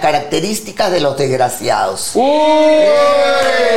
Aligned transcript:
Características 0.00 0.90
de 0.90 1.00
los 1.00 1.16
desgraciados. 1.16 2.12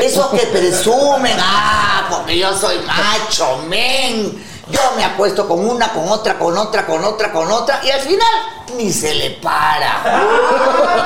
Esos 0.01 0.27
que 0.27 0.45
presumen, 0.47 1.37
ah, 1.39 2.07
porque 2.09 2.37
yo 2.37 2.55
soy 2.57 2.79
macho, 2.79 3.57
men. 3.67 4.49
Yo 4.69 4.79
me 4.95 5.03
acuesto 5.03 5.47
con 5.49 5.67
una, 5.69 5.89
con 5.89 6.07
otra, 6.07 6.39
con 6.39 6.57
otra, 6.57 6.85
con 6.85 7.03
otra, 7.03 7.31
con 7.33 7.51
otra, 7.51 7.81
y 7.83 7.89
al 7.91 7.99
final 7.99 8.27
ni 8.77 8.89
se 8.93 9.13
le 9.15 9.31
para. 9.31 10.01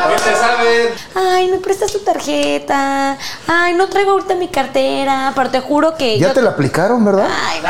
¿Qué 0.09 0.15
te 0.21 0.35
saben? 0.35 0.93
Ay, 1.15 1.47
¿me 1.49 1.57
prestas 1.57 1.91
tu 1.91 1.97
tarjeta? 1.99 3.17
Ay, 3.47 3.73
no 3.73 3.87
traigo 3.89 4.11
ahorita 4.11 4.35
mi 4.35 4.49
cartera, 4.49 5.31
pero 5.35 5.49
te 5.49 5.61
juro 5.61 5.95
que 5.97 6.19
Ya 6.19 6.27
yo- 6.27 6.33
te 6.33 6.43
la 6.43 6.51
aplicaron, 6.51 7.03
¿verdad? 7.03 7.27
Ay, 7.27 7.61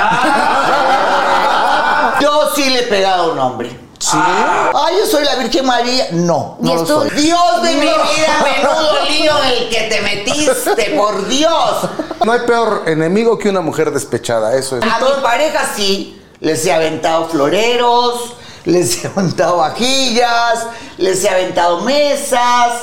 Yo 2.22 2.50
sí 2.56 2.70
le 2.70 2.80
he 2.80 2.84
pegado 2.88 3.24
a 3.24 3.34
un 3.34 3.40
hombre. 3.40 3.85
¿Sí? 4.06 4.18
Ay, 4.18 4.98
yo 5.00 5.06
soy 5.08 5.26
la 5.26 5.36
Virgen 5.36 5.66
María. 5.66 6.10
No, 6.12 6.58
¿Y 6.62 6.66
no 6.66 6.76
lo 6.76 6.86
soy. 6.86 7.10
Dios 7.10 7.62
de 7.64 7.74
mi 7.74 7.80
vida, 7.80 8.44
menudo 8.44 9.06
lío 9.10 9.44
en 9.44 9.50
el 9.50 9.70
que 9.70 9.82
te 9.90 10.02
metiste, 10.02 10.92
por 10.96 11.28
Dios. 11.28 11.90
No 12.24 12.32
hay 12.32 12.42
peor 12.42 12.84
enemigo 12.86 13.40
que 13.40 13.50
una 13.50 13.62
mujer 13.62 13.90
despechada, 13.90 14.56
eso 14.56 14.78
es. 14.78 14.84
A 14.84 15.00
mi 15.00 15.24
pareja 15.24 15.72
sí, 15.76 16.22
les 16.40 16.64
he 16.68 16.72
aventado 16.72 17.28
floreros, 17.30 18.36
les 18.66 19.04
he 19.04 19.08
aventado 19.08 19.58
vajillas, 19.58 20.68
les 21.00 21.24
he 21.24 21.30
aventado 21.30 21.82
mesas, 21.82 22.74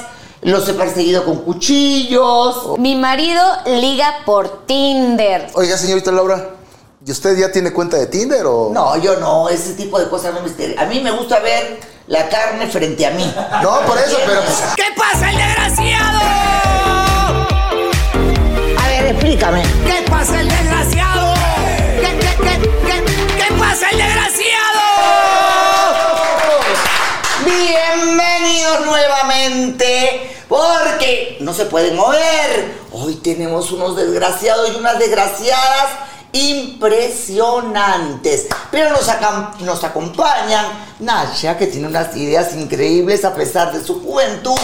los 0.41 0.69
he 0.69 0.75
perseguido 0.75 1.25
con 1.25 1.37
cuchillos. 1.43 2.79
Mi 2.79 2.97
marido 2.97 3.45
liga 3.67 4.23
por 4.27 4.67
Tinder. 4.67 5.51
Oiga, 5.55 5.79
señorita 5.79 6.11
Laura, 6.11 6.51
¿y 7.05 7.11
usted 7.11 7.37
ya 7.37 7.51
tiene 7.51 7.73
cuenta 7.73 7.97
de 7.97 8.07
Tinder 8.07 8.47
o...? 8.47 8.71
No, 8.73 8.97
yo 8.97 9.17
no, 9.17 9.49
ese 9.49 9.73
tipo 9.75 9.99
de 9.99 10.09
cosas 10.09 10.35
no 10.35 10.41
me 10.41 10.49
interesa. 10.49 10.83
A 10.83 10.87
mí 10.87 11.01
me 11.01 11.11
gusta 11.11 11.41
ver 11.41 11.81
la 12.07 12.29
carne 12.29 12.69
frente 12.69 13.05
a 13.07 13.11
mí. 13.11 13.35
No, 13.63 13.81
por 13.81 13.99
eso, 13.99 14.17
pero... 14.25 14.41
pues, 14.43 14.63
¿Qué 14.77 14.85
pasa, 14.97 15.31
el 15.31 15.37
desgraciado? 15.37 16.21
A 18.79 18.87
ver, 18.87 19.07
explícame. 19.07 19.63
¿Qué 19.85 20.05
pasa, 20.09 20.41
el 20.41 20.49
desgraciado? 20.49 21.35
¿Qué, 22.01 22.19
qué, 22.19 22.37
qué, 22.37 22.61
qué, 22.87 23.05
qué 23.37 23.55
pasa, 23.59 23.91
el 23.91 23.99
desgraciado? 23.99 24.81
Bienvenidos 27.45 28.87
nuevamente, 28.87 30.37
porque 30.49 31.39
no 31.41 31.53
se 31.53 31.65
pueden 31.65 31.97
mover. 31.97 32.81
Hoy 32.93 33.17
tenemos 33.17 33.73
unos 33.73 33.97
desgraciados 33.97 34.71
y 34.73 34.77
unas 34.77 34.99
desgraciadas 35.01 36.12
impresionantes. 36.33 38.47
Pero 38.71 38.91
nos, 39.61 39.85
acompañan 39.85 40.67
Nasha, 41.01 41.59
que 41.59 41.67
tiene 41.67 41.87
unas 41.87 42.17
ideas 42.17 42.55
increíbles 42.55 43.23
a 43.25 43.35
pesar 43.35 43.73
de 43.73 43.85
su 43.85 44.03
juventud. 44.03 44.59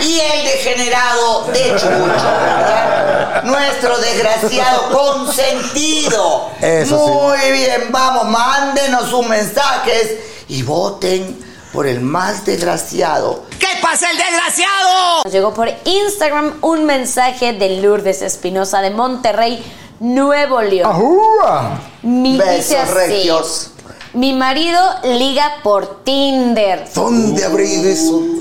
Y 0.00 0.20
el 0.20 0.44
degenerado 0.44 1.42
de 1.52 1.72
Chucho, 1.72 1.90
¿verdad? 1.90 3.42
Nuestro 3.42 3.98
desgraciado 3.98 4.92
consentido. 4.92 6.52
Eso 6.60 7.04
sí. 7.04 7.10
Muy 7.12 7.50
bien, 7.50 7.88
vamos, 7.90 8.26
mándenos 8.26 9.10
sus 9.10 9.26
mensajes 9.26 10.18
y 10.48 10.62
voten 10.62 11.48
por 11.72 11.86
el 11.86 12.00
más 12.00 12.44
desgraciado. 12.44 13.44
¿Qué 13.58 13.68
pasa, 13.82 14.10
el 14.10 14.16
desgraciado? 14.16 15.22
Nos 15.24 15.32
llegó 15.32 15.52
por 15.52 15.68
Instagram 15.84 16.58
un 16.62 16.84
mensaje 16.84 17.52
de 17.52 17.80
Lourdes 17.80 18.22
Espinosa 18.22 18.80
de 18.80 18.90
Monterrey, 18.90 19.62
Nuevo 20.00 20.62
León. 20.62 20.90
¡Ajúa! 20.90 21.80
Mi, 22.02 22.38
Besos 22.38 22.76
así, 22.76 22.92
regios. 22.94 23.70
Mi 24.12 24.32
marido 24.32 24.80
liga 25.04 25.56
por 25.62 26.04
Tinder. 26.04 26.88
¿Dónde 26.94 27.44
ido 27.64 27.88
eso? 27.88 28.37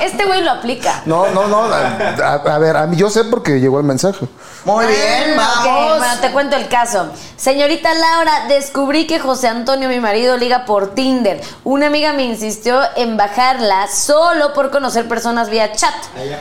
Este 0.00 0.24
güey 0.24 0.42
lo 0.42 0.50
aplica. 0.52 1.02
No, 1.06 1.26
no, 1.30 1.46
no. 1.48 1.64
A, 1.64 2.22
a- 2.24 2.54
a 2.54 2.58
ver, 2.58 2.76
a 2.76 2.86
mí 2.86 2.96
yo 2.96 3.10
sé 3.10 3.24
porque 3.24 3.60
llegó 3.60 3.78
el 3.78 3.84
mensaje. 3.84 4.26
Muy 4.64 4.86
bien, 4.86 5.36
Ah, 5.38 5.54
ok, 5.60 5.64
vamos. 5.66 5.98
Bueno, 5.98 6.14
te 6.20 6.30
cuento 6.32 6.56
el 6.56 6.68
caso. 6.68 7.08
Señorita 7.36 7.90
Laura, 7.94 8.46
descubrí 8.48 9.06
que 9.06 9.18
José 9.18 9.48
Antonio, 9.48 9.88
mi 9.88 10.00
marido, 10.00 10.36
liga 10.36 10.64
por 10.64 10.94
Tinder. 10.94 11.40
Una 11.64 11.86
amiga 11.86 12.12
me 12.12 12.24
insistió 12.24 12.80
en 12.96 13.16
bajarla 13.16 13.86
solo 13.88 14.52
por 14.54 14.70
conocer 14.70 15.06
personas 15.08 15.48
vía 15.48 15.72
chat. 15.72 15.94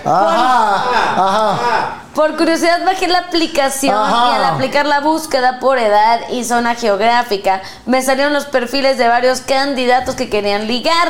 Ajá, 0.06 0.84
ajá. 1.16 1.94
Por 2.14 2.36
curiosidad 2.36 2.84
bajé 2.86 3.08
la 3.08 3.20
aplicación 3.20 3.96
Ajá. 3.96 4.30
y 4.32 4.36
al 4.36 4.46
aplicar 4.46 4.86
la 4.88 5.02
búsqueda 5.02 5.60
por 5.60 5.78
edad 5.78 6.20
y 6.32 6.44
zona 6.44 6.74
geográfica 6.76 7.62
me 7.86 8.02
salieron 8.02 8.34
los 8.34 8.46
perfiles 8.46 8.98
de 8.98 9.08
varios 9.08 9.42
candidatos 9.42 10.16
que 10.16 10.30
querían 10.30 10.68
ligar. 10.68 11.08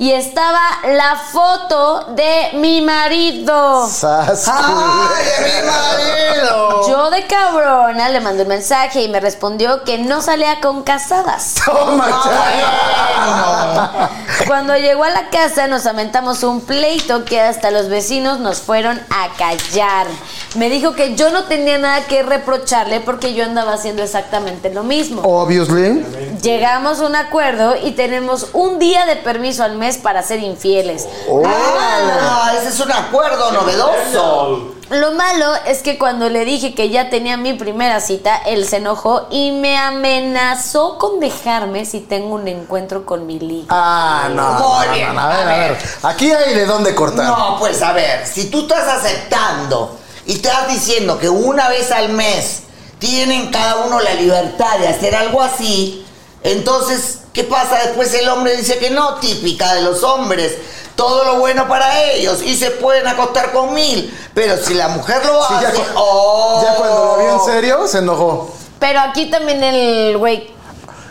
Y 0.00 0.12
estaba 0.12 0.62
la 0.94 1.14
foto 1.14 2.06
de 2.14 2.52
mi 2.54 2.80
marido. 2.80 3.86
Sas, 3.86 4.48
¡Ay, 4.48 5.26
de 5.26 5.60
mi 5.60 5.66
marido! 5.66 6.88
Yo 6.88 7.10
de 7.10 7.26
cabrona 7.26 8.08
le 8.08 8.20
mandé 8.20 8.44
un 8.44 8.48
mensaje 8.48 9.02
y 9.02 9.10
me 9.10 9.20
respondió 9.20 9.84
que 9.84 9.98
no 9.98 10.22
salía 10.22 10.58
con 10.62 10.84
casadas. 10.84 11.56
Toma, 11.66 12.08
Cuando 14.46 14.74
llegó 14.78 15.04
a 15.04 15.10
la 15.10 15.28
casa 15.28 15.66
nos 15.66 15.84
aventamos 15.84 16.44
un 16.44 16.62
pleito 16.62 17.26
que 17.26 17.42
hasta 17.42 17.70
los 17.70 17.90
vecinos 17.90 18.40
nos 18.40 18.62
fueron 18.62 18.98
a 19.10 19.28
callar. 19.36 20.06
Me 20.54 20.70
dijo 20.70 20.94
que 20.94 21.14
yo 21.14 21.28
no 21.28 21.44
tenía 21.44 21.76
nada 21.76 22.06
que 22.06 22.22
reprocharle 22.22 23.00
porque 23.00 23.34
yo 23.34 23.44
andaba 23.44 23.74
haciendo 23.74 24.02
exactamente 24.02 24.72
lo 24.72 24.82
mismo. 24.82 25.20
Obviously. 25.24 26.02
Llegamos 26.40 27.00
a 27.00 27.06
un 27.06 27.16
acuerdo 27.16 27.74
y 27.76 27.90
tenemos 27.90 28.48
un 28.54 28.78
día 28.78 29.04
de 29.04 29.16
permiso 29.16 29.62
al 29.62 29.76
mes 29.76 29.89
para 29.98 30.22
ser 30.22 30.40
infieles. 30.40 31.06
Ah, 31.44 32.52
ese 32.58 32.68
es 32.68 32.80
un 32.80 32.92
acuerdo 32.92 33.52
novedoso. 33.52 34.74
Lo 34.90 35.12
malo 35.12 35.54
es 35.66 35.82
que 35.82 35.98
cuando 35.98 36.28
le 36.28 36.44
dije 36.44 36.74
que 36.74 36.90
ya 36.90 37.10
tenía 37.10 37.36
mi 37.36 37.52
primera 37.52 38.00
cita, 38.00 38.36
él 38.44 38.66
se 38.66 38.78
enojó 38.78 39.28
y 39.30 39.52
me 39.52 39.78
amenazó 39.78 40.98
con 40.98 41.20
dejarme 41.20 41.84
si 41.84 42.00
tengo 42.00 42.34
un 42.34 42.48
encuentro 42.48 43.06
con 43.06 43.24
mi 43.24 43.38
liga. 43.38 43.66
Ah, 43.68 44.28
no. 44.34 44.52
Muy 44.54 44.86
no, 44.86 44.92
bien, 44.92 45.14
no, 45.14 45.20
a 45.20 45.28
ver, 45.28 45.46
a 45.46 45.50
a 45.50 45.58
ver. 45.58 45.78
Aquí 46.02 46.32
hay 46.32 46.54
de 46.54 46.66
dónde 46.66 46.92
cortar. 46.94 47.24
No, 47.24 47.56
pues 47.60 47.80
a 47.82 47.92
ver, 47.92 48.26
si 48.26 48.50
tú 48.50 48.62
estás 48.62 48.88
aceptando 48.88 49.96
y 50.26 50.32
estás 50.32 50.66
diciendo 50.66 51.18
que 51.20 51.28
una 51.28 51.68
vez 51.68 51.92
al 51.92 52.08
mes 52.08 52.62
tienen 52.98 53.52
cada 53.52 53.76
uno 53.86 54.00
la 54.00 54.14
libertad 54.14 54.78
de 54.80 54.88
hacer 54.88 55.14
algo 55.14 55.40
así, 55.40 56.04
entonces, 56.42 57.19
¿qué 57.32 57.44
pasa? 57.44 57.76
Después 57.84 58.12
el 58.14 58.28
hombre 58.28 58.56
dice 58.56 58.78
que 58.78 58.90
no, 58.90 59.14
típica 59.16 59.74
de 59.74 59.82
los 59.82 60.02
hombres. 60.02 60.56
Todo 60.96 61.24
lo 61.24 61.36
bueno 61.38 61.66
para 61.66 62.02
ellos 62.02 62.42
y 62.42 62.54
se 62.56 62.70
pueden 62.72 63.06
acostar 63.06 63.52
con 63.52 63.72
mil. 63.72 64.14
Pero 64.34 64.56
si 64.58 64.74
la 64.74 64.88
mujer 64.88 65.24
lo 65.24 65.42
Sí, 65.48 65.54
hace. 65.54 65.64
ya, 65.66 65.72
cu- 65.72 65.82
¡oh! 65.96 66.62
ya 66.62 66.74
cuando 66.74 67.04
lo 67.16 67.16
vio 67.22 67.32
en 67.34 67.40
serio, 67.40 67.86
se 67.86 67.98
enojó. 67.98 68.52
Pero 68.78 69.00
aquí 69.00 69.26
también 69.30 69.62
el 69.64 70.18
güey, 70.18 70.50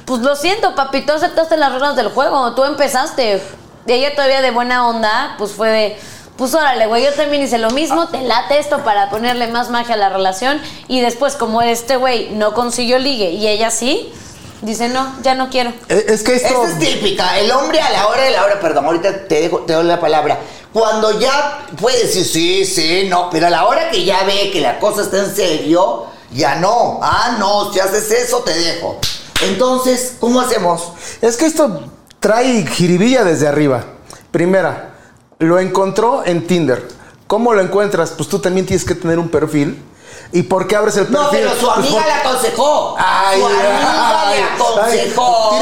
pues 0.06 0.21
lo 0.21 0.36
siento, 0.36 0.75
papi, 0.75 1.01
tú 1.06 1.13
aceptaste 1.13 1.57
las 1.57 1.71
reglas 1.71 1.95
del 1.95 2.10
juego, 2.10 2.54
tú 2.54 2.63
empezaste. 2.65 3.42
Y 3.88 3.92
ella 3.92 4.13
todavía 4.15 4.42
de 4.42 4.51
buena 4.51 4.88
onda, 4.88 5.33
pues 5.39 5.51
fue 5.54 5.69
de, 5.69 6.00
pues 6.38 6.54
órale, 6.54 6.86
güey, 6.86 7.04
yo 7.04 7.13
también 7.13 7.42
hice 7.42 7.57
lo 7.57 7.72
mismo, 7.72 8.07
te 8.10 8.22
late 8.22 8.60
esto 8.60 8.83
para 8.83 9.10
ponerle 9.10 9.48
más 9.48 9.69
magia 9.72 9.95
a 9.95 9.98
la 9.98 10.10
relación. 10.10 10.62
Y 10.88 11.01
después, 11.01 11.36
como 11.36 11.62
este 11.63 11.95
güey 11.95 12.30
no 12.31 12.54
consiguió 12.54 13.00
ligue 13.00 13.31
y 13.31 13.48
ella 13.48 13.72
sí, 13.72 14.13
Dice, 14.61 14.89
no, 14.89 15.15
ya 15.21 15.35
no 15.35 15.50
quiero. 15.50 15.71
Es 15.88 16.23
que 16.23 16.35
esto. 16.35 16.65
Esta 16.65 16.67
es 16.67 16.79
típica. 16.79 17.39
El 17.39 17.51
hombre 17.51 17.79
a 17.79 17.89
la 17.91 18.07
hora 18.07 18.23
de 18.23 18.31
la 18.31 18.44
hora, 18.44 18.59
perdón, 18.59 18.85
ahorita 18.85 19.27
te, 19.27 19.41
dejo, 19.41 19.59
te 19.59 19.73
doy 19.73 19.85
la 19.85 20.00
palabra. 20.00 20.39
Cuando 20.73 21.19
ya 21.19 21.65
puede 21.79 22.03
decir 22.03 22.25
sí, 22.25 22.65
sí, 22.65 23.07
no, 23.09 23.29
pero 23.29 23.47
a 23.47 23.50
la 23.50 23.65
hora 23.65 23.89
que 23.89 24.03
ya 24.03 24.23
ve 24.23 24.51
que 24.51 24.61
la 24.61 24.79
cosa 24.79 25.01
está 25.01 25.17
en 25.19 25.35
serio, 25.35 26.06
ya 26.31 26.56
no. 26.56 27.00
Ah, 27.01 27.38
no, 27.39 27.71
si 27.73 27.79
haces 27.79 28.11
eso, 28.11 28.39
te 28.39 28.53
dejo. 28.53 29.00
Entonces, 29.41 30.15
¿cómo 30.19 30.41
hacemos? 30.41 30.91
Es 31.21 31.38
que 31.38 31.45
esto 31.45 31.89
trae 32.19 32.65
jiribilla 32.67 33.23
desde 33.23 33.47
arriba. 33.47 33.85
Primera, 34.31 34.94
lo 35.39 35.59
encontró 35.59 36.23
en 36.25 36.45
Tinder. 36.45 36.85
¿Cómo 37.27 37.53
lo 37.53 37.62
encuentras? 37.62 38.12
Pues 38.12 38.27
tú 38.27 38.39
también 38.39 38.65
tienes 38.65 38.83
que 38.83 38.95
tener 38.95 39.17
un 39.17 39.29
perfil. 39.29 39.81
¿Y 40.31 40.43
por 40.43 40.67
qué 40.67 40.75
abres 40.75 40.95
el 40.97 41.07
perfil? 41.07 41.23
No, 41.23 41.29
pero 41.31 41.49
su 41.55 41.65
Pues 41.65 41.77
amiga 41.77 41.91
por- 41.97 42.05
le 42.05 42.11
aconsejó. 42.13 42.95
Ay, 42.99 43.39
su 43.39 43.45
amiga 43.47 44.21
ay, 44.27 44.37
le 44.37 44.43
aconsejó. 44.43 45.59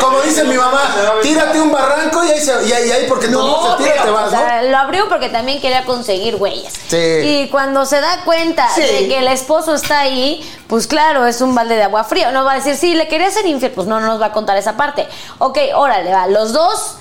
como 0.00 0.20
dice 0.20 0.44
mi 0.44 0.56
mamá, 0.56 0.82
tírate 1.22 1.58
un 1.58 1.72
barranco 1.72 2.22
y 2.24 2.30
ahí, 2.30 2.40
se- 2.40 2.66
y 2.68 2.72
ahí, 2.72 2.88
y 2.88 2.92
ahí 2.92 3.06
porque 3.08 3.28
No, 3.28 3.46
no, 3.46 3.70
se 3.78 3.82
tira 3.82 3.92
pero, 3.94 4.04
te 4.04 4.10
vas, 4.10 4.28
O 4.28 4.36
¿no? 4.36 4.38
sea, 4.38 4.62
lo 4.62 4.76
abrió 4.76 5.08
porque 5.08 5.30
también 5.30 5.58
quería 5.62 5.86
conseguir 5.86 6.36
güeyes. 6.36 6.70
Sí. 6.88 6.96
Y 6.98 7.48
cuando 7.50 7.86
se 7.86 7.98
da 8.02 8.22
cuenta 8.26 8.68
Sí. 8.74 8.82
de 8.82 9.08
que 9.08 9.18
el 9.20 9.28
esposo 9.28 9.74
está 9.74 10.00
ahí, 10.00 10.46
pues 10.68 10.86
claro, 10.86 11.24
es 11.26 11.40
un 11.40 11.54
balde 11.54 11.76
de 11.76 11.84
agua 11.84 12.04
fría. 12.04 12.30
No 12.30 12.44
va 12.44 12.52
a 12.52 12.54
decir, 12.56 12.76
sí, 12.76 12.94
le 12.94 13.08
quería 13.08 13.30
ser 13.30 13.46
infiel. 13.46 13.72
Pues 13.72 13.86
no, 13.86 14.00
no 14.00 14.06
nos 14.06 14.20
va 14.20 14.26
a 14.26 14.32
contar 14.32 14.56
esa 14.58 14.76
parte. 14.76 15.08
Ok, 15.38 15.56
órale, 15.74 16.12
va. 16.12 16.26
Los 16.26 16.52
dos 16.52 16.96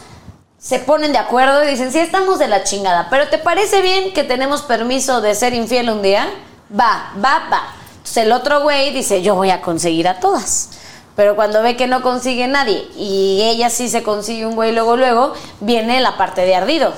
se 0.57 0.80
ponen 0.80 1.12
de 1.12 1.18
acuerdo 1.18 1.66
y 1.66 1.68
dicen, 1.68 1.92
sí, 1.92 2.00
estamos 2.00 2.39
de 2.39 2.48
la 2.48 2.63
chingada. 2.63 3.07
Pero 3.10 3.27
¿te 3.27 3.38
parece 3.39 3.81
bien 3.81 4.13
que 4.13 4.24
tenemos 4.24 4.62
permiso 4.62 5.19
de 5.19 5.36
ser 5.36 5.54
infiel 5.54 5.89
un 5.89 6.01
día? 6.01 6.30
Va, 6.77 7.13
va, 7.24 7.48
va. 7.51 7.74
Entonces 7.98 8.18
el 8.18 8.31
otro 8.31 8.62
güey 8.62 8.94
dice, 8.94 9.21
yo 9.21 9.36
voy 9.36 9.50
a 9.51 9.62
conseguir 9.62 10.07
a 10.07 10.19
todas. 10.19 10.69
Pero 11.16 11.36
cuando 11.36 11.62
ve 11.62 11.75
que 11.75 11.88
no 11.88 12.01
consigue 12.01 12.48
nadie 12.48 12.88
y 12.95 13.42
ella 13.44 13.69
sí 13.69 13.89
se 13.89 14.04
consigue 14.04 14.45
un 14.45 14.56
güey 14.56 14.71
luego, 14.71 14.95
luego, 14.95 15.33
viene 15.60 16.00
la 16.00 16.18
parte 16.18 16.42
de 16.45 16.56
ardido. 16.56 16.94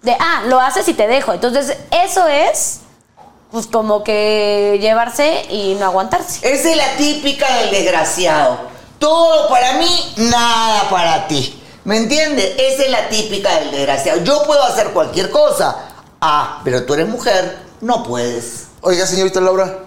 De, 0.00 0.16
ah, 0.18 0.44
lo 0.46 0.60
haces 0.60 0.88
y 0.88 0.94
te 0.94 1.06
dejo. 1.06 1.34
Entonces, 1.34 1.76
eso 1.90 2.26
es, 2.26 2.80
pues 3.50 3.66
como 3.66 4.02
que 4.02 4.78
llevarse 4.80 5.44
y 5.50 5.76
no 5.78 5.86
aguantarse. 5.86 6.38
Esa 6.50 6.70
es 6.70 6.76
la 6.76 6.96
típica 6.96 7.46
del 7.58 7.70
desgraciado. 7.70 8.58
Todo 8.98 9.48
para 9.50 9.74
mí, 9.74 10.14
nada 10.16 10.88
para 10.88 11.28
ti. 11.28 11.62
¿Me 11.84 11.98
entiendes? 11.98 12.54
Esa 12.58 12.84
es 12.84 12.90
la 12.90 13.08
típica 13.08 13.60
del 13.60 13.72
desgraciado. 13.72 14.22
Yo 14.24 14.42
puedo 14.44 14.62
hacer 14.64 14.92
cualquier 14.92 15.30
cosa. 15.30 15.76
Ah, 16.20 16.62
pero 16.64 16.84
tú 16.86 16.94
eres 16.94 17.08
mujer, 17.08 17.65
no 17.80 18.02
puedes. 18.02 18.64
Oiga, 18.82 19.06
señorita 19.06 19.40
Laura, 19.40 19.78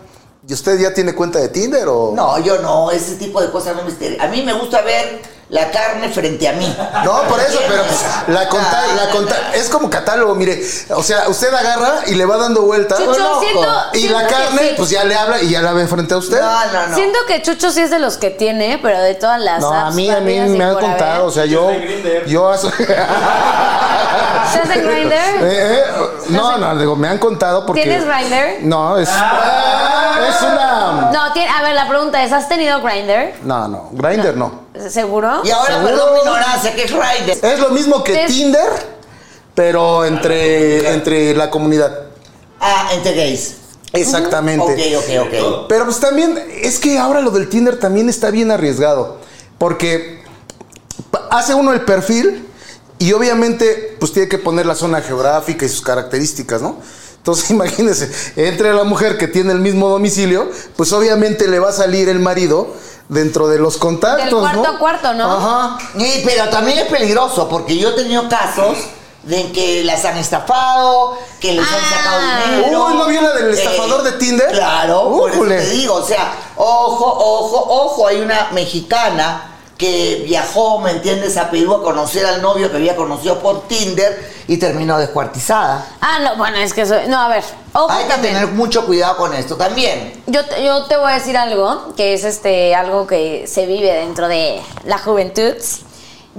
¿y 0.47 0.53
usted 0.53 0.79
ya 0.79 0.93
tiene 0.93 1.13
cuenta 1.15 1.39
de 1.39 1.49
Tinder 1.49 1.87
o...? 1.87 2.11
No, 2.15 2.37
yo 2.39 2.59
no, 2.59 2.91
ese 2.91 3.15
tipo 3.15 3.41
de 3.41 3.49
cosas 3.51 3.75
no 3.75 3.83
me 3.83 3.89
interesa. 3.91 4.23
A 4.23 4.27
mí 4.27 4.41
me 4.41 4.53
gusta 4.53 4.81
ver 4.81 5.21
la 5.49 5.71
carne 5.71 6.09
frente 6.09 6.47
a 6.47 6.53
mí. 6.53 6.77
No, 7.03 7.23
por 7.23 7.39
eso, 7.39 7.57
pero 7.67 7.81
pues, 7.83 7.99
la 8.27 8.47
conta, 8.49 8.83
Ah. 8.83 8.93
la 8.95 9.09
conta, 9.09 9.35
es 9.55 9.67
como 9.69 9.89
catálogo, 9.89 10.35
mire, 10.35 10.61
o 10.89 11.01
sea, 11.01 11.27
usted 11.27 11.51
agarra 11.51 12.01
y 12.05 12.13
le 12.13 12.23
va 12.25 12.37
dando 12.37 12.61
vueltas 12.63 12.99
Chucho, 12.99 13.17
loco. 13.17 13.39
siento, 13.41 13.67
y 13.93 13.97
siento 13.99 14.19
la 14.19 14.27
carne, 14.27 14.61
sí. 14.69 14.73
pues 14.77 14.89
ya 14.91 15.03
le 15.05 15.15
habla 15.15 15.41
y 15.41 15.49
ya 15.49 15.63
la 15.63 15.73
ve 15.73 15.87
frente 15.87 16.13
a 16.13 16.17
usted. 16.17 16.39
No, 16.39 16.65
no, 16.71 16.87
no. 16.89 16.95
Siento 16.95 17.17
que 17.27 17.41
Chucho 17.41 17.71
sí 17.71 17.81
es 17.81 17.89
de 17.89 17.97
los 17.97 18.17
que 18.17 18.29
tiene, 18.29 18.77
pero 18.79 18.99
de 19.01 19.15
todas 19.15 19.41
las 19.41 19.59
No, 19.61 19.73
a 19.73 19.89
mí, 19.89 20.07
a 20.11 20.19
mí 20.19 20.39
me 20.39 20.63
han 20.63 20.75
contado, 20.75 21.25
o 21.25 21.31
sea, 21.31 21.45
yo, 21.45 21.67
Grindr. 21.69 22.27
yo, 22.27 22.53
¿Se 24.51 24.59
hace 24.59 24.81
Grindr? 24.81 25.13
Eh, 25.13 25.39
eh, 25.43 25.83
no, 26.29 26.57
no, 26.57 26.77
digo, 26.77 26.95
me 26.95 27.07
han 27.07 27.17
contado 27.17 27.65
porque. 27.65 27.83
¿Tienes 27.83 28.05
Grindr? 28.05 28.61
No, 28.63 28.97
es, 28.97 29.09
es 29.09 30.41
una, 30.41 31.09
No, 31.11 31.33
tiene, 31.33 31.49
a 31.49 31.61
ver, 31.61 31.75
la 31.75 31.87
pregunta 31.87 32.23
es, 32.23 32.31
¿has 32.31 32.47
tenido 32.49 32.81
Grindr? 32.81 33.33
no, 33.43 33.67
no, 33.67 33.89
Grinder 33.93 34.35
no. 34.37 34.67
¿Seguro? 34.89 35.41
Y 35.43 35.51
ahora, 35.51 35.73
¿Seguro? 35.75 35.87
perdón 35.87 36.13
mi 36.13 36.19
ignorancia, 36.19 36.75
que 36.75 36.83
es 36.83 36.91
Ryder. 36.91 37.37
Es 37.41 37.59
lo 37.59 37.69
mismo 37.69 38.03
que 38.03 38.23
Es- 38.25 38.31
Tinder, 38.31 38.69
pero 39.55 40.05
entre, 40.05 40.93
entre 40.93 41.35
la 41.35 41.49
comunidad. 41.49 41.91
Ah, 42.59 42.89
entre 42.93 43.13
gays. 43.13 43.55
Exactamente. 43.93 44.63
Ok, 44.63 45.03
ok, 45.03 45.27
ok. 45.27 45.65
Pero 45.67 45.85
pues 45.85 45.99
también, 45.99 46.37
es 46.61 46.77
que 46.79 46.97
ahora 46.99 47.21
lo 47.21 47.31
del 47.31 47.49
Tinder 47.49 47.79
también 47.79 48.07
está 48.09 48.29
bien 48.29 48.51
arriesgado. 48.51 49.17
Porque 49.57 50.23
hace 51.31 51.53
uno 51.55 51.73
el 51.73 51.81
perfil 51.81 52.48
y 52.99 53.13
obviamente 53.13 53.95
pues 53.99 54.13
tiene 54.13 54.27
que 54.29 54.37
poner 54.37 54.65
la 54.65 54.75
zona 54.75 55.01
geográfica 55.01 55.65
y 55.65 55.69
sus 55.69 55.81
características, 55.81 56.61
¿no? 56.61 56.77
Entonces 57.17 57.49
imagínense, 57.51 58.11
entre 58.35 58.73
la 58.73 58.83
mujer 58.83 59.17
que 59.17 59.27
tiene 59.27 59.51
el 59.53 59.59
mismo 59.59 59.89
domicilio, 59.89 60.49
pues 60.75 60.93
obviamente 60.93 61.47
le 61.47 61.59
va 61.59 61.69
a 61.69 61.73
salir 61.73 62.07
el 62.09 62.19
marido 62.19 62.67
dentro 63.09 63.47
de 63.47 63.57
los 63.57 63.77
contactos, 63.77 64.25
Del 64.25 64.35
cuarto 64.35 64.61
¿no? 64.63 64.69
a 64.69 64.77
cuarto, 64.79 65.13
¿no? 65.13 65.31
Ajá. 65.37 65.77
Y, 65.95 66.21
pero 66.23 66.47
también 66.49 66.77
es 66.77 66.85
peligroso 66.85 67.49
porque 67.49 67.75
yo 67.77 67.89
he 67.89 67.93
tenido 67.93 68.29
casos 68.29 68.77
de 69.23 69.51
que 69.51 69.83
las 69.83 70.05
han 70.05 70.17
estafado, 70.17 71.17
que 71.41 71.53
les 71.53 71.65
han 71.67 71.73
Ah. 71.73 71.95
sacado 71.97 72.21
dinero. 72.61 72.85
Uy, 72.87 72.93
¿no 72.95 73.05
vio 73.07 73.21
la 73.21 73.33
del 73.33 73.49
estafador 73.53 74.03
de 74.03 74.11
Tinder? 74.13 74.51
Claro, 74.51 75.09
por 75.09 75.31
eso 75.31 75.43
te 75.43 75.65
digo, 75.71 75.95
o 75.95 76.05
sea, 76.05 76.33
ojo, 76.55 77.05
ojo, 77.05 77.65
ojo, 77.67 78.07
hay 78.07 78.21
una 78.21 78.49
mexicana 78.51 79.48
que 79.79 80.23
viajó, 80.25 80.79
¿me 80.79 80.91
entiendes?, 80.91 81.37
a 81.37 81.49
Perú 81.49 81.73
a 81.73 81.81
conocer 81.81 82.25
al 82.25 82.41
novio 82.41 82.69
que 82.69 82.75
había 82.77 82.97
conocido 82.97 83.39
por 83.39 83.67
Tinder 83.67 84.29
y 84.47 84.57
terminó 84.57 84.97
descuartizada. 84.99 85.87
Ah, 86.01 86.19
no, 86.19 86.35
bueno, 86.35 86.57
es 86.57 86.73
que 86.73 86.81
eso... 86.81 86.95
No, 87.07 87.17
a 87.17 87.29
ver, 87.29 87.43
ojo 87.73 87.89
Hay 87.89 88.03
que 88.03 88.09
también. 88.09 88.33
tener 88.33 88.49
mucho 88.49 88.85
cuidado 88.85 89.15
con 89.15 89.33
esto 89.33 89.55
también. 89.55 90.21
Yo 90.27 90.45
te, 90.45 90.63
yo 90.65 90.83
te 90.85 90.97
voy 90.97 91.11
a 91.13 91.15
decir 91.15 91.37
algo, 91.37 91.93
que 91.95 92.13
es 92.13 92.25
este 92.25 92.75
algo 92.75 93.07
que 93.07 93.47
se 93.47 93.65
vive 93.65 93.93
dentro 93.93 94.27
de 94.27 94.61
la 94.83 94.97
juventud. 94.97 95.53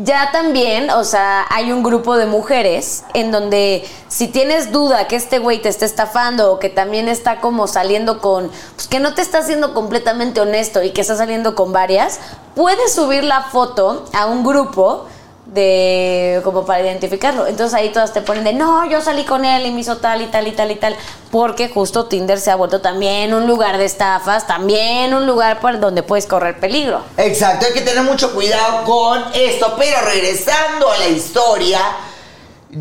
Ya 0.02 0.32
también, 0.32 0.88
o 0.88 1.04
sea, 1.04 1.44
hay 1.50 1.72
un 1.72 1.82
grupo 1.82 2.16
de 2.16 2.24
mujeres 2.24 3.04
en 3.12 3.30
donde 3.30 3.86
si 4.08 4.28
tienes 4.28 4.72
duda 4.72 5.06
que 5.06 5.14
este 5.14 5.38
güey 5.38 5.60
te 5.60 5.68
está 5.68 5.84
estafando 5.84 6.52
o 6.52 6.58
que 6.58 6.70
también 6.70 7.06
está 7.06 7.42
como 7.42 7.66
saliendo 7.66 8.18
con, 8.22 8.50
pues 8.76 8.88
que 8.88 8.98
no 8.98 9.12
te 9.12 9.20
está 9.20 9.42
siendo 9.42 9.74
completamente 9.74 10.40
honesto 10.40 10.82
y 10.82 10.92
que 10.92 11.02
está 11.02 11.16
saliendo 11.16 11.54
con 11.54 11.74
varias, 11.74 12.18
puedes 12.54 12.94
subir 12.94 13.24
la 13.24 13.42
foto 13.42 14.06
a 14.14 14.24
un 14.24 14.42
grupo 14.42 15.04
de 15.52 16.40
como 16.44 16.64
para 16.64 16.82
identificarlo. 16.82 17.46
Entonces 17.46 17.74
ahí 17.74 17.90
todas 17.90 18.12
te 18.12 18.22
ponen 18.22 18.44
de 18.44 18.52
no, 18.52 18.88
yo 18.88 19.00
salí 19.00 19.24
con 19.24 19.44
él 19.44 19.66
y 19.66 19.72
me 19.72 19.80
hizo 19.80 19.96
tal 19.96 20.22
y 20.22 20.26
tal 20.26 20.46
y 20.46 20.52
tal 20.52 20.70
y 20.70 20.76
tal. 20.76 20.96
Porque 21.30 21.68
justo 21.68 22.06
Tinder 22.06 22.40
se 22.40 22.50
ha 22.50 22.56
vuelto 22.56 22.80
también 22.80 23.34
un 23.34 23.46
lugar 23.46 23.78
de 23.78 23.84
estafas, 23.84 24.46
también 24.46 25.14
un 25.14 25.26
lugar 25.26 25.60
por 25.60 25.78
donde 25.80 26.02
puedes 26.02 26.26
correr 26.26 26.58
peligro. 26.58 27.02
Exacto, 27.16 27.66
hay 27.66 27.72
que 27.72 27.82
tener 27.82 28.02
mucho 28.04 28.32
cuidado 28.34 28.84
con 28.84 29.24
esto. 29.34 29.74
Pero 29.78 30.00
regresando 30.06 30.90
a 30.90 30.98
la 30.98 31.08
historia, 31.08 31.80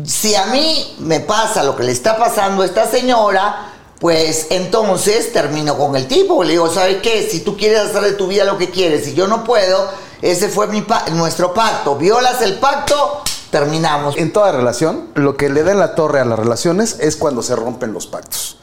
si 0.04 0.34
a 0.34 0.46
mí 0.46 0.96
me 1.00 1.20
pasa 1.20 1.62
lo 1.62 1.76
que 1.76 1.82
le 1.82 1.92
está 1.92 2.16
pasando 2.16 2.62
a 2.62 2.66
esta 2.66 2.86
señora, 2.86 3.72
pues 3.98 4.46
entonces 4.50 5.32
termino 5.32 5.76
con 5.76 5.96
el 5.96 6.06
tipo. 6.06 6.42
Le 6.44 6.52
digo, 6.52 6.68
¿sabes 6.68 6.98
qué? 7.02 7.28
Si 7.28 7.40
tú 7.40 7.56
quieres 7.56 7.80
hacer 7.80 8.02
de 8.02 8.12
tu 8.12 8.28
vida 8.28 8.44
lo 8.44 8.58
que 8.58 8.70
quieres 8.70 9.06
y 9.08 9.14
yo 9.14 9.26
no 9.26 9.44
puedo, 9.44 9.90
ese 10.22 10.48
fue 10.48 10.66
mi 10.66 10.82
pa- 10.82 11.04
nuestro 11.12 11.52
pacto. 11.54 11.96
Violas 11.96 12.40
el 12.42 12.58
pacto, 12.58 13.22
terminamos. 13.50 14.16
En 14.16 14.32
toda 14.32 14.52
relación, 14.52 15.08
lo 15.14 15.36
que 15.36 15.48
le 15.48 15.62
da 15.62 15.72
en 15.72 15.78
la 15.78 15.94
torre 15.94 16.20
a 16.20 16.24
las 16.24 16.38
relaciones 16.38 16.96
es 17.00 17.16
cuando 17.16 17.42
se 17.42 17.56
rompen 17.56 17.92
los 17.92 18.06
pactos. 18.06 18.58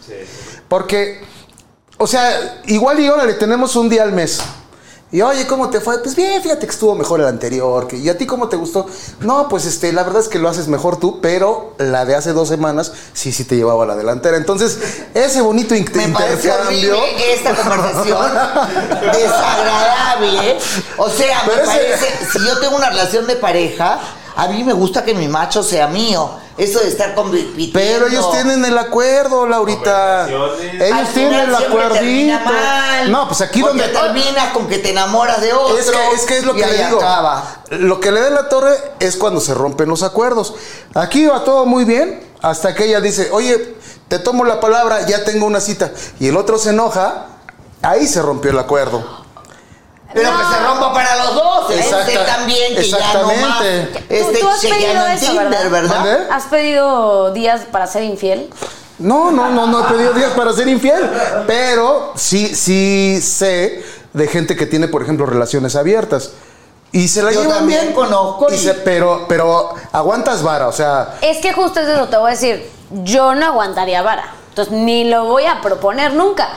Porque, 0.67 1.21
o 1.97 2.07
sea, 2.07 2.61
igual 2.65 2.99
y 2.99 3.07
ahora 3.07 3.25
le 3.25 3.33
tenemos 3.33 3.75
un 3.75 3.89
día 3.89 4.03
al 4.03 4.11
mes. 4.13 4.39
Y 5.09 5.21
oye, 5.21 5.47
¿cómo 5.47 5.69
te 5.69 5.79
fue? 5.79 5.99
Pues 6.03 6.17
bien, 6.17 6.41
fíjate 6.43 6.65
que 6.65 6.71
estuvo 6.73 6.93
mejor 6.93 7.21
el 7.21 7.27
anterior. 7.27 7.87
¿Y 7.93 8.09
a 8.09 8.17
ti 8.17 8.25
cómo 8.25 8.49
te 8.49 8.57
gustó? 8.57 8.85
No, 9.21 9.47
pues 9.47 9.65
este, 9.65 9.93
la 9.93 10.03
verdad 10.03 10.21
es 10.21 10.27
que 10.27 10.37
lo 10.37 10.49
haces 10.49 10.67
mejor 10.67 10.97
tú, 10.99 11.21
pero 11.21 11.73
la 11.77 12.03
de 12.03 12.13
hace 12.15 12.33
dos 12.33 12.49
semanas 12.49 12.91
sí, 13.13 13.31
sí 13.31 13.45
te 13.45 13.55
llevaba 13.55 13.85
a 13.85 13.87
la 13.87 13.95
delantera. 13.95 14.35
Entonces, 14.35 14.77
ese 15.13 15.39
bonito 15.39 15.73
in- 15.75 15.85
Me 15.95 16.09
parece 16.09 16.49
intercambio. 16.49 16.97
horrible 16.99 17.33
esta 17.33 17.55
conversación 17.55 18.31
desagradable. 19.13 20.57
O 20.97 21.09
sea, 21.09 21.43
me 21.47 21.53
ese- 21.53 21.65
parece, 21.65 22.07
si 22.33 22.45
yo 22.45 22.59
tengo 22.59 22.75
una 22.75 22.89
relación 22.89 23.25
de 23.27 23.37
pareja, 23.37 23.99
a 24.35 24.47
mí 24.49 24.61
me 24.65 24.73
gusta 24.73 25.05
que 25.05 25.13
mi 25.13 25.29
macho 25.29 25.63
sea 25.63 25.87
mío. 25.87 26.31
Eso 26.57 26.79
de 26.79 26.87
estar 26.87 27.13
compitiendo. 27.13 27.71
Pero 27.73 28.07
ellos 28.07 28.31
tienen 28.31 28.65
el 28.65 28.77
acuerdo, 28.77 29.47
Laurita. 29.47 30.27
Ellos 30.27 30.51
Al 30.91 31.07
tienen 31.13 31.39
el 31.41 31.55
acuerdito. 31.55 32.39
mal, 32.45 33.11
No, 33.11 33.27
pues 33.27 33.41
aquí 33.41 33.61
donde 33.61 33.87
terminas 33.89 34.53
con 34.53 34.67
que 34.67 34.79
te 34.79 34.89
enamoras 34.89 35.39
de 35.39 35.53
otro. 35.53 35.77
Es 35.77 35.89
que, 35.91 36.11
es 36.15 36.21
que 36.25 36.37
es 36.39 36.43
lo 36.45 36.55
y 36.57 36.61
que 36.61 36.65
le 36.67 36.85
digo. 36.85 36.97
acaba. 36.97 37.61
Lo 37.69 37.99
que 37.99 38.11
le 38.11 38.21
da 38.21 38.29
la 38.31 38.49
torre 38.49 38.75
es 38.99 39.17
cuando 39.17 39.39
se 39.39 39.53
rompen 39.53 39.87
los 39.87 40.01
acuerdos. 40.01 40.55
Aquí 40.95 41.25
va 41.27 41.43
todo 41.43 41.65
muy 41.65 41.85
bien 41.85 42.25
hasta 42.41 42.73
que 42.73 42.85
ella 42.85 43.01
dice, 43.01 43.29
oye, 43.31 43.75
te 44.07 44.19
tomo 44.19 44.43
la 44.43 44.59
palabra, 44.59 45.05
ya 45.05 45.23
tengo 45.23 45.45
una 45.45 45.59
cita. 45.59 45.91
Y 46.19 46.27
el 46.29 46.37
otro 46.37 46.57
se 46.57 46.71
enoja, 46.71 47.27
ahí 47.83 48.07
se 48.07 48.21
rompió 48.21 48.51
el 48.51 48.59
acuerdo. 48.59 49.16
Pero 50.17 50.31
No. 50.31 50.37
que 50.39 50.55
se 50.55 50.59
rompa 50.63 50.93
para 50.93 51.15
los 51.23 51.35
dos. 51.35 51.71
Exacta- 51.71 52.11
Este 52.11 52.17
también 52.25 52.75
que 52.75 52.89
ya 52.89 52.97
no 53.13 53.23
más. 53.23 53.31
exactamente. 53.61 54.05
Este 54.09 54.33
¿Tú- 54.33 54.39
tú 54.39 54.47
has 54.49 54.59
pedido 54.61 55.05
en 55.05 55.11
eso, 55.13 55.31
Tinder, 55.31 55.69
verdad? 55.69 56.27
¿Has 56.31 56.43
pedido 56.45 57.31
días 57.31 57.61
para 57.71 57.87
ser 57.87 58.03
infiel? 58.03 58.49
No, 58.99 59.31
no, 59.31 59.49
no, 59.49 59.67
no 59.67 59.81
he 59.81 59.93
pedido 59.93 60.13
días 60.13 60.31
para 60.35 60.51
ser 60.53 60.67
infiel. 60.67 61.07
Pero 61.45 62.13
sí, 62.15 62.55
sí 62.55 63.19
sé 63.21 63.83
de 64.13 64.27
gente 64.27 64.55
que 64.55 64.65
tiene, 64.65 64.87
por 64.87 65.03
ejemplo, 65.03 65.25
relaciones 65.25 65.75
abiertas. 65.75 66.31
Y 66.91 67.09
se 67.09 67.21
la 67.21 67.31
Yo 67.31 67.41
llevan 67.41 67.57
también 67.59 67.81
bien. 67.81 67.93
conozco 67.93 68.47
Y 68.49 68.55
y- 68.55 68.57
se- 68.57 68.73
pero, 68.73 69.25
pero 69.27 69.75
aguantas 69.91 70.41
vara, 70.41 70.67
o 70.67 70.71
sea, 70.71 71.15
Es 71.21 71.37
que 71.39 71.53
justo 71.53 71.79
es 71.81 71.87
eso, 71.87 72.07
te 72.07 72.17
voy 72.17 72.29
a 72.29 72.33
decir, 72.33 72.67
yo 73.03 73.35
no 73.35 73.45
aguantaría 73.45 74.01
vara. 74.01 74.33
Entonces 74.49 74.73
ni 74.73 75.03
lo 75.03 75.25
voy 75.25 75.45
a 75.45 75.61
proponer 75.61 76.13
nunca. 76.13 76.47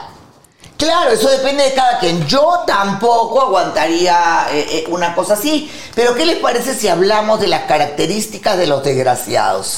Claro, 0.81 1.11
eso 1.11 1.29
depende 1.29 1.63
de 1.63 1.73
cada 1.75 1.99
quien. 1.99 2.25
Yo 2.25 2.63
tampoco 2.65 3.39
aguantaría 3.41 4.47
eh, 4.51 4.65
eh, 4.71 4.83
una 4.89 5.13
cosa 5.13 5.35
así. 5.35 5.71
Pero 5.93 6.15
¿qué 6.15 6.25
les 6.25 6.37
parece 6.37 6.73
si 6.73 6.87
hablamos 6.87 7.39
de 7.39 7.47
las 7.47 7.63
características 7.65 8.57
de 8.57 8.65
los 8.65 8.83
desgraciados? 8.83 9.77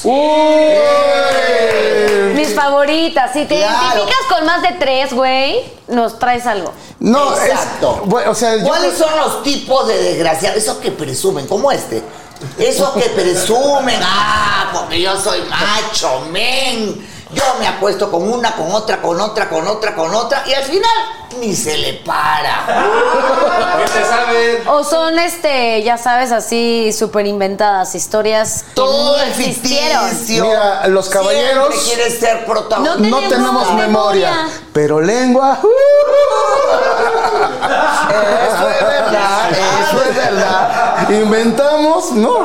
Mis 2.34 2.54
favoritas. 2.54 3.32
Si 3.32 3.44
te 3.44 3.56
Claro. 3.58 3.74
identificas 4.00 4.26
con 4.28 4.46
más 4.46 4.62
de 4.62 4.72
tres, 4.78 5.12
güey, 5.12 5.60
nos 5.88 6.18
traes 6.18 6.46
algo. 6.46 6.72
no, 7.00 7.36
Exacto. 7.36 8.00
es. 8.02 8.08
bueno, 8.08 8.30
o 8.30 8.34
sea, 8.34 8.56
yo- 8.56 8.64
¿Cuáles 8.66 8.96
son 8.96 9.14
los 9.18 9.42
tipos 9.42 9.86
de 9.86 10.02
desgraciados? 10.02 10.56
Esos 10.58 10.78
que 10.78 10.90
presumen, 10.90 11.46
como 11.46 11.70
este. 11.70 12.02
Esos 12.58 12.90
que 12.90 13.08
presumen, 13.10 14.00
ah, 14.02 14.70
porque 14.72 15.00
yo 15.00 15.18
soy 15.20 15.42
macho, 15.42 16.20
men. 16.30 17.13
Yo 17.34 17.44
me 17.58 17.66
acuesto 17.66 18.10
con 18.10 18.30
una, 18.32 18.52
con 18.54 18.70
otra, 18.72 19.00
con 19.02 19.20
otra, 19.20 19.48
con 19.48 19.66
otra, 19.66 19.94
con 19.94 20.14
otra, 20.14 20.42
y 20.46 20.54
al 20.54 20.64
final 20.64 20.90
ni 21.40 21.54
se 21.54 21.76
le 21.76 21.94
para. 21.94 22.66
¿Qué 23.78 23.84
te 23.90 24.04
saben? 24.04 24.68
O 24.68 24.84
son, 24.84 25.18
este, 25.18 25.82
ya 25.82 25.98
sabes, 25.98 26.30
así 26.32 26.92
súper 26.92 27.26
inventadas 27.26 27.94
historias 27.94 28.62
que 28.68 28.74
Todo 28.74 29.16
ni 29.16 29.22
es 29.22 29.38
existieron. 29.38 30.08
ficticio. 30.08 30.44
Mira, 30.44 30.86
los 30.88 31.08
caballeros- 31.10 31.74
Siempre 31.74 31.94
quiere 32.04 32.10
ser 32.10 32.44
protagonista. 32.46 33.08
No 33.08 33.20
no 33.20 33.28
tenemos 33.28 33.72
memoria. 33.74 34.30
memoria, 34.30 34.48
pero 34.72 35.00
lengua. 35.00 35.58
Eso 38.48 38.68
es 38.68 38.86
verdad, 38.86 39.50
eso 39.88 40.02
es 40.02 40.16
verdad. 40.16 41.10
Inventamos, 41.10 42.12
no. 42.12 42.38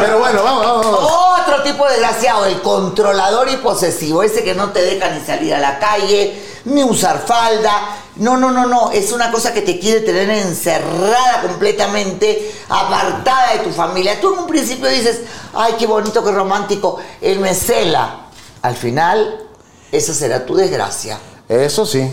Pero 0.00 0.18
bueno, 0.18 0.42
vamos, 0.42 0.66
vamos, 0.66 0.84
vamos. 0.86 1.25
Tipo 1.66 1.84
de 1.84 1.94
desgraciado, 1.94 2.46
el 2.46 2.62
controlador 2.62 3.48
y 3.48 3.56
posesivo, 3.56 4.22
ese 4.22 4.44
que 4.44 4.54
no 4.54 4.70
te 4.70 4.82
deja 4.82 5.10
ni 5.10 5.20
salir 5.26 5.52
a 5.52 5.58
la 5.58 5.80
calle, 5.80 6.40
ni 6.64 6.84
usar 6.84 7.24
falda. 7.26 7.96
No, 8.14 8.36
no, 8.36 8.52
no, 8.52 8.66
no, 8.66 8.92
es 8.92 9.10
una 9.10 9.32
cosa 9.32 9.52
que 9.52 9.62
te 9.62 9.80
quiere 9.80 10.02
tener 10.02 10.30
encerrada 10.30 11.42
completamente, 11.42 12.54
apartada 12.68 13.54
de 13.54 13.58
tu 13.64 13.72
familia. 13.72 14.20
Tú 14.20 14.32
en 14.32 14.38
un 14.38 14.46
principio 14.46 14.88
dices, 14.88 15.22
ay, 15.54 15.74
qué 15.76 15.88
bonito, 15.88 16.22
qué 16.22 16.30
romántico, 16.30 17.00
él 17.20 17.40
me 17.40 17.52
cela. 17.52 18.28
Al 18.62 18.76
final, 18.76 19.48
esa 19.90 20.14
será 20.14 20.46
tu 20.46 20.54
desgracia. 20.54 21.18
Eso 21.48 21.84
sí. 21.84 22.08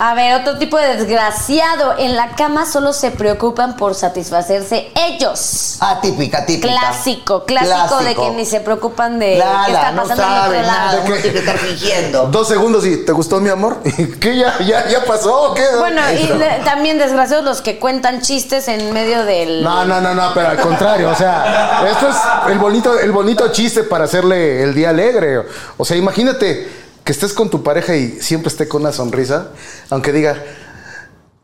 A 0.00 0.14
ver, 0.14 0.40
otro 0.40 0.58
tipo 0.58 0.76
de 0.76 0.96
desgraciado. 0.96 1.94
En 1.98 2.14
la 2.14 2.28
cama 2.36 2.66
solo 2.66 2.92
se 2.92 3.10
preocupan 3.10 3.74
por 3.76 3.96
satisfacerse 3.96 4.92
ellos. 4.94 5.76
Ah, 5.80 5.98
típica, 6.00 6.46
típica. 6.46 6.68
Clásico, 6.68 7.44
clásico, 7.44 7.98
de 8.04 8.14
que 8.14 8.30
ni 8.30 8.44
se 8.44 8.60
preocupan 8.60 9.18
de 9.18 9.38
Nada, 9.38 9.66
qué 9.66 9.72
está 9.72 9.90
no 9.92 10.02
pasando 10.02 10.22
sabe 10.22 10.58
otro 10.58 10.62
lado. 10.68 10.86
nada, 10.86 11.02
uno 11.04 11.14
tiene 11.16 11.32
que 11.32 11.38
estar 11.40 11.58
fingiendo. 11.58 12.26
Dos 12.26 12.46
segundos 12.46 12.86
y 12.86 13.04
¿te 13.04 13.10
gustó 13.10 13.40
mi 13.40 13.48
amor? 13.50 13.78
¿Qué 14.20 14.36
ya, 14.36 14.56
ya, 14.60 14.86
ya 14.88 15.04
pasó? 15.04 15.50
o 15.50 15.54
¿Qué? 15.54 15.64
Bueno, 15.78 16.00
y 16.12 16.26
de- 16.26 16.60
también 16.64 16.98
desgraciados 16.98 17.44
los 17.44 17.60
que 17.60 17.80
cuentan 17.80 18.20
chistes 18.20 18.68
en 18.68 18.92
medio 18.92 19.24
del... 19.24 19.64
No, 19.64 19.84
no, 19.84 20.00
no, 20.00 20.14
no, 20.14 20.30
pero 20.32 20.48
al 20.50 20.58
contrario, 20.60 21.10
o 21.10 21.14
sea, 21.16 21.82
esto 21.90 22.08
es 22.08 22.16
el 22.52 22.58
bonito, 22.60 22.96
el 22.98 23.10
bonito 23.10 23.48
chiste 23.50 23.82
para 23.82 24.04
hacerle 24.04 24.62
el 24.62 24.74
día 24.74 24.90
alegre. 24.90 25.42
O 25.76 25.84
sea, 25.84 25.96
imagínate 25.96 26.77
que 27.08 27.12
estés 27.12 27.32
con 27.32 27.48
tu 27.48 27.62
pareja 27.62 27.96
y 27.96 28.20
siempre 28.20 28.50
esté 28.50 28.68
con 28.68 28.82
una 28.82 28.92
sonrisa, 28.92 29.46
aunque 29.88 30.12
diga, 30.12 30.36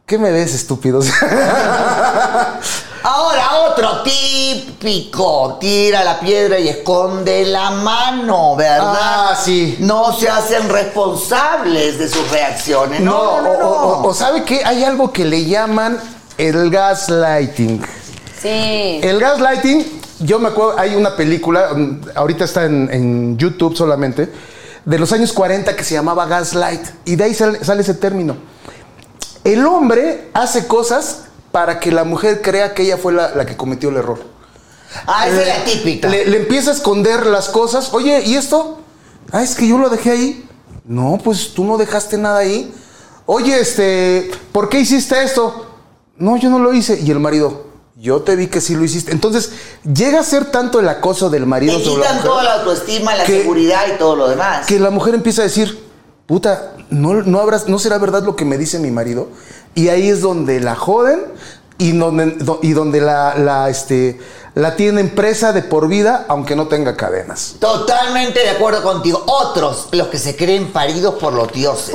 ¿qué 0.04 0.18
me 0.18 0.30
ves, 0.30 0.52
estúpido? 0.52 1.00
Ahora, 3.02 3.54
otro 3.70 4.02
típico. 4.02 5.56
Tira 5.58 6.04
la 6.04 6.20
piedra 6.20 6.58
y 6.58 6.68
esconde 6.68 7.46
la 7.46 7.70
mano, 7.70 8.56
¿verdad? 8.56 9.30
Ah, 9.30 9.36
sí. 9.42 9.78
No 9.80 10.12
se 10.12 10.28
hacen 10.28 10.68
responsables 10.68 11.98
de 11.98 12.10
sus 12.10 12.30
reacciones. 12.30 13.00
No, 13.00 13.40
No, 13.40 13.54
no, 13.54 13.58
no. 13.58 13.68
o, 13.70 14.02
o- 14.02 14.08
o 14.08 14.12
sabe 14.14 14.44
que 14.44 14.62
hay 14.66 14.84
algo 14.84 15.12
que 15.12 15.24
le 15.24 15.46
llaman 15.46 15.98
el 16.36 16.68
gaslighting. 16.68 17.80
Sí. 18.38 19.00
El 19.02 19.18
gaslighting, 19.18 20.02
yo 20.20 20.38
me 20.38 20.48
acuerdo, 20.48 20.78
hay 20.78 20.94
una 20.94 21.16
película, 21.16 21.70
mm, 21.74 22.00
ahorita 22.14 22.44
está 22.44 22.64
en, 22.64 22.90
en 22.92 23.38
YouTube 23.38 23.74
solamente, 23.74 24.30
de 24.84 24.98
los 24.98 25.12
años 25.12 25.32
40 25.32 25.76
que 25.76 25.84
se 25.84 25.94
llamaba 25.94 26.26
Gaslight. 26.26 26.82
Y 27.04 27.16
de 27.16 27.24
ahí 27.24 27.34
sale, 27.34 27.64
sale 27.64 27.82
ese 27.82 27.94
término. 27.94 28.36
El 29.44 29.66
hombre 29.66 30.30
hace 30.34 30.66
cosas 30.66 31.24
para 31.52 31.78
que 31.80 31.92
la 31.92 32.04
mujer 32.04 32.42
crea 32.42 32.74
que 32.74 32.82
ella 32.82 32.96
fue 32.96 33.12
la, 33.12 33.34
la 33.34 33.46
que 33.46 33.56
cometió 33.56 33.90
el 33.90 33.96
error. 33.96 34.18
Ah, 35.06 35.26
esa 35.28 35.42
es 35.42 35.48
la 35.48 35.64
típica. 35.64 36.08
Le, 36.08 36.26
le 36.26 36.38
empieza 36.38 36.70
a 36.70 36.74
esconder 36.74 37.26
las 37.26 37.48
cosas. 37.48 37.92
Oye, 37.92 38.22
¿y 38.24 38.36
esto? 38.36 38.78
Ah, 39.32 39.42
es 39.42 39.54
que 39.54 39.66
yo 39.66 39.78
lo 39.78 39.88
dejé 39.90 40.10
ahí. 40.10 40.48
No, 40.84 41.18
pues 41.22 41.54
tú 41.54 41.64
no 41.64 41.76
dejaste 41.78 42.18
nada 42.18 42.38
ahí. 42.38 42.72
Oye, 43.26 43.58
este, 43.58 44.30
¿por 44.52 44.68
qué 44.68 44.80
hiciste 44.80 45.22
esto? 45.22 45.66
No, 46.16 46.36
yo 46.36 46.50
no 46.50 46.58
lo 46.58 46.72
hice. 46.72 47.00
Y 47.00 47.10
el 47.10 47.20
marido, 47.20 47.66
yo 47.96 48.22
te 48.22 48.34
vi 48.36 48.48
que 48.48 48.60
sí 48.60 48.74
lo 48.74 48.84
hiciste. 48.84 49.12
Entonces, 49.12 49.52
llega 49.84 50.20
a 50.20 50.24
ser 50.24 50.46
tanto 50.46 50.80
el 50.80 50.88
acoso 50.88 51.30
del 51.30 51.46
marido 51.46 51.78
Te 51.78 51.84
sobre 51.84 52.00
la 52.00 52.02
quitan 52.02 52.16
mujer, 52.16 52.30
toda 52.30 52.42
la 52.44 52.54
autoestima, 52.54 53.14
la 53.14 53.24
que- 53.24 53.40
seguridad 53.42 53.82
y 53.94 53.98
todo 53.98 54.16
lo 54.16 54.28
demás. 54.28 54.66
que 54.66 54.78
la 54.80 54.90
mujer 54.90 55.14
empieza 55.14 55.42
a 55.42 55.44
decir, 55.44 55.84
puta, 56.26 56.72
no, 56.90 57.14
no, 57.14 57.40
habrás, 57.40 57.68
no 57.68 57.78
será 57.78 57.98
verdad 57.98 58.22
lo 58.24 58.34
que 58.36 58.44
me 58.44 58.58
dice 58.58 58.78
mi 58.78 58.90
marido. 58.90 59.28
Y 59.74 59.88
ahí 59.88 60.08
es 60.08 60.20
donde 60.20 60.60
la 60.60 60.74
joden 60.76 61.20
y 61.78 61.92
donde, 61.92 62.26
do- 62.32 62.60
y 62.62 62.72
donde 62.72 63.00
la, 63.00 63.34
la, 63.36 63.68
este, 63.68 64.20
la 64.54 64.76
tienen 64.76 65.10
presa 65.14 65.52
de 65.52 65.62
por 65.62 65.88
vida, 65.88 66.24
aunque 66.28 66.54
no 66.54 66.68
tenga 66.68 66.96
cadenas. 66.96 67.56
Totalmente 67.58 68.40
de 68.40 68.50
acuerdo 68.50 68.82
contigo. 68.82 69.22
Otros, 69.26 69.88
los 69.92 70.06
que 70.08 70.18
se 70.18 70.36
creen 70.36 70.72
paridos 70.72 71.14
por 71.14 71.32
los 71.32 71.52
dioses. 71.52 71.94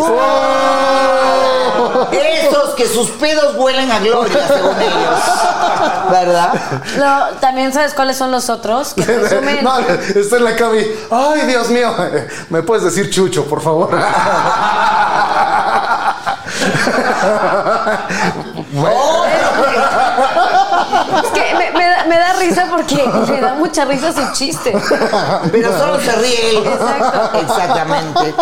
Esos 2.12 2.74
que 2.75 2.86
sus 2.88 3.10
pedos 3.12 3.56
huelen 3.58 3.89
a 3.91 4.00
gloria, 4.00 4.48
según 4.48 4.82
ellos. 4.82 5.20
¿Verdad? 6.12 6.53
No, 6.98 7.38
también 7.39 7.74
sabes 7.74 7.93
cuáles 7.93 8.17
son 8.17 8.31
los 8.31 8.50
otros 8.50 8.93
que 8.93 9.03
presumen. 9.03 9.63
no, 9.63 9.79
está 9.79 10.38
en 10.38 10.43
la 10.43 10.55
cama 10.55 10.75
y, 10.77 11.00
ay, 11.12 11.41
Dios 11.48 11.69
mío, 11.69 11.93
¿me 12.50 12.62
puedes 12.63 12.83
decir 12.83 13.09
Chucho, 13.09 13.45
por 13.45 13.62
favor? 13.62 13.89
Es 21.24 21.31
que 21.31 21.55
me, 21.55 21.71
me 21.71 21.86
da, 21.86 21.99
me 22.08 22.18
da 22.18 22.34
risa 22.34 22.68
porque 22.70 22.96
me 23.32 23.41
da 23.41 23.53
mucha 23.56 23.86
risa 23.86 24.13
su 24.13 24.34
chiste. 24.34 24.74
Pero 25.51 25.77
solo 25.77 26.00
se 26.00 26.12
ríe 26.13 26.50
él. 26.51 26.58
Exacto. 26.65 27.38
Exactamente. 27.39 28.34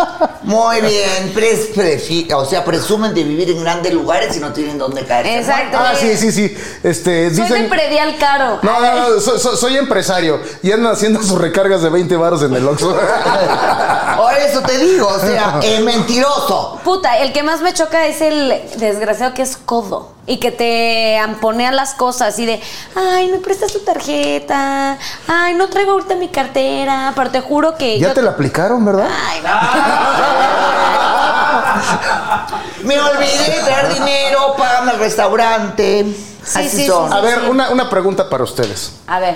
Muy 0.43 0.81
bien. 0.81 1.33
Pres- 1.33 1.73
prefi- 1.73 2.31
o 2.33 2.45
sea, 2.45 2.63
presumen 2.63 3.13
de 3.13 3.23
vivir 3.23 3.49
en 3.51 3.61
grandes 3.63 3.93
lugares 3.93 4.35
y 4.35 4.39
no 4.39 4.51
tienen 4.53 4.77
dónde 4.77 5.05
caer. 5.05 5.25
Exacto. 5.27 5.77
ah, 5.79 5.93
sí, 5.97 6.15
sí, 6.17 6.31
sí. 6.31 6.57
Este, 6.83 7.29
Soy 7.33 7.37
de 7.47 7.53
dicen... 7.55 7.69
predial 7.69 8.15
caro. 8.17 8.59
No, 8.61 8.79
no, 8.79 9.09
no, 9.15 9.19
so- 9.19 9.37
so- 9.39 9.55
soy 9.57 9.77
empresario 9.77 10.39
y 10.63 10.71
andan 10.71 10.93
haciendo 10.93 11.21
sus 11.21 11.37
recargas 11.39 11.81
de 11.81 11.89
20 11.89 12.15
baros 12.17 12.43
en 12.43 12.53
el 12.55 12.67
Oxxo. 12.67 12.95
Por 14.17 14.33
eso 14.33 14.61
te 14.61 14.77
digo, 14.77 15.07
o 15.07 15.19
sea, 15.19 15.59
es 15.63 15.79
mentiroso. 15.81 16.79
Puta, 16.83 17.17
el 17.19 17.33
que 17.33 17.43
más 17.43 17.61
me 17.61 17.73
choca 17.73 18.05
es 18.07 18.21
el 18.21 18.61
desgraciado 18.77 19.33
que 19.33 19.41
es 19.43 19.57
codo 19.57 20.11
y 20.25 20.37
que 20.37 20.51
te 20.51 21.17
amponea 21.17 21.71
las 21.71 21.93
cosas 21.93 22.37
y 22.39 22.45
de, 22.45 22.59
ay, 22.95 23.29
me 23.29 23.37
prestas 23.57 23.73
tu 23.73 23.79
tarjeta, 23.83 24.97
ay, 25.27 25.55
no 25.55 25.67
traigo 25.67 25.93
ahorita 25.93 26.15
mi 26.15 26.29
cartera, 26.29 27.11
pero 27.15 27.31
te 27.31 27.41
juro 27.41 27.75
que 27.75 27.99
ya 27.99 28.09
yo 28.09 28.13
te 28.13 28.21
la 28.21 28.31
aplicaron, 28.31 28.85
¿verdad? 28.85 29.07
Ay, 29.09 29.41
Me 32.83 32.99
olvidé 32.99 33.55
de 33.55 33.61
traer 33.63 33.93
dinero, 33.93 34.53
págame 34.57 34.93
el 34.93 34.99
restaurante. 34.99 36.05
Sí, 36.43 36.59
Así 36.59 36.69
sí, 36.69 36.87
son. 36.87 37.09
sí, 37.11 37.17
A 37.17 37.21
ver, 37.21 37.49
una, 37.49 37.69
una 37.71 37.89
pregunta 37.89 38.29
para 38.29 38.43
ustedes. 38.43 38.93
A 39.07 39.19
ver, 39.19 39.35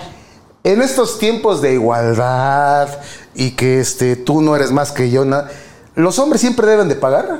En 0.63 0.81
estos 0.81 1.17
tiempos 1.17 1.61
de 1.61 1.73
igualdad 1.73 2.87
y 3.33 3.51
que 3.55 3.79
este, 3.79 4.15
tú 4.15 4.41
no 4.41 4.55
eres 4.55 4.71
más 4.71 4.91
que 4.91 5.09
yo, 5.09 5.25
¿los 5.95 6.19
hombres 6.19 6.41
siempre 6.41 6.67
deben 6.67 6.89
de 6.89 6.95
pagar? 6.95 7.39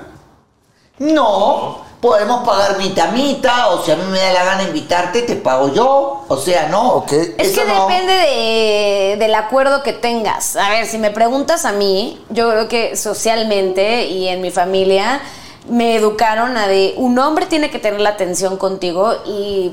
No, 0.98 1.82
podemos 2.02 2.46
pagar 2.48 2.78
mitad 2.80 3.12
mitad, 3.12 3.74
o 3.76 3.84
si 3.86 3.92
a 3.92 3.96
mí 3.96 4.04
me 4.12 4.20
da 4.20 4.34
la 4.34 4.44
gana 4.44 4.64
invitarte, 4.64 5.22
te 5.22 5.36
pago 5.36 5.72
yo. 5.74 6.26
O 6.28 6.38
sea, 6.38 6.68
no. 6.68 7.06
Es 7.10 7.30
Eso 7.38 7.62
que 7.62 7.68
no. 7.68 7.88
depende 7.88 8.12
de- 8.14 9.16
del 9.20 9.36
acuerdo 9.36 9.84
que 9.84 9.94
tengas. 9.94 10.56
A 10.56 10.70
ver, 10.70 10.88
si 10.88 10.98
me 10.98 11.12
preguntas 11.12 11.64
a 11.66 11.72
mí, 11.72 12.20
yo 12.30 12.50
creo 12.50 12.68
que 12.68 12.96
socialmente 12.96 14.06
y 14.08 14.28
en 14.28 14.42
mi 14.42 14.50
familia 14.52 15.22
me 15.70 15.96
educaron 15.96 16.58
a 16.58 16.68
de 16.68 16.96
un 16.98 17.18
hombre 17.20 17.46
tiene 17.46 17.70
que 17.70 17.78
tener 17.78 18.02
la 18.02 18.10
atención 18.10 18.58
contigo 18.58 19.14
y 19.26 19.72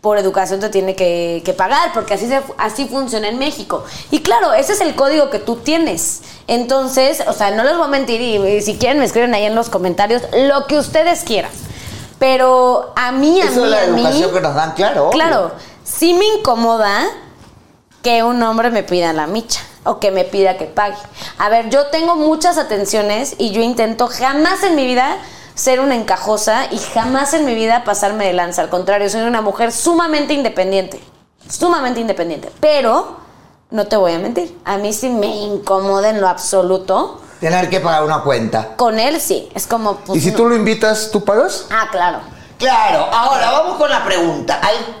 por 0.00 0.16
educación 0.18 0.60
te 0.60 0.68
tiene 0.68 0.94
que, 0.94 1.42
que 1.44 1.52
pagar, 1.52 1.92
porque 1.92 2.14
así, 2.14 2.28
se- 2.28 2.40
así 2.56 2.86
funciona 2.86 3.28
en 3.28 3.38
México. 3.38 3.84
Y 4.12 4.20
claro, 4.20 4.52
ese 4.52 4.72
es 4.74 4.80
el 4.80 4.94
código 4.94 5.28
que 5.30 5.38
tú 5.40 5.56
tienes. 5.56 6.22
Entonces, 6.46 7.22
o 7.26 7.32
sea, 7.32 7.50
no 7.50 7.64
les 7.64 7.76
voy 7.76 7.84
a 7.86 7.88
mentir 7.88 8.20
y, 8.20 8.36
y 8.36 8.62
si 8.62 8.76
quieren 8.78 8.98
me 9.00 9.04
escriben 9.04 9.34
ahí 9.34 9.44
en 9.44 9.54
los 9.56 9.68
comentarios 9.68 10.22
lo 10.32 10.66
que 10.66 10.78
ustedes 10.78 11.22
quieran. 11.24 11.50
Pero 12.18 12.92
a 12.96 13.12
mí, 13.12 13.40
a 13.40 13.44
Eso 13.46 13.60
mí, 13.60 13.64
es 13.64 13.70
la 13.70 13.82
a 13.82 13.86
mí. 13.88 14.00
educación 14.02 14.32
que 14.32 14.40
nos 14.40 14.54
dan, 14.54 14.72
claro. 14.72 15.02
obvio. 15.08 15.10
Claro, 15.10 15.52
sí 15.84 16.14
me 16.14 16.24
incomoda 16.38 17.04
que 18.02 18.22
un 18.22 18.42
hombre 18.42 18.70
me 18.70 18.82
pida 18.82 19.12
la 19.12 19.26
micha 19.26 19.60
o 19.84 19.98
que 20.00 20.10
me 20.10 20.24
pida 20.24 20.56
que 20.58 20.66
pague. 20.66 20.96
A 21.38 21.48
ver, 21.48 21.70
yo 21.70 21.86
tengo 21.88 22.16
muchas 22.16 22.58
atenciones 22.58 23.34
y 23.38 23.50
yo 23.50 23.62
intento 23.62 24.08
jamás 24.08 24.62
en 24.62 24.74
mi 24.76 24.86
vida 24.86 25.16
ser 25.58 25.80
una 25.80 25.96
encajosa 25.96 26.66
y 26.70 26.78
jamás 26.78 27.34
en 27.34 27.44
mi 27.44 27.54
vida 27.56 27.82
pasarme 27.84 28.26
de 28.26 28.32
lanza. 28.32 28.62
Al 28.62 28.68
contrario, 28.70 29.10
soy 29.10 29.22
una 29.22 29.40
mujer 29.40 29.72
sumamente 29.72 30.32
independiente. 30.32 31.02
Sumamente 31.50 31.98
independiente. 32.00 32.52
Pero, 32.60 33.16
no 33.70 33.86
te 33.86 33.96
voy 33.96 34.12
a 34.12 34.18
mentir, 34.20 34.56
a 34.64 34.76
mí 34.78 34.92
sí 34.92 35.08
me 35.08 35.26
incomoda 35.26 36.10
en 36.10 36.20
lo 36.20 36.28
absoluto. 36.28 37.20
Tener 37.40 37.68
que 37.68 37.80
pagar 37.80 38.04
una 38.04 38.22
cuenta. 38.22 38.76
Con 38.76 39.00
él 39.00 39.20
sí, 39.20 39.48
es 39.54 39.66
como... 39.66 39.96
pues, 39.96 40.18
¿Y 40.18 40.20
si 40.22 40.30
no. 40.30 40.36
tú 40.36 40.48
lo 40.48 40.54
invitas, 40.54 41.10
tú 41.10 41.24
pagas? 41.24 41.66
Ah, 41.70 41.88
claro. 41.90 42.20
Claro, 42.56 43.06
ahora 43.12 43.50
vamos 43.52 43.76
con 43.78 43.90
la 43.90 44.04
pregunta. 44.04 44.60
Al- 44.62 45.00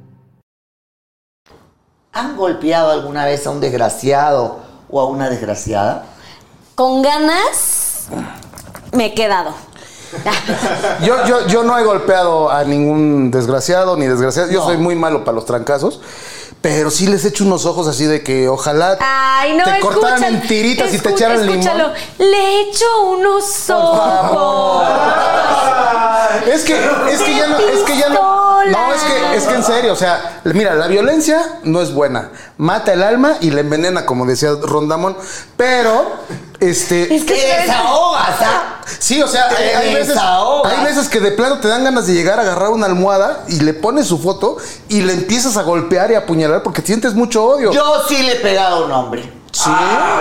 ¿Han 2.13 2.35
golpeado 2.35 2.91
alguna 2.91 3.25
vez 3.25 3.45
a 3.47 3.51
un 3.51 3.61
desgraciado 3.61 4.59
o 4.89 4.99
a 4.99 5.05
una 5.05 5.29
desgraciada? 5.29 6.03
Con 6.75 7.01
ganas 7.01 8.07
me 8.91 9.05
he 9.07 9.13
quedado. 9.13 9.53
Yo, 11.03 11.25
yo, 11.25 11.47
yo 11.47 11.63
no 11.63 11.77
he 11.79 11.83
golpeado 11.85 12.51
a 12.51 12.65
ningún 12.65 13.31
desgraciado 13.31 13.95
ni 13.95 14.07
desgraciado. 14.07 14.51
Yo 14.51 14.59
No. 14.59 14.65
soy 14.65 14.77
muy 14.77 14.95
malo 14.95 15.23
para 15.23 15.35
los 15.35 15.45
trancazos. 15.45 16.01
Pero 16.61 16.91
sí 16.91 17.07
les 17.07 17.23
echo 17.25 17.43
unos 17.45 17.65
ojos 17.65 17.87
así 17.87 18.05
de 18.05 18.21
que 18.23 18.47
ojalá 18.47 18.97
Ay, 18.99 19.55
no, 19.57 19.63
te 19.63 19.79
cortaran 19.79 20.23
en 20.23 20.41
tiritas 20.43 20.93
y 20.93 20.99
te 20.99 21.09
echaran 21.09 21.39
escúchalo. 21.49 21.93
limón. 21.93 21.93
Le 22.19 22.61
echo 22.69 22.85
unos 23.07 23.69
ojos. 23.69 24.83
Es 26.45 26.63
que, 26.65 26.75
es 27.09 27.21
que 27.21 27.35
ya 27.35 27.47
no, 27.47 27.57
es 27.57 27.79
que 27.83 27.97
ya 27.97 28.09
no. 28.09 28.50
No, 28.69 28.93
es 28.93 29.01
que, 29.01 29.35
es 29.37 29.43
que 29.45 29.53
en 29.55 29.63
serio, 29.63 29.93
o 29.93 29.95
sea, 29.95 30.41
mira, 30.45 30.75
la 30.75 30.87
violencia 30.87 31.41
no 31.63 31.81
es 31.81 31.93
buena. 31.93 32.29
Mata 32.57 32.93
el 32.93 33.01
alma 33.03 33.37
y 33.41 33.51
la 33.51 33.61
envenena, 33.61 34.05
como 34.05 34.25
decía 34.25 34.49
Rondamón. 34.61 35.17
Pero, 35.57 36.05
este. 36.59 37.13
Es 37.15 37.23
que 37.23 37.33
Te 37.35 37.61
desahogas, 37.61 38.29
¿ah? 38.41 38.81
Sí, 38.99 39.21
o 39.21 39.27
sea, 39.27 39.47
Te 39.49 39.55
hay, 39.55 39.69
hay 39.87 39.93
veces, 39.93 40.09
desahogas. 40.09 40.73
hay 40.77 40.85
veces 40.85 41.07
que 41.09 41.19
de 41.19 41.31
plano 41.31 41.59
te 41.59 41.67
dan 41.67 41.83
ganas 41.83 42.07
de 42.07 42.13
llegar 42.13 42.39
a 42.39 42.43
agarrar 42.43 42.69
una 42.69 42.85
almohada 42.87 43.43
y 43.47 43.59
le 43.61 43.73
pones 43.73 44.07
su 44.07 44.19
foto 44.19 44.57
y 44.89 45.01
le 45.01 45.13
empiezas 45.13 45.57
a 45.57 45.63
golpear 45.63 46.11
y 46.11 46.15
a 46.15 46.19
apuñalar 46.19 46.61
porque 46.63 46.81
sientes 46.81 47.13
mucho 47.13 47.43
odio. 47.45 47.71
Yo 47.71 48.03
sí 48.07 48.21
le 48.23 48.33
he 48.33 48.39
pegado 48.39 48.83
a 48.83 48.85
un 48.85 48.91
hombre. 48.91 49.31
sí. 49.51 49.69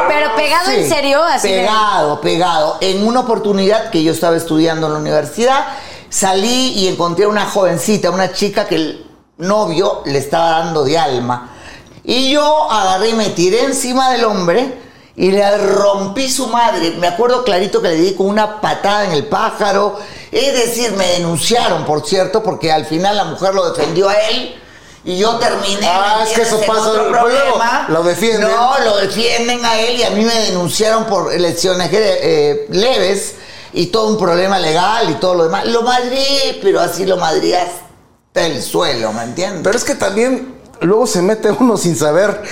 Pero 0.09 0.35
pegado 0.37 0.71
en 0.71 0.89
serio, 0.89 1.23
así 1.23 1.49
de- 1.51 1.61
Pegado, 1.61 2.21
pegado. 2.21 2.79
En 2.81 3.07
una 3.07 3.21
oportunidad 3.21 3.91
que 3.91 4.03
yo 4.03 4.13
estaba 4.13 4.37
estudiando 4.37 4.87
en 4.87 4.93
la 4.95 4.99
universidad, 4.99 5.67
salí 6.11 6.73
y 6.75 6.89
encontré 6.89 7.25
a 7.25 7.29
una 7.29 7.47
jovencita, 7.47 8.11
una 8.11 8.33
chica 8.33 8.67
que 8.67 8.75
el 8.75 9.07
novio 9.39 10.03
le 10.05 10.19
estaba 10.19 10.51
dando 10.65 10.85
de 10.85 10.99
alma. 10.99 11.57
Y 12.05 12.31
yo 12.33 12.71
agarré 12.71 13.11
y 13.11 13.15
me 13.15 13.31
tiré 13.31 13.65
encima 13.65 14.11
del 14.11 14.25
hombre 14.25 14.79
y 15.17 15.31
le 15.31 15.59
rompí 15.59 16.29
su 16.29 16.49
madre. 16.49 16.93
Me 16.99 17.07
acuerdo 17.07 17.45
clarito 17.45 17.81
que 17.81 17.89
le 17.89 17.97
di 17.97 18.15
con 18.15 18.27
una 18.27 18.61
patada 18.61 19.05
en 19.05 19.13
el 19.13 19.27
pájaro. 19.27 19.99
Es 20.33 20.53
decir, 20.55 20.93
me 20.93 21.07
denunciaron, 21.07 21.85
por 21.85 22.07
cierto, 22.07 22.43
porque 22.43 22.73
al 22.73 22.87
final 22.87 23.17
la 23.17 23.25
mujer 23.25 23.55
lo 23.55 23.71
defendió 23.71 24.09
a 24.09 24.15
él. 24.15 24.57
Y 25.05 25.19
yo 25.19 25.37
terminé. 25.37 25.87
Ah, 25.87 26.17
¿me 26.19 26.25
es 26.25 26.37
que 26.37 26.43
eso 26.43 26.61
pasa, 26.67 26.93
problema. 26.93 27.87
lo 27.89 28.03
defienden. 28.03 28.51
No, 28.51 28.79
lo 28.85 28.97
defienden 28.99 29.65
a 29.65 29.79
él 29.81 29.97
y 29.99 30.03
a 30.03 30.11
mí 30.11 30.25
me 30.25 30.35
denunciaron 30.35 31.07
por 31.07 31.33
lesiones 31.39 31.89
eh, 31.93 32.67
leves 32.71 33.37
y 33.73 33.87
todo 33.87 34.09
un 34.09 34.19
problema 34.19 34.59
legal 34.59 35.11
y 35.11 35.15
todo 35.15 35.35
lo 35.35 35.45
demás. 35.45 35.67
Lo 35.67 35.83
madrí, 35.83 36.59
pero 36.63 36.81
así 36.81 37.05
lo 37.07 37.17
madrí 37.17 37.53
hasta 37.53 38.47
el 38.47 38.63
suelo, 38.63 39.13
¿me 39.13 39.23
entiendes? 39.23 39.63
Pero 39.65 39.77
es 39.77 39.85
que 39.85 39.95
también 39.95 40.61
luego 40.81 41.07
se 41.07 41.23
mete 41.23 41.51
uno 41.51 41.77
sin 41.77 41.97
saber 41.97 42.43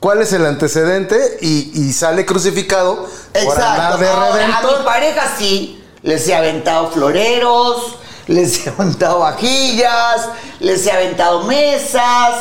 cuál 0.00 0.22
es 0.22 0.32
el 0.32 0.46
antecedente 0.46 1.38
y, 1.40 1.70
y 1.74 1.92
sale 1.92 2.26
crucificado 2.26 3.08
por 3.44 3.60
andar 3.60 3.98
de 3.98 4.08
Ahora, 4.08 4.58
a 4.58 4.62
mi 4.62 4.84
pareja 4.84 5.22
sí, 5.38 5.82
les 6.02 6.26
he 6.28 6.34
aventado 6.34 6.90
floreros, 6.90 7.96
les 8.26 8.66
he 8.66 8.70
aventado 8.70 9.20
vajillas, 9.20 10.28
les 10.60 10.86
he 10.86 10.92
aventado 10.92 11.44
mesas, 11.44 12.34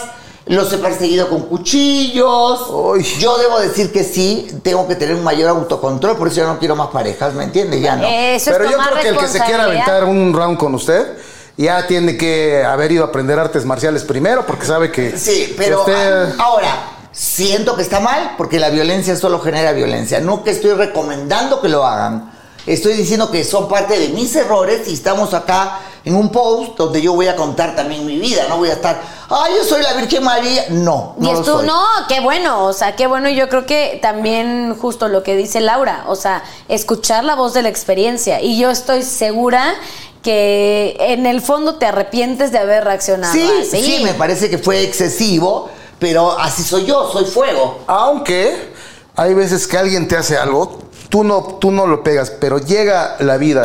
los 0.56 0.72
he 0.74 0.78
perseguido 0.78 1.30
con 1.30 1.44
cuchillos. 1.44 2.70
Uy. 2.70 3.04
Yo 3.20 3.38
debo 3.38 3.60
decir 3.60 3.92
que 3.92 4.04
sí, 4.04 4.48
tengo 4.64 4.88
que 4.88 4.96
tener 4.96 5.16
un 5.16 5.24
mayor 5.24 5.50
autocontrol, 5.50 6.18
por 6.18 6.28
eso 6.28 6.38
ya 6.38 6.48
no 6.48 6.60
quiero 6.60 6.76
más 6.76 6.88
parejas, 6.90 7.34
¿me 7.34 7.44
entiendes? 7.46 7.82
Ya 7.82 7.96
no. 7.96 8.06
Eso 8.08 8.52
Pero 8.52 8.66
es 8.66 8.72
yo 8.72 8.78
creo 8.78 9.02
que 9.02 9.08
el 9.10 9.18
que 9.18 9.28
se 9.28 9.40
quiera 9.42 9.64
aventar 9.64 10.04
un 10.04 10.34
round 10.34 10.58
con 10.58 10.76
usted 10.76 11.18
ya 11.58 11.86
tiene 11.88 12.18
que 12.18 12.64
haber 12.64 12.92
ido 12.92 13.04
a 13.04 13.08
aprender 13.08 13.38
artes 13.40 13.66
marciales 13.66 14.04
primero 14.04 14.46
porque 14.46 14.66
sabe 14.66 14.92
que 14.92 15.18
Sí, 15.18 15.48
que 15.48 15.54
pero 15.58 15.80
usted- 15.82 15.94
ah, 16.38 16.44
ahora, 16.44 16.84
siento 17.12 17.76
que 17.76 17.82
está 17.84 18.00
mal 18.00 18.34
porque 18.38 18.60
la 18.60 18.70
violencia 18.70 19.16
solo 19.16 19.40
genera 19.40 19.72
violencia. 19.72 20.20
No 20.20 20.44
que 20.44 20.52
estoy 20.52 20.74
recomendando 20.74 21.62
que 21.62 21.70
lo 21.70 21.86
hagan. 21.86 22.32
Estoy 22.66 22.94
diciendo 22.94 23.32
que 23.32 23.44
son 23.44 23.68
parte 23.68 23.98
de 24.00 24.10
mis 24.10 24.36
errores 24.36 24.88
y 24.88 24.94
estamos 24.94 25.34
acá 25.34 25.80
en 26.04 26.16
un 26.16 26.30
post 26.30 26.78
donde 26.78 27.02
yo 27.02 27.14
voy 27.14 27.28
a 27.28 27.36
contar 27.36 27.76
también 27.76 28.06
mi 28.06 28.18
vida. 28.18 28.46
No 28.50 28.58
voy 28.58 28.70
a 28.70 28.74
estar, 28.74 29.02
ay, 29.30 29.54
yo 29.58 29.64
soy 29.64 29.82
la 29.84 29.94
Virgen 29.94 30.24
María. 30.24 30.66
No, 30.70 31.16
Y 31.20 31.24
no 31.24 31.34
lo 31.34 31.40
esto, 31.40 31.58
soy. 31.60 31.68
no, 31.68 31.84
qué 32.08 32.20
bueno, 32.22 32.66
o 32.66 32.74
sea, 32.74 32.96
qué 32.96 33.08
bueno. 33.08 33.30
Y 33.30 33.36
yo 33.36 33.50
creo 33.50 33.66
que 33.66 34.00
también 34.02 34.76
justo 34.80 35.08
lo 35.08 35.24
que 35.24 35.36
dice 35.36 35.60
Laura, 35.62 36.06
o 36.08 36.16
sea, 36.16 36.44
escuchar 36.70 37.24
la 37.24 37.36
voz 37.36 37.54
de 37.54 37.62
la 37.62 37.70
experiencia. 37.70 38.42
Y 38.42 38.58
yo 38.60 38.70
estoy 38.72 39.04
segura 39.04 39.76
que 40.24 40.96
en 41.00 41.26
el 41.26 41.42
fondo 41.42 41.76
te 41.76 41.86
arrepientes 41.86 42.52
de 42.52 42.60
haber 42.60 42.84
reaccionado 42.84 43.34
Sí, 43.34 43.50
así. 43.62 43.82
sí, 43.84 44.04
me 44.04 44.14
parece 44.14 44.50
que 44.50 44.58
fue 44.58 44.84
excesivo, 44.84 45.70
pero 46.00 46.38
así 46.40 46.64
soy 46.64 46.86
yo, 46.86 47.12
soy 47.12 47.26
fuego. 47.26 47.80
Aunque 47.88 48.72
hay 49.16 49.34
veces 49.34 49.68
que 49.68 49.78
alguien 49.78 50.08
te 50.08 50.16
hace 50.18 50.38
algo, 50.38 50.80
tú 51.10 51.24
no, 51.24 51.58
tú 51.60 51.72
no 51.72 51.88
lo 51.88 52.04
pegas, 52.04 52.30
pero 52.32 52.60
llega 52.60 53.16
la 53.20 53.38
vida 53.38 53.64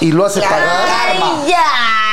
y 0.00 0.12
lo 0.12 0.24
hace 0.26 0.40
pagar. 0.40 0.86
Ay, 1.10 1.48
ya. 1.48 1.64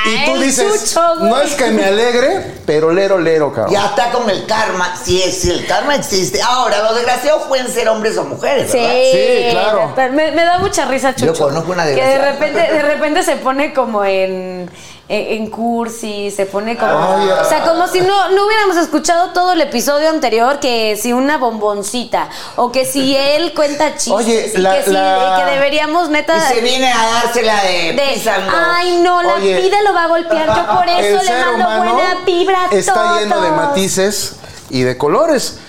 Y 0.08 0.24
tú 0.24 0.34
el 0.36 0.42
dices, 0.42 0.90
chucho, 0.94 1.16
no 1.16 1.40
es 1.40 1.54
que 1.54 1.66
me 1.70 1.84
alegre, 1.84 2.54
pero 2.64 2.92
lero, 2.92 3.18
lero, 3.18 3.52
cabrón. 3.52 3.72
Ya 3.72 3.86
está 3.86 4.10
con 4.12 4.30
el 4.30 4.46
karma. 4.46 4.96
Sí, 5.02 5.20
sí, 5.32 5.50
el 5.50 5.66
karma 5.66 5.96
existe. 5.96 6.40
Ahora, 6.40 6.80
los 6.82 6.94
desgraciados 6.94 7.42
pueden 7.48 7.68
ser 7.68 7.88
hombres 7.88 8.16
o 8.16 8.24
mujeres, 8.24 8.70
Sí, 8.70 8.78
¿verdad? 8.78 8.94
Sí, 9.12 9.46
claro. 9.50 10.12
Me, 10.12 10.30
me 10.30 10.44
da 10.44 10.58
mucha 10.58 10.84
risa, 10.84 11.14
Chucho. 11.14 11.34
Yo 11.34 11.44
conozco 11.46 11.72
una 11.72 11.84
Que 11.84 11.90
de 11.90 11.96
desgraciada. 11.96 12.32
repente, 12.32 12.72
de 12.72 12.82
repente 12.82 13.22
se 13.24 13.36
pone 13.36 13.74
como 13.74 14.04
en, 14.04 14.70
en, 15.08 15.42
en 15.44 15.50
cursi, 15.50 16.30
se 16.30 16.46
pone 16.46 16.76
como. 16.76 16.92
Ay, 17.16 17.28
o 17.28 17.44
sea, 17.48 17.62
como 17.64 17.86
si 17.88 18.00
no, 18.00 18.28
no 18.30 18.46
hubiéramos 18.46 18.76
escuchado 18.76 19.30
todo 19.32 19.52
el 19.52 19.60
episodio 19.60 20.08
anterior, 20.10 20.58
que 20.58 20.98
si 21.00 21.12
una 21.12 21.38
bomboncita, 21.38 22.28
o 22.56 22.72
que 22.72 22.84
si 22.84 23.16
él 23.16 23.52
cuenta 23.54 23.90
chistes, 23.96 24.10
Oye, 24.12 24.52
y 24.54 24.58
la- 24.58 24.76
que, 24.78 24.82
si, 24.84 24.90
la- 24.90 25.42
que 25.44 25.52
deberíamos, 25.52 26.08
neta. 26.10 26.36
Y 26.36 26.54
se 26.54 26.60
viene 26.60 26.92
a 26.92 27.06
dársela 27.22 27.62
de, 27.62 27.92
de, 27.92 28.12
pisando. 28.14 28.52
ay 28.56 29.00
no, 29.02 29.22
la 29.22 29.34
Oye, 29.34 29.60
vida 29.60 29.76
lo 29.82 29.94
va 29.94 30.04
a 30.04 30.08
golpear, 30.08 30.46
yo 30.54 30.66
por 30.76 30.88
El 30.88 31.04
eso 31.04 31.22
le 31.22 31.44
mando 31.44 31.64
buena 31.92 32.14
vibra 32.24 32.58
está 32.72 33.20
lleno 33.20 33.40
de 33.40 33.50
matices 33.50 34.36
y 34.70 34.82
de 34.82 34.96
colores. 34.98 35.60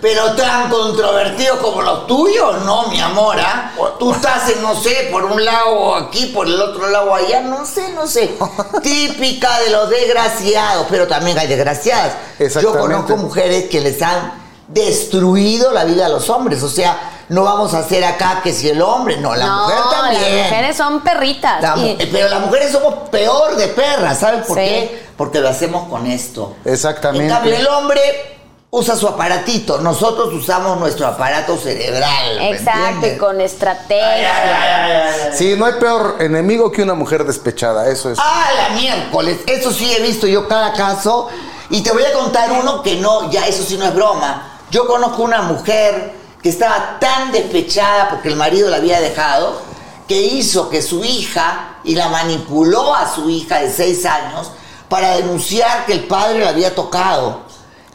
Pero 0.00 0.32
tan 0.34 0.70
controvertidos 0.70 1.58
como 1.58 1.82
los 1.82 2.06
tuyos, 2.06 2.62
no, 2.64 2.86
mi 2.88 3.00
amor, 3.00 3.36
¿ah? 3.40 3.72
Tú 3.98 4.12
estás 4.12 4.48
en, 4.50 4.62
no 4.62 4.74
sé, 4.80 5.08
por 5.10 5.24
un 5.24 5.44
lado 5.44 5.94
aquí, 5.96 6.26
por 6.26 6.46
el 6.46 6.60
otro 6.60 6.88
lado 6.88 7.14
allá, 7.14 7.40
no 7.40 7.66
sé, 7.66 7.90
no 7.92 8.06
sé. 8.06 8.36
Típica 8.82 9.58
de 9.60 9.70
los 9.70 9.90
desgraciados, 9.90 10.86
pero 10.88 11.06
también 11.08 11.38
hay 11.38 11.48
desgraciadas. 11.48 12.12
Yo 12.60 12.78
conozco 12.78 13.16
mujeres 13.16 13.68
que 13.68 13.80
les 13.80 14.00
han 14.00 14.46
destruido 14.68 15.72
la 15.72 15.84
vida 15.84 16.06
a 16.06 16.08
los 16.08 16.28
hombres, 16.30 16.62
o 16.62 16.68
sea, 16.68 16.98
no 17.28 17.42
vamos 17.44 17.74
a 17.74 17.78
hacer 17.80 18.04
acá 18.04 18.40
que 18.42 18.52
si 18.52 18.68
el 18.68 18.80
hombre, 18.80 19.16
no, 19.18 19.34
la 19.34 19.46
no, 19.46 19.62
mujer 19.64 19.78
también. 19.90 20.36
las 20.36 20.44
mujeres 20.50 20.76
son 20.76 21.00
perritas. 21.00 21.60
La 21.62 21.76
mu- 21.76 21.86
y- 21.86 22.08
pero 22.10 22.28
las 22.28 22.40
mujeres 22.40 22.72
somos 22.72 23.08
peor 23.10 23.56
de 23.56 23.68
perras, 23.68 24.18
¿sabes 24.20 24.46
por 24.46 24.56
Sí. 24.58 24.64
qué? 24.64 25.06
Porque 25.16 25.40
lo 25.40 25.48
hacemos 25.48 25.88
con 25.88 26.06
esto. 26.06 26.54
Exactamente. 26.64 27.24
En 27.26 27.30
cambio, 27.30 27.56
el 27.56 27.66
hombre 27.66 28.37
usa 28.70 28.96
su 28.96 29.08
aparatito, 29.08 29.78
nosotros 29.78 30.32
usamos 30.34 30.78
nuestro 30.78 31.06
aparato 31.06 31.56
cerebral. 31.56 32.38
¿me 32.38 32.50
Exacto, 32.50 33.06
y 33.06 33.16
con 33.16 33.40
estrategia. 33.40 35.32
Sí, 35.32 35.54
no 35.56 35.64
hay 35.64 35.74
peor 35.74 36.16
enemigo 36.20 36.70
que 36.70 36.82
una 36.82 36.94
mujer 36.94 37.24
despechada, 37.24 37.88
eso 37.88 38.10
es. 38.10 38.18
Ah, 38.20 38.50
la 38.56 38.74
miércoles. 38.74 39.38
Eso 39.46 39.72
sí 39.72 39.90
he 39.92 40.02
visto 40.02 40.26
yo 40.26 40.46
cada 40.46 40.72
caso. 40.72 41.28
Y 41.70 41.82
te 41.82 41.92
voy 41.92 42.04
a 42.04 42.12
contar 42.12 42.50
uno 42.52 42.82
que 42.82 42.96
no, 42.96 43.30
ya 43.30 43.46
eso 43.46 43.62
sí 43.62 43.76
no 43.76 43.86
es 43.86 43.94
broma. 43.94 44.60
Yo 44.70 44.86
conozco 44.86 45.22
una 45.22 45.42
mujer 45.42 46.14
que 46.42 46.50
estaba 46.50 46.98
tan 47.00 47.32
despechada 47.32 48.10
porque 48.10 48.28
el 48.28 48.36
marido 48.36 48.68
la 48.70 48.76
había 48.76 49.00
dejado, 49.00 49.60
que 50.06 50.20
hizo 50.20 50.68
que 50.68 50.82
su 50.82 51.04
hija, 51.04 51.78
y 51.84 51.94
la 51.94 52.08
manipuló 52.08 52.94
a 52.94 53.12
su 53.12 53.28
hija 53.28 53.60
de 53.60 53.70
seis 53.70 54.04
años, 54.06 54.50
para 54.88 55.16
denunciar 55.16 55.84
que 55.86 55.92
el 55.92 56.04
padre 56.04 56.40
la 56.40 56.50
había 56.50 56.74
tocado, 56.74 57.47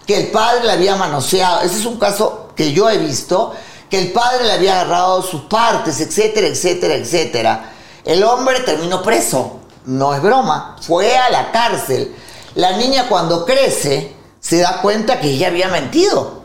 que 0.06 0.18
el 0.18 0.28
padre 0.28 0.66
la 0.66 0.74
había 0.74 0.96
manoseado. 0.96 1.62
Ese 1.62 1.80
es 1.80 1.86
un 1.86 1.98
caso 1.98 2.50
que 2.56 2.74
yo 2.74 2.89
he 2.89 2.98
visto, 2.98 3.54
que 3.89 4.00
el 4.00 4.12
padre 4.12 4.46
le 4.46 4.54
había 4.54 4.82
agarrado 4.82 5.22
sus 5.22 5.42
partes, 5.42 6.00
etcétera, 6.02 6.48
etcétera, 6.48 6.96
etcétera. 6.96 7.74
El 8.04 8.24
hombre 8.24 8.60
terminó 8.62 9.02
preso, 9.02 9.60
no 9.86 10.13
es 10.13 10.22
broma, 10.22 10.76
fue 10.82 11.18
a 11.18 11.30
la 11.30 11.52
cárcel. 11.52 12.13
La 12.56 12.78
niña 12.78 13.08
cuando 13.08 13.46
crece 13.46 14.13
se 14.39 14.58
da 14.58 14.82
cuenta 14.82 15.20
que 15.20 15.30
ella 15.30 15.48
había 15.48 15.68
mentido. 15.70 16.44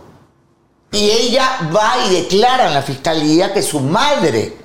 Y 0.93 1.11
ella 1.11 1.71
va 1.75 1.95
y 2.07 2.15
declara 2.15 2.69
en 2.69 2.75
la 2.75 2.83
fiscalía 2.83 3.53
que 3.53 3.63
su 3.63 3.81
madre 3.81 4.57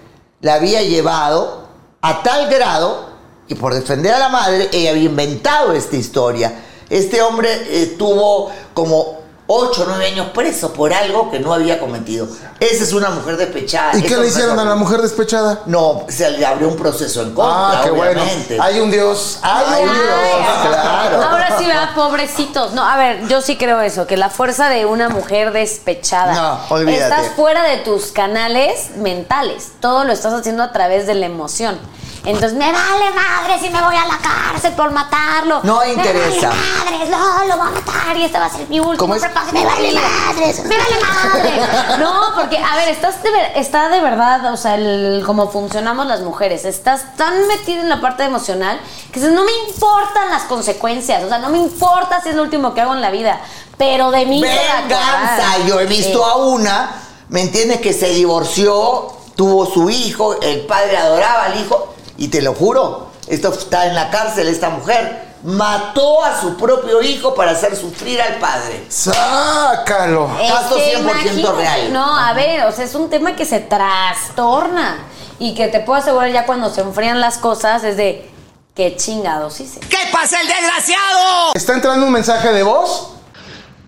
la 0.42 0.56
había 0.56 0.82
llevado 0.82 1.68
a 2.02 2.22
tal 2.22 2.48
grado 2.50 3.10
que 3.48 3.56
por 3.56 3.74
defender 3.74 4.14
a 4.14 4.20
la 4.20 4.30
madre 4.30 4.70
ella 4.72 4.92
había 4.92 5.10
inventado 5.10 5.74
esta 5.74 5.96
historia. 5.96 6.54
Este 6.94 7.22
hombre 7.22 7.50
eh, 7.70 7.96
tuvo 7.98 8.52
como 8.74 9.22
8 9.48 9.82
o 9.82 9.86
9 9.90 10.06
años 10.06 10.28
preso 10.34 10.72
por 10.74 10.94
algo 10.94 11.30
que 11.30 11.40
no 11.40 11.54
había 11.54 11.78
cometido. 11.80 12.28
Esa 12.62 12.84
es 12.86 12.94
una 12.94 13.10
mujer 13.10 13.36
despechada. 13.36 13.98
¿Y 13.98 14.02
qué 14.02 14.16
le 14.16 14.28
hicieron 14.28 14.58
a 14.58 14.64
la 14.64 14.76
mujer 14.76 15.02
despechada? 15.02 15.64
No, 15.66 16.06
se 16.08 16.30
le 16.32 16.46
abrió 16.46 16.70
un 16.70 16.78
proceso 16.78 17.22
en 17.24 17.34
contra, 17.34 17.80
Ah, 17.80 17.82
qué 17.84 17.90
bueno. 17.92 18.22
obviamente. 18.22 18.58
Hay 18.62 18.80
un 18.80 18.90
Dios. 18.90 19.40
Hay 19.42 19.66
Ay, 19.68 19.84
un 19.84 19.94
Dios. 19.94 20.06
ay, 20.08 20.70
claro. 20.72 21.22
Ahora 21.24 21.58
sí, 21.60 21.66
va, 21.68 21.94
pobrecitos. 21.94 22.72
No, 22.74 22.88
a 22.88 22.96
ver, 22.96 23.28
yo 23.28 23.42
sí 23.42 23.58
creo 23.58 23.82
eso, 23.82 24.08
que 24.08 24.16
la 24.16 24.30
fuerza 24.30 24.70
de 24.70 24.86
una 24.86 25.10
mujer 25.10 25.52
despechada. 25.52 26.34
No, 26.34 26.60
olvídate. 26.76 27.04
Estás 27.04 27.36
fuera 27.36 27.64
de 27.64 27.78
tus 27.78 28.12
canales 28.14 28.92
mentales. 28.98 29.74
Todo 29.82 30.06
lo 30.06 30.14
estás 30.14 30.32
haciendo 30.34 30.64
a 30.64 30.72
través 30.72 31.06
de 31.06 31.16
la 31.16 31.26
emoción. 31.26 31.78
Entonces, 32.26 32.54
me 32.54 32.72
vale 32.72 33.12
madre 33.12 33.60
si 33.60 33.70
me 33.70 33.82
voy 33.82 33.96
a 33.96 34.06
la 34.06 34.18
cárcel 34.18 34.72
por 34.74 34.92
matarlo. 34.92 35.60
No 35.64 35.80
Me 35.80 35.94
interesa. 35.94 36.50
vale 36.50 36.62
madres, 36.92 37.10
no, 37.10 37.44
lo 37.46 37.58
voy 37.58 37.68
a 37.68 37.72
matar 37.72 38.16
y 38.18 38.24
este 38.26 38.40
va 38.40 38.46
a 38.46 38.50
ser 38.50 38.68
mi 38.70 38.80
último 38.80 38.98
¿Cómo 38.98 39.16
es? 39.16 39.22
repaso. 39.22 39.52
Me 39.52 39.66
vale 39.66 39.92
madres, 39.92 40.64
me 40.64 40.78
vale 40.78 40.96
madre. 41.02 41.98
No, 42.00 42.22
porque, 42.36 42.58
a 42.58 42.76
ver, 42.78 42.90
estás 42.90 43.22
de 43.24 43.30
ver- 43.32 43.52
está 43.56 43.90
de 43.90 44.00
verdad, 44.00 44.54
o 44.54 44.58
sea, 44.58 44.76
el, 44.76 45.22
cómo 45.26 45.50
funcionamos 45.52 46.06
las 46.08 46.22
mujeres. 46.22 46.64
Estás 46.64 47.16
tan 47.18 47.46
metida 47.48 47.82
en 47.82 47.90
la 47.90 48.00
parte 48.00 48.24
emocional 48.24 48.80
que 49.12 49.20
dices, 49.20 49.34
no 49.36 49.44
me 49.44 49.52
importan 49.70 50.30
las 50.30 50.44
consecuencias. 50.44 51.24
O 51.24 51.28
sea, 51.28 51.40
no 51.40 51.50
me 51.50 51.58
importa 51.58 52.22
si 52.22 52.30
es 52.30 52.36
lo 52.36 52.44
último 52.44 52.74
que 52.74 52.80
hago 52.82 52.94
en 52.94 53.02
la 53.02 53.12
vida. 53.12 53.42
Pero 53.78 54.12
de 54.12 54.26
mí. 54.26 54.42
Venganza. 54.42 55.58
Yo 55.68 55.80
he 55.80 55.86
visto 55.88 56.20
Sí. 56.20 56.24
a 56.32 56.36
una, 56.38 56.92
¿me 57.30 57.42
entiendes? 57.42 57.82
Que 57.82 57.92
se 57.92 58.10
divorció, 58.10 59.12
tuvo 59.36 59.66
su 59.66 59.90
hijo, 59.90 60.40
el 60.42 60.62
padre 60.66 60.98
adoraba 60.98 61.46
al 61.46 61.60
hijo, 61.60 61.90
y 62.18 62.28
te 62.28 62.42
lo 62.42 62.54
juro, 62.54 63.08
esto 63.28 63.52
está 63.54 63.88
en 63.88 63.96
la 63.96 64.10
cárcel, 64.10 64.48
esta 64.48 64.70
mujer 64.70 65.34
mató 65.44 66.24
a 66.24 66.40
su 66.40 66.56
propio 66.56 67.02
hijo 67.02 67.36
para 67.36 67.52
hacer 67.52 67.76
sufrir 67.76 68.22
al 68.22 68.36
padre. 68.36 68.86
Sácalo. 68.88 70.30
Caso 70.48 70.76
que 70.76 70.98
100% 70.98 71.00
imagínate, 71.00 71.56
real. 71.58 71.94
No, 71.94 72.18
a 72.18 72.34
ver, 72.34 72.66
o 72.66 72.72
sea, 72.72 72.86
es 72.86 72.96
un 72.96 73.10
tema 73.10 73.36
que 73.36 73.46
se 73.46 73.60
trastorna. 73.60 74.98
Y 75.40 75.56
que 75.56 75.68
te 75.68 75.80
puedo 75.80 76.00
asegurar 76.00 76.32
ya 76.32 76.46
cuando 76.46 76.70
se 76.70 76.82
enfrían 76.82 77.20
las 77.20 77.38
cosas 77.38 77.84
es 77.84 77.98
de 77.98 78.30
qué 78.76 78.96
chingados 78.96 79.60
hice. 79.60 79.82
¿Qué 79.82 79.98
pasa 80.12 80.40
el 80.40 80.48
desgraciado? 80.48 81.54
¿Está 81.54 81.74
entrando 81.74 82.06
un 82.06 82.14
mensaje 82.14 82.54
de 82.54 82.64
voz? 82.64 83.16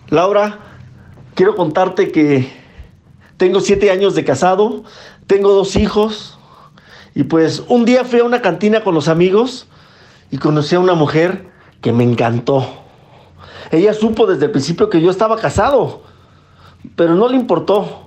Laura, 0.09 0.59
quiero 1.33 1.55
contarte 1.55 2.11
que 2.11 2.61
tengo 3.37 3.61
siete 3.61 3.89
años 3.89 4.15
de 4.15 4.25
casado, 4.25 4.83
tengo 5.27 5.53
dos 5.53 5.75
hijos 5.77 6.34
y 7.15 7.23
pues 7.23 7.63
un 7.69 7.85
día 7.85 8.03
fui 8.03 8.19
a 8.19 8.25
una 8.25 8.41
cantina 8.41 8.83
con 8.83 8.93
los 8.93 9.07
amigos 9.07 9.67
y 10.31 10.37
conocí 10.37 10.75
a 10.75 10.81
una 10.81 10.95
mujer 10.95 11.47
que 11.81 11.93
me 11.93 12.03
encantó. 12.03 12.67
Ella 13.71 13.93
supo 13.93 14.27
desde 14.27 14.45
el 14.45 14.51
principio 14.51 14.89
que 14.89 15.01
yo 15.01 15.09
estaba 15.09 15.37
casado, 15.37 16.01
pero 16.97 17.15
no 17.15 17.29
le 17.29 17.37
importó. 17.37 18.01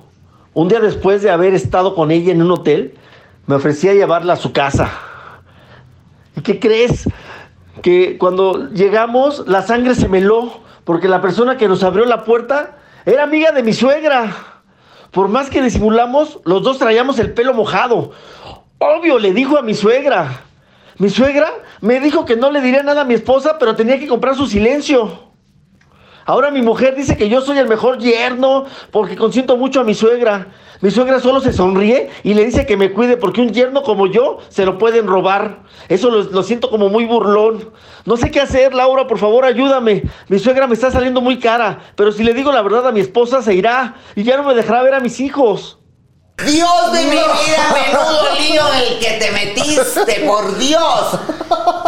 Un 0.53 0.69
día 0.69 0.81
después 0.81 1.23
de 1.23 1.31
haber 1.31 1.55
estado 1.55 1.95
con 1.95 2.11
ella 2.11 2.33
en 2.33 2.43
un 2.43 2.51
hotel, 2.51 2.99
me 3.47 3.55
ofrecía 3.55 3.95
llevarla 3.95 4.35
a 4.35 4.37
su 4.37 4.53
casa. 4.53 4.91
¿Y 6.37 6.43
qué 6.43 6.61
crees? 6.61 7.09
Que 7.81 8.19
cuando 8.19 8.69
llegamos 8.71 9.45
la 9.47 9.63
sangre 9.63 9.95
se 9.95 10.09
meló 10.09 10.61
porque 10.85 11.09
la 11.09 11.23
persona 11.23 11.57
que 11.57 11.67
nos 11.67 11.83
abrió 11.83 12.05
la 12.05 12.25
puerta 12.25 12.77
era 13.07 13.23
amiga 13.23 13.53
de 13.53 13.63
mi 13.63 13.73
suegra. 13.73 14.35
Por 15.11 15.29
más 15.29 15.49
que 15.49 15.63
disimulamos, 15.63 16.41
los 16.45 16.63
dos 16.63 16.79
traíamos 16.79 17.19
el 17.19 17.33
pelo 17.33 17.55
mojado. 17.55 18.13
Obvio, 18.79 19.19
le 19.19 19.33
dijo 19.33 19.59
a 19.59 19.63
mi 19.63 19.75
suegra. 19.75 20.45
Mi 20.99 21.11
suegra 21.11 21.53
me 21.81 22.01
dijo 22.01 22.25
que 22.25 22.37
no 22.37 22.51
le 22.51 22.61
diría 22.61 22.83
nada 22.83 23.03
a 23.03 23.05
mi 23.05 23.15
esposa, 23.15 23.57
pero 23.59 23.75
tenía 23.75 23.99
que 23.99 24.07
comprar 24.07 24.37
su 24.37 24.47
silencio. 24.47 25.29
Ahora 26.25 26.51
mi 26.51 26.61
mujer 26.61 26.95
dice 26.95 27.17
que 27.17 27.29
yo 27.29 27.41
soy 27.41 27.59
el 27.59 27.69
mejor 27.69 27.99
yerno 27.99 28.67
porque 28.91 29.17
consiento 29.17 29.57
mucho 29.57 29.81
a 29.81 29.85
mi 29.85 29.95
suegra. 29.95 30.49
Mi 30.81 30.91
suegra 30.91 31.21
solo 31.21 31.41
se 31.41 31.53
sonríe 31.53 32.11
y 32.23 32.35
le 32.35 32.45
dice 32.45 32.67
que 32.67 32.77
me 32.77 32.93
cuide 32.93 33.17
porque 33.17 33.41
un 33.41 33.53
yerno 33.53 33.83
como 33.83 34.07
yo 34.07 34.39
se 34.49 34.67
lo 34.67 34.77
pueden 34.77 35.07
robar. 35.07 35.61
Eso 35.89 36.11
lo, 36.11 36.25
lo 36.25 36.43
siento 36.43 36.69
como 36.69 36.89
muy 36.91 37.07
burlón. 37.07 37.71
No 38.05 38.17
sé 38.17 38.31
qué 38.31 38.41
hacer, 38.41 38.75
Laura, 38.75 39.07
por 39.07 39.19
favor 39.19 39.45
ayúdame. 39.45 40.03
Mi 40.29 40.39
suegra 40.39 40.67
me 40.67 40.75
está 40.75 40.91
saliendo 40.91 41.21
muy 41.21 41.39
cara, 41.39 41.81
pero 41.97 42.13
si 42.13 42.23
le 42.23 42.35
digo 42.35 42.53
la 42.53 42.63
verdad 42.63 42.87
a 42.87 42.93
mi 42.93 43.01
esposa 43.01 43.41
se 43.41 43.55
irá 43.55 43.97
y 44.15 44.23
ya 44.23 44.37
no 44.37 44.45
me 44.45 44.55
dejará 44.55 44.83
ver 44.83 44.95
a 44.95 45.01
mis 45.01 45.21
hijos. 45.21 45.79
Dios 46.45 46.93
de 46.93 47.01
mi 47.05 47.17
vida, 47.17 47.75
menudo 47.75 48.35
lío 48.39 48.73
en 48.75 48.79
el 48.79 48.99
que 49.01 49.11
te 49.13 49.31
metiste, 49.33 50.21
por 50.27 50.57
Dios. 50.57 51.09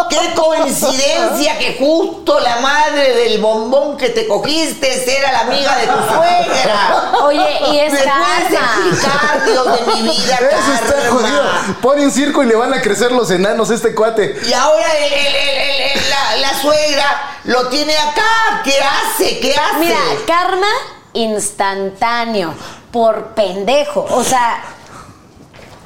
Qué 0.08 0.34
coincidencia 0.34 1.56
que 1.56 1.76
justo 1.78 2.40
la 2.40 2.56
madre 2.56 3.14
del 3.14 3.40
bombón 3.40 3.96
que 3.96 4.08
te 4.08 4.26
cogiste 4.26 5.16
era 5.18 5.30
la 5.30 5.40
amiga 5.42 5.76
de 5.76 5.86
tu 5.86 6.14
suegra. 6.14 7.12
Oye, 7.22 7.60
y 7.72 7.78
es 7.78 7.92
¿Me 7.92 8.02
karma. 8.02 9.44
Dios 9.46 9.66
de 9.66 9.92
mi 9.94 10.02
vida, 10.02 10.38
Eso 10.50 10.72
está 10.84 11.10
jodido. 11.10 11.44
Pone 11.80 12.02
un 12.06 12.10
circo 12.10 12.42
y 12.42 12.46
le 12.46 12.56
van 12.56 12.74
a 12.74 12.82
crecer 12.82 13.12
los 13.12 13.30
enanos 13.30 13.70
a 13.70 13.74
este 13.74 13.94
cuate. 13.94 14.36
Y 14.48 14.52
ahora 14.52 14.84
el- 14.98 15.12
el- 15.12 15.34
el- 15.36 15.58
el- 15.58 15.80
el- 15.92 16.10
la, 16.10 16.36
la 16.48 16.60
suegra 16.60 17.36
lo 17.44 17.68
tiene 17.68 17.96
acá. 17.96 18.62
¿Qué 18.64 18.74
hace? 18.80 19.38
¿Qué 19.38 19.54
hace? 19.54 19.78
Mira, 19.78 19.98
karma 20.26 20.66
instantáneo, 21.12 22.54
por 22.92 23.28
pendejo. 23.34 24.06
O 24.10 24.24
sea, 24.24 24.62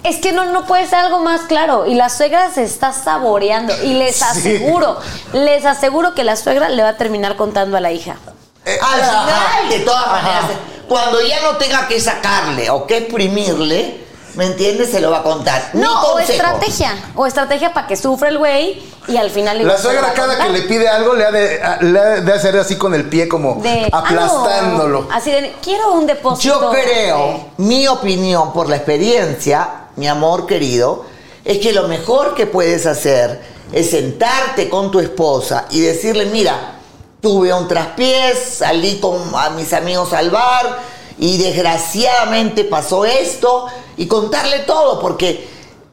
es 0.02 0.18
que 0.18 0.32
no, 0.32 0.44
no 0.46 0.66
puede 0.66 0.86
ser 0.86 1.00
algo 1.00 1.20
más 1.20 1.42
claro. 1.42 1.86
Y 1.86 1.94
la 1.94 2.08
suegra 2.08 2.50
se 2.50 2.62
está 2.62 2.92
saboreando. 2.92 3.74
Y 3.82 3.94
les 3.94 4.22
aseguro, 4.22 4.98
les 5.32 5.64
aseguro 5.64 6.14
que 6.14 6.24
la 6.24 6.36
suegra 6.36 6.68
le 6.68 6.82
va 6.82 6.90
a 6.90 6.96
terminar 6.96 7.36
contando 7.36 7.76
a 7.76 7.80
la 7.80 7.92
hija. 7.92 8.16
Al 8.66 9.00
final, 9.00 9.68
de 9.68 9.80
todas 9.80 10.06
maneras, 10.06 10.44
cuando 10.88 11.20
ya 11.20 11.40
no 11.42 11.56
tenga 11.56 11.86
que 11.86 12.00
sacarle 12.00 12.70
o 12.70 12.86
que 12.86 12.98
exprimirle, 12.98 14.03
¿me 14.36 14.46
entiendes? 14.46 14.90
Se 14.90 15.00
lo 15.00 15.10
va 15.10 15.18
a 15.18 15.22
contar. 15.22 15.70
Mi 15.74 15.80
No, 15.80 16.02
o 16.12 16.18
estrategia. 16.18 16.92
O 17.14 17.26
estrategia 17.26 17.72
para 17.72 17.86
que 17.86 17.96
sufra 17.96 18.28
el 18.28 18.38
güey 18.38 18.82
y 19.08 19.16
al 19.16 19.30
final 19.30 19.58
La 19.58 19.64
lo 19.64 19.68
va 19.72 19.78
suegra 19.78 20.12
cada 20.14 20.36
que 20.38 20.48
le 20.50 20.62
pide 20.62 20.88
algo 20.88 21.14
le 21.14 21.24
ha 21.26 21.30
de, 21.30 21.62
a- 21.62 21.78
le 21.82 21.98
ha 21.98 22.04
de 22.20 22.32
hacer 22.32 22.56
así 22.58 22.76
con 22.76 22.94
el 22.94 23.08
pie 23.08 23.28
como 23.28 23.56
De, 23.62 23.88
aplastándolo. 23.92 25.00
"Ah, 25.02 25.06
no". 25.10 25.16
Así 25.16 25.30
de, 25.30 25.54
quiero 25.62 25.92
un 25.92 26.06
depósito. 26.06 26.60
Yo 26.60 26.70
creo, 26.70 27.46
mi 27.58 27.86
opinión 27.88 28.52
por 28.52 28.68
la 28.68 28.76
experiencia, 28.76 29.68
mi 29.96 30.08
amor 30.08 30.46
querido, 30.46 31.04
es 31.44 31.58
que 31.58 31.72
lo 31.72 31.88
mejor 31.88 32.34
que 32.34 32.46
puedes 32.46 32.86
hacer 32.86 33.40
es 33.72 33.90
sentarte 33.90 34.68
con 34.68 34.90
tu 34.90 35.00
esposa 35.00 35.66
y 35.70 35.80
decirle, 35.80 36.26
mira, 36.26 36.72
tuve 37.20 37.52
un 37.52 37.66
traspiés, 37.68 38.56
salí 38.58 38.98
con 39.00 39.16
a 39.34 39.50
mis 39.50 39.72
amigos 39.72 40.12
al 40.12 40.30
bar 40.30 40.78
y 41.18 41.38
desgraciadamente 41.38 42.64
pasó 42.64 43.04
esto 43.04 43.66
y 43.96 44.06
contarle 44.06 44.60
todo, 44.60 45.00
porque 45.00 45.48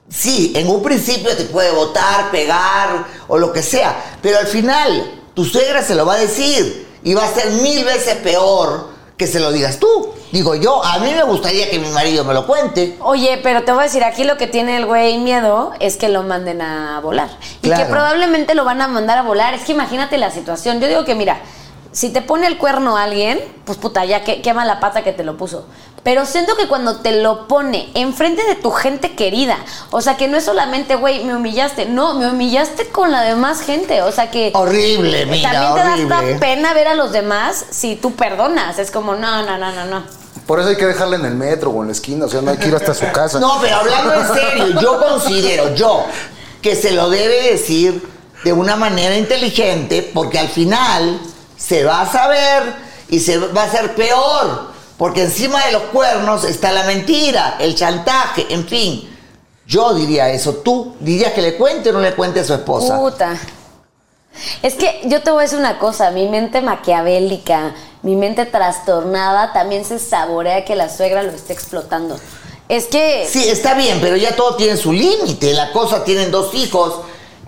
sí, 0.10 0.53
en 0.55 0.69
un 0.69 0.81
principio 0.81 1.36
te 1.36 1.45
puede 1.45 1.71
votar, 1.71 2.31
pegar 2.31 3.05
o 3.27 3.38
lo 3.38 3.51
que 3.53 3.63
sea, 3.63 4.17
pero 4.21 4.39
al 4.39 4.47
final 4.47 5.19
tu 5.34 5.45
suegra 5.45 5.84
se 5.84 5.95
lo 5.95 6.05
va 6.05 6.15
a 6.15 6.19
decir 6.19 6.88
y 7.03 7.13
va 7.13 7.25
a 7.25 7.34
ser 7.34 7.51
mil 7.51 7.84
veces 7.84 8.15
peor 8.17 8.91
que 9.21 9.27
se 9.27 9.39
lo 9.39 9.51
digas 9.51 9.77
tú. 9.77 10.13
Digo 10.31 10.55
yo, 10.55 10.84
a 10.84 10.97
mí 10.97 11.13
me 11.13 11.21
gustaría 11.23 11.69
que 11.69 11.77
mi 11.77 11.89
marido 11.89 12.23
me 12.23 12.34
lo 12.34 12.47
cuente. 12.47 12.97
Oye, 13.01 13.39
pero 13.43 13.63
te 13.63 13.71
voy 13.71 13.81
a 13.81 13.84
decir, 13.84 14.03
aquí 14.03 14.23
lo 14.23 14.36
que 14.38 14.47
tiene 14.47 14.77
el 14.77 14.88
güey 14.88 15.19
miedo 15.19 15.73
es 15.79 15.95
que 15.97 16.10
lo 16.10 16.23
manden 16.23 16.60
a 16.62 16.99
volar. 17.01 17.29
Y 17.62 17.69
que 17.69 17.86
probablemente 17.86 18.55
lo 18.55 18.65
van 18.65 18.81
a 18.81 18.88
mandar 18.88 19.19
a 19.19 19.21
volar. 19.21 19.53
Es 19.53 19.63
que 19.63 19.73
imagínate 19.73 20.17
la 20.17 20.31
situación. 20.31 20.79
Yo 20.79 20.88
digo 20.88 21.05
que, 21.05 21.13
mira, 21.13 21.39
si 21.91 22.10
te 22.10 22.21
pone 22.21 22.47
el 22.47 22.58
cuerno 22.58 22.97
a 22.97 23.04
alguien, 23.04 23.39
pues 23.65 23.77
puta, 23.77 24.06
ya 24.06 24.23
qué, 24.23 24.41
qué 24.41 24.54
mala 24.54 24.80
pata 24.80 25.04
que 25.04 25.12
te 25.12 25.23
lo 25.23 25.38
puso. 25.38 25.65
Pero 26.04 26.25
siento 26.25 26.56
que 26.56 26.67
cuando 26.67 26.97
te 26.97 27.21
lo 27.21 27.47
pone 27.47 27.89
enfrente 27.93 28.43
de 28.43 28.56
tu 28.56 28.71
gente 28.71 29.15
querida, 29.15 29.58
o 29.91 30.01
sea, 30.01 30.17
que 30.17 30.27
no 30.27 30.38
es 30.38 30.45
solamente, 30.45 30.95
güey, 30.95 31.23
me 31.23 31.36
humillaste, 31.36 31.86
no, 31.86 32.15
me 32.15 32.27
humillaste 32.27 32.88
con 32.88 33.12
la 33.12 33.21
demás 33.21 33.62
gente, 33.62 34.01
o 34.01 34.12
sea 34.12 34.32
que... 34.32 34.51
Horrible, 34.56 35.27
mira, 35.27 35.51
También 35.51 36.08
te 36.08 36.08
da 36.08 36.39
pena 36.39 36.73
ver 36.73 36.88
a 36.88 36.95
los 36.95 37.12
demás 37.12 37.65
si 37.69 37.95
tú 37.95 38.15
perdonas. 38.15 38.80
Es 38.80 38.89
como, 38.89 39.13
no, 39.13 39.43
no, 39.43 39.58
no, 39.60 39.71
no, 39.71 39.86
no. 39.86 40.04
Por 40.47 40.60
eso 40.60 40.69
hay 40.69 40.75
que 40.75 40.88
dejarla 40.88 41.17
en 41.17 41.25
el 41.25 41.36
metro 41.36 41.69
o 41.69 41.82
en 41.82 41.89
la 41.89 41.93
esquina, 41.93 42.25
o 42.25 42.30
sea, 42.30 42.41
no 42.41 42.49
hay 42.49 42.58
que 42.58 42.67
ir 42.67 42.75
hasta 42.75 42.95
su 42.95 43.10
casa. 43.12 43.39
No, 43.39 43.60
pero 43.62 43.75
hablando 43.75 44.13
en 44.15 44.27
serio, 44.34 44.82
yo 44.82 44.99
considero, 44.99 45.75
yo, 45.75 46.06
que 46.63 46.75
se 46.75 46.91
lo 46.91 47.12
debe 47.12 47.51
decir 47.51 48.10
de 48.43 48.54
una 48.54 48.75
manera 48.75 49.15
inteligente, 49.15 50.10
porque 50.13 50.39
al 50.39 50.49
final 50.49 51.19
se 51.71 51.86
va 51.86 52.01
a 52.01 52.05
saber 52.12 52.63
y 53.07 53.21
se 53.21 53.38
va 53.38 53.62
a 53.62 53.65
hacer 53.65 53.95
peor, 53.95 54.71
porque 54.97 55.23
encima 55.23 55.65
de 55.67 55.71
los 55.71 55.84
cuernos 55.84 56.43
está 56.43 56.73
la 56.73 56.84
mentira, 56.84 57.55
el 57.62 57.75
chantaje, 57.75 58.45
en 58.49 58.67
fin. 58.67 59.10
Yo 59.65 59.93
diría 59.93 60.29
eso. 60.29 60.55
¿Tú 60.55 60.95
dirías 60.99 61.31
que 61.31 61.41
le 61.41 61.55
cuente 61.55 61.91
o 61.91 61.93
no 61.93 62.01
le 62.01 62.13
cuente 62.13 62.41
a 62.41 62.43
su 62.43 62.53
esposa? 62.53 62.97
Puta. 62.97 63.38
Es 64.62 64.73
que 64.73 64.99
yo 65.05 65.23
te 65.23 65.31
voy 65.31 65.39
a 65.39 65.43
decir 65.43 65.60
una 65.60 65.79
cosa, 65.79 66.12
mi 66.12 66.27
mente 66.27 66.62
maquiavélica, 66.62 67.73
mi 68.01 68.17
mente 68.17 68.45
trastornada 68.45 69.53
también 69.53 69.86
se 69.86 69.97
saborea 69.97 70.65
que 70.65 70.75
la 70.75 70.89
suegra 70.89 71.23
lo 71.23 71.31
esté 71.31 71.53
explotando. 71.53 72.19
Es 72.67 72.88
que 72.88 73.29
Sí, 73.29 73.47
está 73.47 73.75
bien, 73.75 73.99
pero 74.01 74.17
ya 74.17 74.36
todo 74.36 74.57
tiene 74.57 74.75
su 74.75 74.91
límite. 74.91 75.53
La 75.53 75.71
cosa 75.71 76.03
tienen 76.03 76.31
dos 76.31 76.53
hijos 76.53 76.95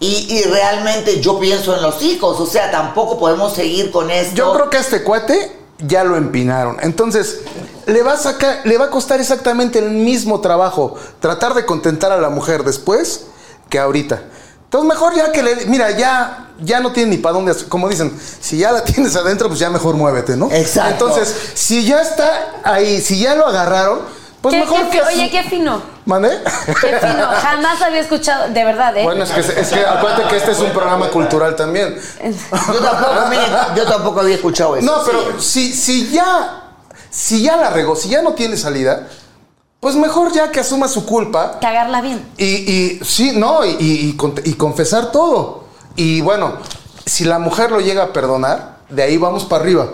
y, 0.03 0.33
y 0.33 0.43
realmente 0.43 1.21
yo 1.21 1.39
pienso 1.39 1.75
en 1.75 1.81
los 1.81 2.01
hijos. 2.01 2.39
O 2.39 2.45
sea, 2.45 2.69
tampoco 2.69 3.17
podemos 3.17 3.53
seguir 3.53 3.89
con 3.89 4.11
esto. 4.11 4.35
Yo 4.35 4.53
creo 4.53 4.69
que 4.69 4.77
a 4.77 4.81
este 4.81 5.01
cuate 5.01 5.55
ya 5.79 6.03
lo 6.03 6.17
empinaron. 6.17 6.77
Entonces, 6.81 7.39
le 7.85 8.03
va 8.03 8.13
a 8.13 8.17
sacar, 8.17 8.61
le 8.65 8.77
va 8.77 8.85
a 8.85 8.89
costar 8.89 9.21
exactamente 9.21 9.79
el 9.79 9.91
mismo 9.91 10.41
trabajo 10.41 10.95
tratar 11.19 11.53
de 11.53 11.65
contentar 11.65 12.11
a 12.11 12.17
la 12.17 12.29
mujer 12.29 12.63
después 12.63 13.27
que 13.69 13.79
ahorita. 13.79 14.23
Entonces, 14.65 14.89
mejor 14.89 15.15
ya 15.15 15.31
que 15.31 15.41
le. 15.41 15.67
Mira, 15.67 15.91
ya, 15.91 16.49
ya 16.59 16.81
no 16.81 16.91
tiene 16.91 17.11
ni 17.11 17.17
para 17.17 17.33
dónde. 17.33 17.55
Como 17.69 17.87
dicen, 17.87 18.19
si 18.41 18.57
ya 18.57 18.73
la 18.73 18.83
tienes 18.83 19.15
adentro, 19.15 19.47
pues 19.47 19.59
ya 19.59 19.69
mejor 19.69 19.95
muévete, 19.95 20.35
¿no? 20.35 20.51
Exacto. 20.51 21.07
Entonces, 21.07 21.33
si 21.53 21.85
ya 21.85 22.01
está 22.01 22.55
ahí, 22.63 22.99
si 22.99 23.19
ya 23.19 23.35
lo 23.35 23.47
agarraron, 23.47 24.01
pues 24.43 24.53
¿Qué- 24.53 24.59
mejor 24.59 24.89
qué 24.89 24.99
que. 24.99 25.01
oye, 25.01 25.29
qué 25.31 25.43
fino. 25.43 25.81
¿Mande? 26.05 26.29
Qué 26.81 26.99
fino. 26.99 27.25
Jamás 27.41 27.81
había 27.81 28.01
escuchado, 28.01 28.49
de 28.49 28.63
verdad, 28.65 28.95
¿eh? 28.97 29.03
Bueno, 29.03 29.23
es 29.23 29.31
que, 29.31 29.39
es 29.39 29.69
que 29.69 29.79
acuérdate 29.85 30.27
que 30.27 30.35
este 30.37 30.51
es 30.51 30.59
un 30.59 30.71
programa 30.71 31.07
cultural 31.07 31.55
también. 31.55 31.97
Yo 32.21 32.79
tampoco, 32.81 33.27
mire, 33.29 33.43
yo 33.75 33.85
tampoco 33.85 34.19
había 34.19 34.35
escuchado 34.35 34.75
eso. 34.75 34.85
No, 34.85 35.01
pero 35.05 35.39
si, 35.41 35.73
si 35.73 36.09
ya, 36.11 36.61
si 37.09 37.41
ya 37.41 37.55
la 37.55 37.69
regó, 37.69 37.95
si 37.95 38.09
ya 38.09 38.21
no 38.21 38.33
tiene 38.33 38.57
salida, 38.57 39.07
pues 39.79 39.95
mejor 39.95 40.31
ya 40.33 40.51
que 40.51 40.59
asuma 40.59 40.87
su 40.89 41.05
culpa 41.05 41.59
Cagarla 41.61 42.01
bien. 42.01 42.25
y, 42.37 42.45
y 42.45 42.99
sí, 43.05 43.31
no, 43.33 43.63
y, 43.65 43.69
y- 43.79 44.17
y 44.43 44.53
confesar 44.55 45.11
todo. 45.13 45.63
Y 45.95 46.19
bueno, 46.21 46.57
si 47.05 47.23
la 47.23 47.39
mujer 47.39 47.71
lo 47.71 47.79
llega 47.79 48.03
a 48.03 48.13
perdonar, 48.13 48.77
de 48.89 49.03
ahí 49.03 49.17
vamos 49.17 49.45
para 49.45 49.63
arriba, 49.63 49.87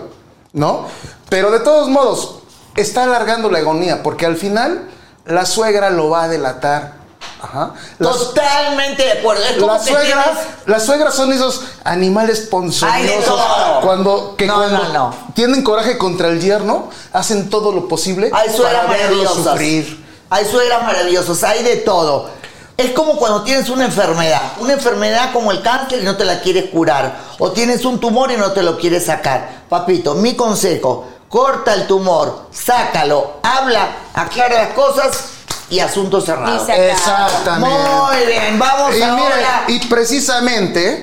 ¿no? 0.52 0.86
Pero 1.28 1.52
de 1.52 1.60
todos 1.60 1.88
modos, 1.88 2.39
está 2.76 3.04
alargando 3.04 3.50
la 3.50 3.58
agonía, 3.58 4.02
porque 4.02 4.26
al 4.26 4.36
final 4.36 4.88
la 5.24 5.46
suegra 5.46 5.90
lo 5.90 6.10
va 6.10 6.24
a 6.24 6.28
delatar. 6.28 7.00
Ajá. 7.42 7.72
Totalmente 7.98 9.02
de 9.02 9.12
acuerdo. 9.12 9.42
Las 9.66 9.86
suegras, 9.86 10.28
las 10.66 10.84
suegras 10.84 11.14
son 11.14 11.32
esos 11.32 11.62
animales 11.84 12.40
ponzoñosos. 12.50 13.40
Cuando, 13.82 14.34
que 14.36 14.46
No, 14.46 14.56
cuando 14.56 14.84
no, 14.84 14.92
no. 14.92 15.14
tienen 15.34 15.62
coraje 15.62 15.96
contra 15.96 16.28
el 16.28 16.40
yerno, 16.40 16.90
hacen 17.12 17.48
todo 17.48 17.72
lo 17.72 17.88
posible 17.88 18.30
Hay 18.32 18.50
suegras 18.50 18.84
para 18.86 18.98
verlo 18.98 19.26
sufrir. 19.34 20.04
Hay 20.28 20.44
suegras 20.44 20.82
maravillosas, 20.82 21.42
hay 21.44 21.62
de 21.62 21.76
todo. 21.76 22.28
Es 22.76 22.92
como 22.92 23.16
cuando 23.16 23.42
tienes 23.42 23.68
una 23.68 23.84
enfermedad, 23.84 24.52
una 24.58 24.72
enfermedad 24.74 25.32
como 25.32 25.50
el 25.50 25.60
cáncer 25.60 26.00
y 26.00 26.04
no 26.04 26.16
te 26.16 26.24
la 26.24 26.40
quieres 26.40 26.70
curar, 26.70 27.14
o 27.38 27.50
tienes 27.52 27.84
un 27.84 28.00
tumor 28.00 28.30
y 28.32 28.38
no 28.38 28.52
te 28.52 28.62
lo 28.62 28.78
quieres 28.78 29.06
sacar. 29.06 29.64
Papito, 29.68 30.14
mi 30.14 30.34
consejo, 30.34 31.06
corta 31.30 31.72
el 31.74 31.86
tumor, 31.86 32.48
sácalo, 32.52 33.34
habla, 33.42 33.88
aclara 34.12 34.64
las 34.64 34.72
cosas 34.74 35.30
y 35.70 35.78
asunto 35.78 36.20
cerrado. 36.20 36.56
Y. 36.56 36.90
Exactamente. 36.90 37.78
Muy 37.78 38.26
bien, 38.26 38.58
vamos 38.58 38.96
Y, 38.96 39.02
ahora. 39.02 39.64
mire, 39.66 39.78
y 39.80 39.86
precisamente 39.86 41.02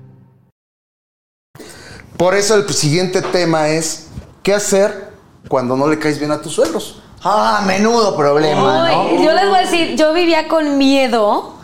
Por 2.21 2.35
eso 2.35 2.53
el 2.53 2.71
siguiente 2.71 3.23
tema 3.23 3.69
es 3.69 4.05
¿qué 4.43 4.53
hacer 4.53 5.11
cuando 5.47 5.75
no 5.75 5.87
le 5.87 5.97
caes 5.97 6.19
bien 6.19 6.31
a 6.31 6.39
tus 6.39 6.53
suegros? 6.53 7.01
Ah, 7.23 7.63
menudo 7.65 8.15
problema, 8.15 8.83
Uy, 8.83 9.17
¿no? 9.17 9.23
Yo 9.23 9.33
les 9.33 9.47
voy 9.47 9.57
a 9.57 9.61
decir, 9.61 9.95
yo 9.95 10.13
vivía 10.13 10.47
con 10.47 10.77
miedo 10.77 11.55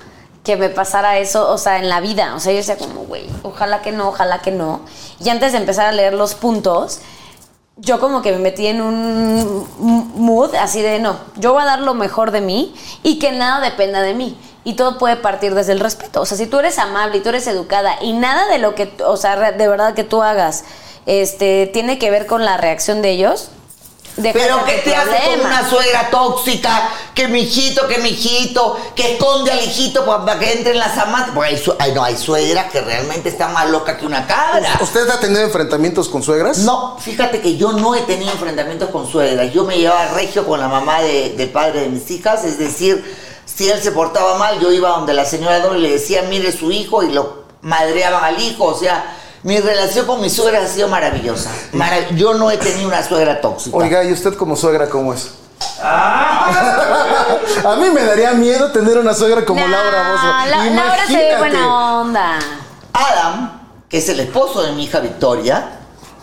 que 0.43 0.57
me 0.57 0.69
pasara 0.69 1.19
eso, 1.19 1.47
o 1.51 1.59
sea, 1.59 1.77
en 1.77 1.89
la 1.89 2.01
vida. 2.01 2.33
O 2.33 2.39
sea, 2.39 2.53
yo 2.53 2.57
decía 2.57 2.75
como, 2.75 3.01
güey, 3.01 3.29
ojalá 3.43 3.83
que 3.83 3.91
no, 3.91 4.07
ojalá 4.07 4.39
que 4.39 4.49
no. 4.49 4.79
Y 5.23 5.29
antes 5.29 5.51
de 5.51 5.59
empezar 5.59 5.85
a 5.85 5.91
leer 5.91 6.15
los 6.15 6.33
puntos, 6.33 7.01
yo 7.75 7.99
como 7.99 8.23
que 8.23 8.31
me 8.31 8.39
metí 8.39 8.65
en 8.65 8.81
un 8.81 9.67
mood 10.15 10.55
así 10.55 10.81
de, 10.81 10.97
no, 10.97 11.17
yo 11.35 11.53
voy 11.53 11.61
a 11.61 11.65
dar 11.65 11.81
lo 11.81 11.93
mejor 11.93 12.31
de 12.31 12.41
mí 12.41 12.73
y 13.03 13.19
que 13.19 13.31
nada 13.31 13.59
dependa 13.59 14.01
de 14.01 14.15
mí. 14.15 14.35
Y 14.67 14.73
todo 14.73 14.97
puede 14.97 15.15
partir 15.15 15.55
desde 15.55 15.71
el 15.71 15.79
respeto. 15.79 16.19
O 16.21 16.25
sea, 16.25 16.37
si 16.37 16.45
tú 16.45 16.59
eres 16.59 16.77
amable 16.77 17.17
y 17.17 17.21
tú 17.21 17.29
eres 17.29 17.47
educada 17.47 17.95
y 18.01 18.11
nada 18.11 18.47
de 18.47 18.57
lo 18.57 18.75
que, 18.75 18.91
o 19.05 19.15
sea, 19.15 19.35
re- 19.37 19.53
de 19.53 19.65
verdad 19.67 19.93
que 19.93 20.03
tú 20.03 20.21
hagas, 20.21 20.65
este, 21.05 21.67
tiene 21.71 21.97
que 21.97 22.11
ver 22.11 22.25
con 22.25 22.43
la 22.43 22.57
reacción 22.57 23.01
de 23.01 23.11
ellos. 23.11 23.47
Pero 24.19 24.57
de 24.57 24.63
¿qué 24.65 24.71
ser 24.71 24.83
te 24.83 24.95
hace 24.95 25.29
con 25.37 25.45
una 25.45 25.69
suegra 25.69 26.09
tóxica? 26.09 26.89
Que 27.13 27.27
mi 27.27 27.41
hijito, 27.41 27.87
que 27.87 27.99
mi 27.99 28.09
hijito, 28.09 28.75
que 28.95 29.13
esconde 29.13 29.51
al 29.51 29.59
hijito 29.63 30.03
pa- 30.05 30.25
para 30.25 30.39
que 30.39 30.51
entre 30.53 30.71
en 30.73 30.79
las 30.79 30.97
amantes. 30.97 31.31
Porque 31.35 31.51
hay, 31.51 31.57
su- 31.57 31.75
ay, 31.79 31.91
no, 31.93 32.03
hay 32.03 32.17
suegras 32.17 32.71
que 32.71 32.81
realmente 32.81 33.29
están 33.29 33.53
más 33.53 33.69
locas 33.69 33.97
que 33.97 34.05
una 34.07 34.25
cabra. 34.27 34.79
¿Usted 34.81 35.07
ha 35.09 35.19
tenido 35.19 35.41
enfrentamientos 35.43 36.09
con 36.09 36.23
suegras? 36.23 36.57
No, 36.57 36.97
fíjate 36.99 37.41
que 37.41 37.55
yo 37.57 37.71
no 37.73 37.93
he 37.95 38.01
tenido 38.01 38.31
enfrentamientos 38.31 38.89
con 38.89 39.07
suegras. 39.09 39.53
Yo 39.53 39.63
me 39.65 39.77
llevaba 39.77 40.07
regio 40.15 40.45
con 40.47 40.59
la 40.59 40.67
mamá 40.67 40.99
de- 41.03 41.35
del 41.37 41.49
padre 41.51 41.81
de 41.81 41.89
mis 41.89 42.09
hijas, 42.11 42.43
es 42.43 42.57
decir, 42.57 43.26
si 43.57 43.69
él 43.69 43.81
se 43.81 43.91
portaba 43.91 44.37
mal, 44.37 44.59
yo 44.59 44.71
iba 44.71 44.89
donde 44.89 45.13
la 45.15 45.25
señora 45.25 45.59
y 45.75 45.79
le 45.81 45.91
decía, 45.93 46.21
mire 46.29 46.51
su 46.51 46.71
hijo, 46.71 47.01
y 47.01 47.11
lo 47.11 47.43
madreaban 47.63 48.23
al 48.23 48.39
hijo. 48.39 48.65
O 48.65 48.77
sea, 48.77 49.15
Mi 49.43 49.59
relación 49.59 50.05
con 50.05 50.19
mi 50.21 50.29
suegra 50.29 50.61
ha 50.63 50.67
sido 50.67 50.87
maravillosa. 50.87 51.49
Marav- 51.73 52.15
yo 52.15 52.33
no 52.33 52.51
he 52.51 52.57
tenido 52.57 52.87
una 52.87 53.01
suegra 53.03 53.39
tóxica. 53.41 53.75
Oiga, 53.77 54.03
¿y 54.03 54.11
usted 54.11 54.33
como 54.35 54.55
suegra 54.55 54.89
cómo 54.89 55.13
es? 55.13 55.29
A 55.81 57.75
mí 57.79 57.89
me 57.89 58.03
daría 58.03 58.31
miedo 58.33 58.71
tener 58.71 58.97
una 58.97 59.13
suegra 59.13 59.43
como 59.45 59.59
Laura 59.65 60.11
Bozo. 60.11 60.27
La- 60.49 60.65
Laura 60.65 61.07
se 61.07 61.15
ve 61.17 61.37
buena 61.37 61.99
onda. 62.01 62.39
Adam, 62.93 63.61
que 63.89 63.97
es 63.99 64.09
el 64.09 64.19
esposo 64.19 64.61
de 64.63 64.71
mi 64.73 64.83
hija 64.85 64.99
Victoria, 64.99 65.69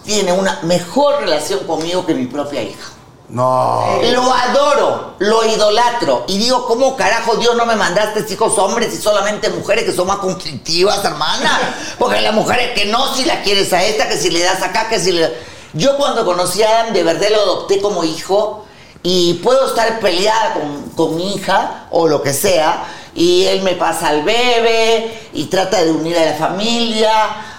tiene 0.04 0.32
una 0.32 0.58
mejor 0.62 1.20
relación 1.20 1.60
conmigo 1.66 2.04
que 2.06 2.14
mi 2.14 2.26
propia 2.26 2.62
hija. 2.62 2.90
No. 3.34 3.98
Lo 4.12 4.32
adoro, 4.32 5.14
lo 5.18 5.44
idolatro. 5.44 6.24
Y 6.28 6.38
digo, 6.38 6.66
¿cómo 6.66 6.96
carajo 6.96 7.34
Dios 7.34 7.56
no 7.56 7.66
me 7.66 7.74
mandaste 7.74 8.24
hijos 8.32 8.56
hombres 8.58 8.94
y 8.94 8.96
solamente 8.96 9.48
mujeres 9.50 9.84
que 9.84 9.92
son 9.92 10.06
más 10.06 10.18
conflictivas, 10.18 11.04
hermana? 11.04 11.74
Porque 11.98 12.20
las 12.20 12.32
mujeres 12.32 12.70
que 12.78 12.86
no, 12.86 13.12
si 13.12 13.24
la 13.24 13.42
quieres 13.42 13.72
a 13.72 13.82
esta, 13.82 14.08
que 14.08 14.16
si 14.16 14.30
le 14.30 14.40
das 14.40 14.62
acá, 14.62 14.88
que 14.88 15.00
si 15.00 15.10
le... 15.10 15.32
Yo 15.72 15.96
cuando 15.96 16.24
conocí 16.24 16.62
a 16.62 16.82
Adam, 16.82 16.92
de 16.92 17.02
verdad 17.02 17.26
lo 17.32 17.40
adopté 17.40 17.80
como 17.80 18.04
hijo 18.04 18.64
y 19.02 19.34
puedo 19.34 19.66
estar 19.66 19.98
peleada 19.98 20.54
con, 20.54 20.90
con 20.90 21.16
mi 21.16 21.34
hija 21.34 21.88
o 21.90 22.06
lo 22.06 22.22
que 22.22 22.32
sea 22.32 22.86
y 23.16 23.46
él 23.46 23.62
me 23.62 23.72
pasa 23.72 24.10
al 24.10 24.22
bebé 24.22 25.28
y 25.32 25.46
trata 25.46 25.82
de 25.82 25.90
unir 25.90 26.16
a 26.16 26.26
la 26.26 26.34
familia. 26.34 27.10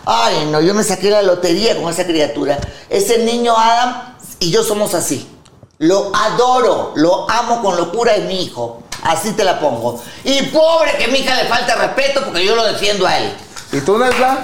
Ay, 0.05 0.47
no, 0.49 0.61
yo 0.61 0.73
me 0.73 0.83
saqué 0.83 1.09
la 1.09 1.21
lotería 1.21 1.75
con 1.81 1.91
esa 1.91 2.05
criatura. 2.05 2.57
Ese 2.89 3.19
niño 3.19 3.53
Adam 3.57 4.15
y 4.39 4.51
yo 4.51 4.63
somos 4.63 4.93
así. 4.93 5.34
Lo 5.79 6.11
adoro, 6.15 6.93
lo 6.95 7.29
amo 7.29 7.61
con 7.61 7.75
locura, 7.77 8.15
es 8.15 8.23
mi 8.25 8.43
hijo. 8.43 8.81
Así 9.03 9.33
te 9.33 9.43
la 9.43 9.59
pongo. 9.59 10.01
Y 10.23 10.43
pobre 10.43 10.93
que 10.97 11.07
mi 11.09 11.19
hija 11.19 11.35
le 11.35 11.45
falta 11.45 11.75
respeto 11.75 12.21
porque 12.23 12.45
yo 12.45 12.55
lo 12.55 12.63
defiendo 12.63 13.05
a 13.05 13.17
él. 13.17 13.33
¿Y 13.71 13.81
tú, 13.81 13.97
Nesla? 13.97 14.37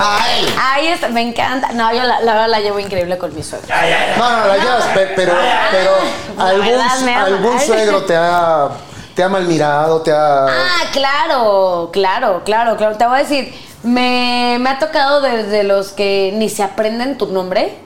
A 0.00 0.18
él. 0.38 0.46
Ahí 0.58 0.86
está, 0.88 1.08
me 1.08 1.20
encanta. 1.22 1.72
No, 1.72 1.92
yo 1.92 2.04
la, 2.04 2.20
la 2.20 2.32
verdad 2.34 2.48
la 2.48 2.60
llevo 2.60 2.78
increíble 2.78 3.18
con 3.18 3.34
mi 3.34 3.42
suegro. 3.42 3.66
No, 4.16 4.30
no, 4.38 4.46
la 4.46 4.56
llevas, 4.58 4.84
pe- 4.94 5.12
pero, 5.16 5.32
pero 5.72 5.90
algún, 6.38 6.66
verdad 6.66 7.08
algún 7.24 7.60
suegro 7.60 8.02
te 8.04 8.14
ha, 8.16 8.68
te 9.14 9.22
ha 9.24 9.28
malmirado, 9.28 10.02
te 10.02 10.12
ha... 10.12 10.46
Ah, 10.46 10.82
claro, 10.92 11.90
claro, 11.92 12.42
claro, 12.44 12.76
claro. 12.76 12.96
Te 12.96 13.06
voy 13.06 13.16
a 13.18 13.22
decir, 13.22 13.52
me, 13.82 14.56
me 14.60 14.70
ha 14.70 14.78
tocado 14.78 15.20
desde 15.20 15.64
los 15.64 15.88
que 15.88 16.30
ni 16.36 16.48
se 16.48 16.62
aprenden 16.62 17.18
tu 17.18 17.26
nombre. 17.26 17.76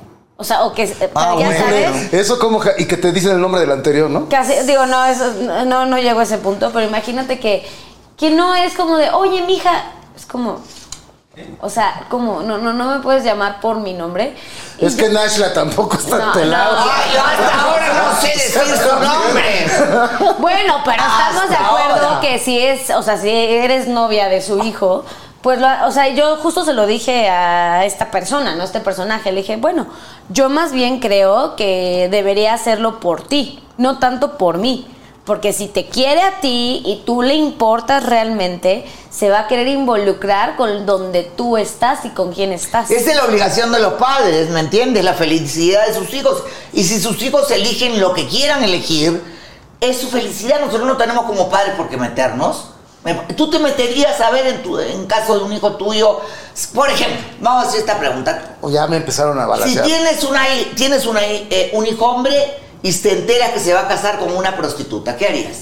O 0.41 0.45
sea, 0.45 0.63
o 0.65 0.73
que, 0.73 0.85
eh, 0.85 1.11
Ah, 1.15 1.35
ya 1.39 1.47
bueno. 1.47 1.65
sabes. 1.67 2.13
Eso 2.15 2.39
como, 2.39 2.61
y 2.79 2.87
que 2.87 2.97
te 2.97 3.13
dicen 3.13 3.33
el 3.33 3.41
nombre 3.43 3.61
del 3.61 3.71
anterior, 3.73 4.09
¿no? 4.09 4.27
Que 4.29 4.37
así- 4.37 4.55
digo, 4.67 4.87
no, 4.87 5.05
eso, 5.05 5.31
no, 5.67 5.85
no 5.85 5.99
llego 5.99 6.21
a 6.21 6.23
ese 6.23 6.39
punto, 6.39 6.71
pero 6.73 6.87
imagínate 6.87 7.39
que, 7.39 7.69
que 8.17 8.31
no 8.31 8.55
es 8.55 8.73
como 8.75 8.97
de, 8.97 9.11
oye, 9.11 9.43
mija, 9.43 9.71
es 10.17 10.25
como, 10.25 10.61
o 11.61 11.69
sea, 11.69 12.07
como, 12.09 12.41
no, 12.43 12.57
no, 12.57 12.73
no 12.73 12.85
me 12.87 13.01
puedes 13.03 13.23
llamar 13.23 13.61
por 13.61 13.81
mi 13.81 13.93
nombre. 13.93 14.35
Y 14.79 14.87
Es 14.87 14.97
que 14.97 15.11
Nashla 15.11 15.53
tampoco 15.53 15.99
está 15.99 16.17
No, 16.19 16.33
pelado. 16.33 16.75
no. 16.75 16.91
Ay, 16.91 17.11
yo 17.15 17.21
hasta 17.21 17.63
ahora 17.63 17.93
no 17.93 18.21
sé 18.21 18.29
decir 18.29 18.77
su 18.79 19.05
nombre. 19.05 19.67
Bueno, 20.39 20.77
pero 20.87 21.03
estamos 21.03 21.51
de 21.51 21.57
acuerdo 21.57 22.07
ahora. 22.09 22.21
que 22.23 22.39
si 22.39 22.59
es, 22.59 22.89
o 22.91 23.03
sea, 23.03 23.19
si 23.19 23.29
eres 23.29 23.89
novia 23.89 24.29
de 24.29 24.41
su 24.41 24.59
hijo, 24.65 25.05
pues, 25.43 25.59
lo- 25.61 25.87
o 25.87 25.91
sea, 25.93 26.09
yo 26.09 26.37
justo 26.37 26.65
se 26.65 26.73
lo 26.75 26.87
dije 26.87 27.29
a 27.29 27.85
esta 27.85 28.11
persona, 28.11 28.55
¿no? 28.57 28.65
Este 28.65 28.81
personaje. 28.81 29.33
Le 29.33 29.41
dije, 29.41 29.57
bueno, 29.57 29.87
yo 30.29 30.49
más 30.49 30.73
bien 30.73 31.01
creo 31.01 31.57
que 31.57 32.09
debería 32.11 32.55
hacerlo 32.55 33.01
por 33.01 33.23
ti, 33.27 33.59
no 33.79 33.99
tanto 33.99 34.37
por 34.39 34.59
mí. 34.59 34.87
Porque 35.25 35.53
si 35.53 35.69
te 35.69 35.87
quiere 35.87 36.23
a 36.23 36.41
ti 36.41 36.83
y 36.85 37.03
tú 37.07 37.23
le 37.23 37.35
importas 37.35 38.05
realmente, 38.05 38.85
se 39.11 39.31
va 39.31 39.41
a 39.41 39.47
querer 39.49 39.69
involucrar 39.69 40.57
con 40.57 40.87
donde 40.87 41.23
tú 41.23 41.57
estás 41.57 42.05
y 42.05 42.09
con 42.09 42.33
quién 42.33 42.53
estás. 42.53 42.91
Esa 42.91 43.11
es 43.11 43.17
la 43.17 43.25
obligación 43.27 43.71
de 43.71 43.79
los 43.81 43.93
padres, 43.93 44.49
¿me 44.51 44.61
entiendes? 44.61 45.05
La 45.05 45.15
felicidad 45.15 45.87
de 45.87 45.95
sus 45.95 46.13
hijos. 46.15 46.43
Y 46.73 46.83
si 46.85 46.99
sus 47.01 47.21
hijos 47.23 47.49
eligen 47.51 48.01
lo 48.01 48.13
que 48.13 48.27
quieran 48.27 48.65
elegir, 48.65 49.23
es 49.81 49.99
su 50.01 50.09
felicidad. 50.09 50.59
Nosotros 50.61 50.89
no 50.89 50.97
tenemos 50.97 51.25
como 51.27 51.49
padres 51.49 51.75
por 51.77 51.89
qué 51.89 51.97
meternos. 51.97 52.71
Tú 53.37 53.49
te 53.49 53.59
meterías 53.59 54.21
a 54.21 54.31
ver 54.31 54.47
en, 54.47 54.63
tu, 54.63 54.79
en 54.79 55.07
caso 55.07 55.39
de 55.39 55.45
un 55.45 55.53
hijo 55.55 55.77
tuyo, 55.77 56.21
por 56.75 56.91
ejemplo, 56.91 57.19
vamos 57.41 57.65
a 57.65 57.69
hacer 57.69 57.81
esta 57.81 57.99
pregunta. 57.99 58.57
Ya 58.69 58.87
me 58.87 58.99
empezaron 58.99 59.39
a 59.39 59.45
Si 59.45 59.49
balancear. 59.49 59.85
tienes, 59.87 60.23
una, 60.25 60.47
hi- 60.55 60.73
tienes 60.77 61.07
una, 61.07 61.23
hi- 61.27 61.49
eh, 61.51 61.71
un 61.73 61.87
hijo 61.87 62.05
hombre 62.05 62.35
y 62.83 62.93
te 62.93 63.13
enteras 63.13 63.53
que 63.53 63.61
se 63.61 63.73
va 63.73 63.81
a 63.81 63.89
casar 63.89 64.19
con 64.19 64.37
una 64.37 64.55
prostituta, 64.57 65.17
¿qué 65.17 65.27
harías? 65.29 65.59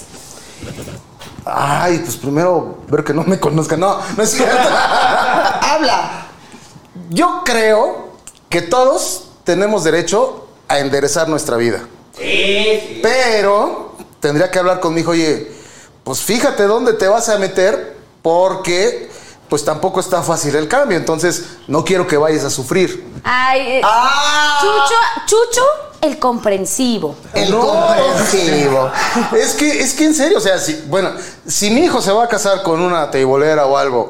Ay, 1.44 1.98
pues 2.01 2.16
primero 2.16 2.79
ver 2.88 3.05
que 3.05 3.14
no 3.14 3.22
me 3.22 3.38
conozcan. 3.38 3.81
No, 3.81 3.98
no 4.16 4.22
es 4.22 4.31
cierto. 4.33 4.68
Habla. 5.62 6.27
Yo 7.11 7.42
creo 7.44 8.09
que 8.48 8.62
todos 8.62 9.29
tenemos 9.44 9.85
derecho 9.85 10.48
a 10.66 10.81
enderezar 10.81 11.29
nuestra 11.29 11.57
vida. 11.57 11.87
Pero 13.03 13.94
tendría 14.20 14.51
que 14.51 14.59
hablar 14.59 14.81
con 14.81 14.92
mi 14.92 15.01
hijo, 15.03 15.12
oye, 15.12 15.53
pues 16.09 16.23
fíjate 16.23 16.62
dónde 16.62 16.94
te 16.94 17.07
vas 17.07 17.29
a 17.29 17.37
meter 17.37 17.94
porque 18.23 19.11
pues 19.51 19.62
tampoco 19.62 20.01
está 20.01 20.23
fácil 20.23 20.57
el 20.57 20.66
cambio. 20.66 20.97
Entonces 20.97 21.44
no 21.66 21.85
quiero 21.85 22.07
que 22.07 22.16
vayas 22.16 22.44
a 22.44 22.49
sufrir. 22.51 23.12
Ay, 23.25 23.61
eh, 23.61 23.81
¡Ah! 23.85 24.59
Chucho, 24.59 25.37
Chucho, 25.53 25.62
el 26.01 26.18
comprensivo. 26.18 27.14
El 27.35 27.51
No. 27.51 27.61
comprensivo. 27.61 28.90
Es 29.37 29.53
que, 29.53 29.83
es 29.83 29.92
que 29.92 30.07
en 30.07 30.14
serio, 30.14 30.38
o 30.38 30.40
sea, 30.40 30.57
si, 30.59 30.83
bueno, 30.87 31.11
si 31.47 31.68
mi 31.68 31.83
hijo 31.85 32.01
se 32.01 32.11
va 32.11 32.25
a 32.25 32.29
casar 32.29 32.62
con 32.62 32.81
una 32.81 33.11
teibolera 33.11 33.66
o 33.66 33.77
algo, 33.77 34.09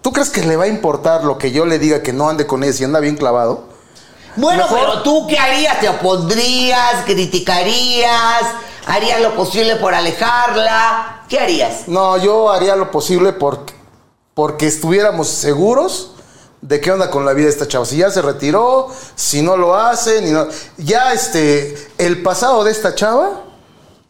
¿tú 0.00 0.12
crees 0.12 0.30
que 0.30 0.44
le 0.44 0.54
va 0.56 0.66
a 0.66 0.68
importar 0.68 1.24
lo 1.24 1.38
que 1.38 1.50
yo 1.50 1.66
le 1.66 1.80
diga 1.80 2.02
que 2.04 2.12
no 2.12 2.28
ande 2.28 2.46
con 2.46 2.62
ella 2.62 2.72
si 2.72 2.84
anda 2.84 3.00
bien 3.00 3.16
clavado? 3.16 3.64
Bueno, 4.36 4.62
Mejor- 4.62 4.78
pero 4.78 5.02
tú 5.02 5.26
qué 5.26 5.36
harías? 5.40 5.80
¿Te 5.80 5.88
opondrías? 5.88 7.02
¿Criticarías? 7.04 8.42
¿Harías 8.86 9.20
lo 9.20 9.34
posible 9.36 9.76
por 9.76 9.94
alejarla? 9.94 11.22
¿Qué 11.28 11.38
harías? 11.38 11.86
No, 11.88 12.16
yo 12.16 12.50
haría 12.50 12.76
lo 12.76 12.90
posible 12.90 13.32
por, 13.32 13.60
porque 14.34 14.66
estuviéramos 14.66 15.28
seguros 15.28 16.12
de 16.60 16.80
qué 16.80 16.90
onda 16.92 17.10
con 17.10 17.24
la 17.24 17.32
vida 17.32 17.46
de 17.46 17.52
esta 17.52 17.68
chava. 17.68 17.84
Si 17.84 17.96
ya 17.96 18.10
se 18.10 18.22
retiró, 18.22 18.88
si 19.14 19.42
no 19.42 19.56
lo 19.56 19.74
hace, 19.76 20.20
ni 20.22 20.30
no. 20.30 20.46
Ya 20.78 21.12
este, 21.12 21.76
el 21.98 22.22
pasado 22.22 22.64
de 22.64 22.72
esta 22.72 22.94
chava, 22.94 23.42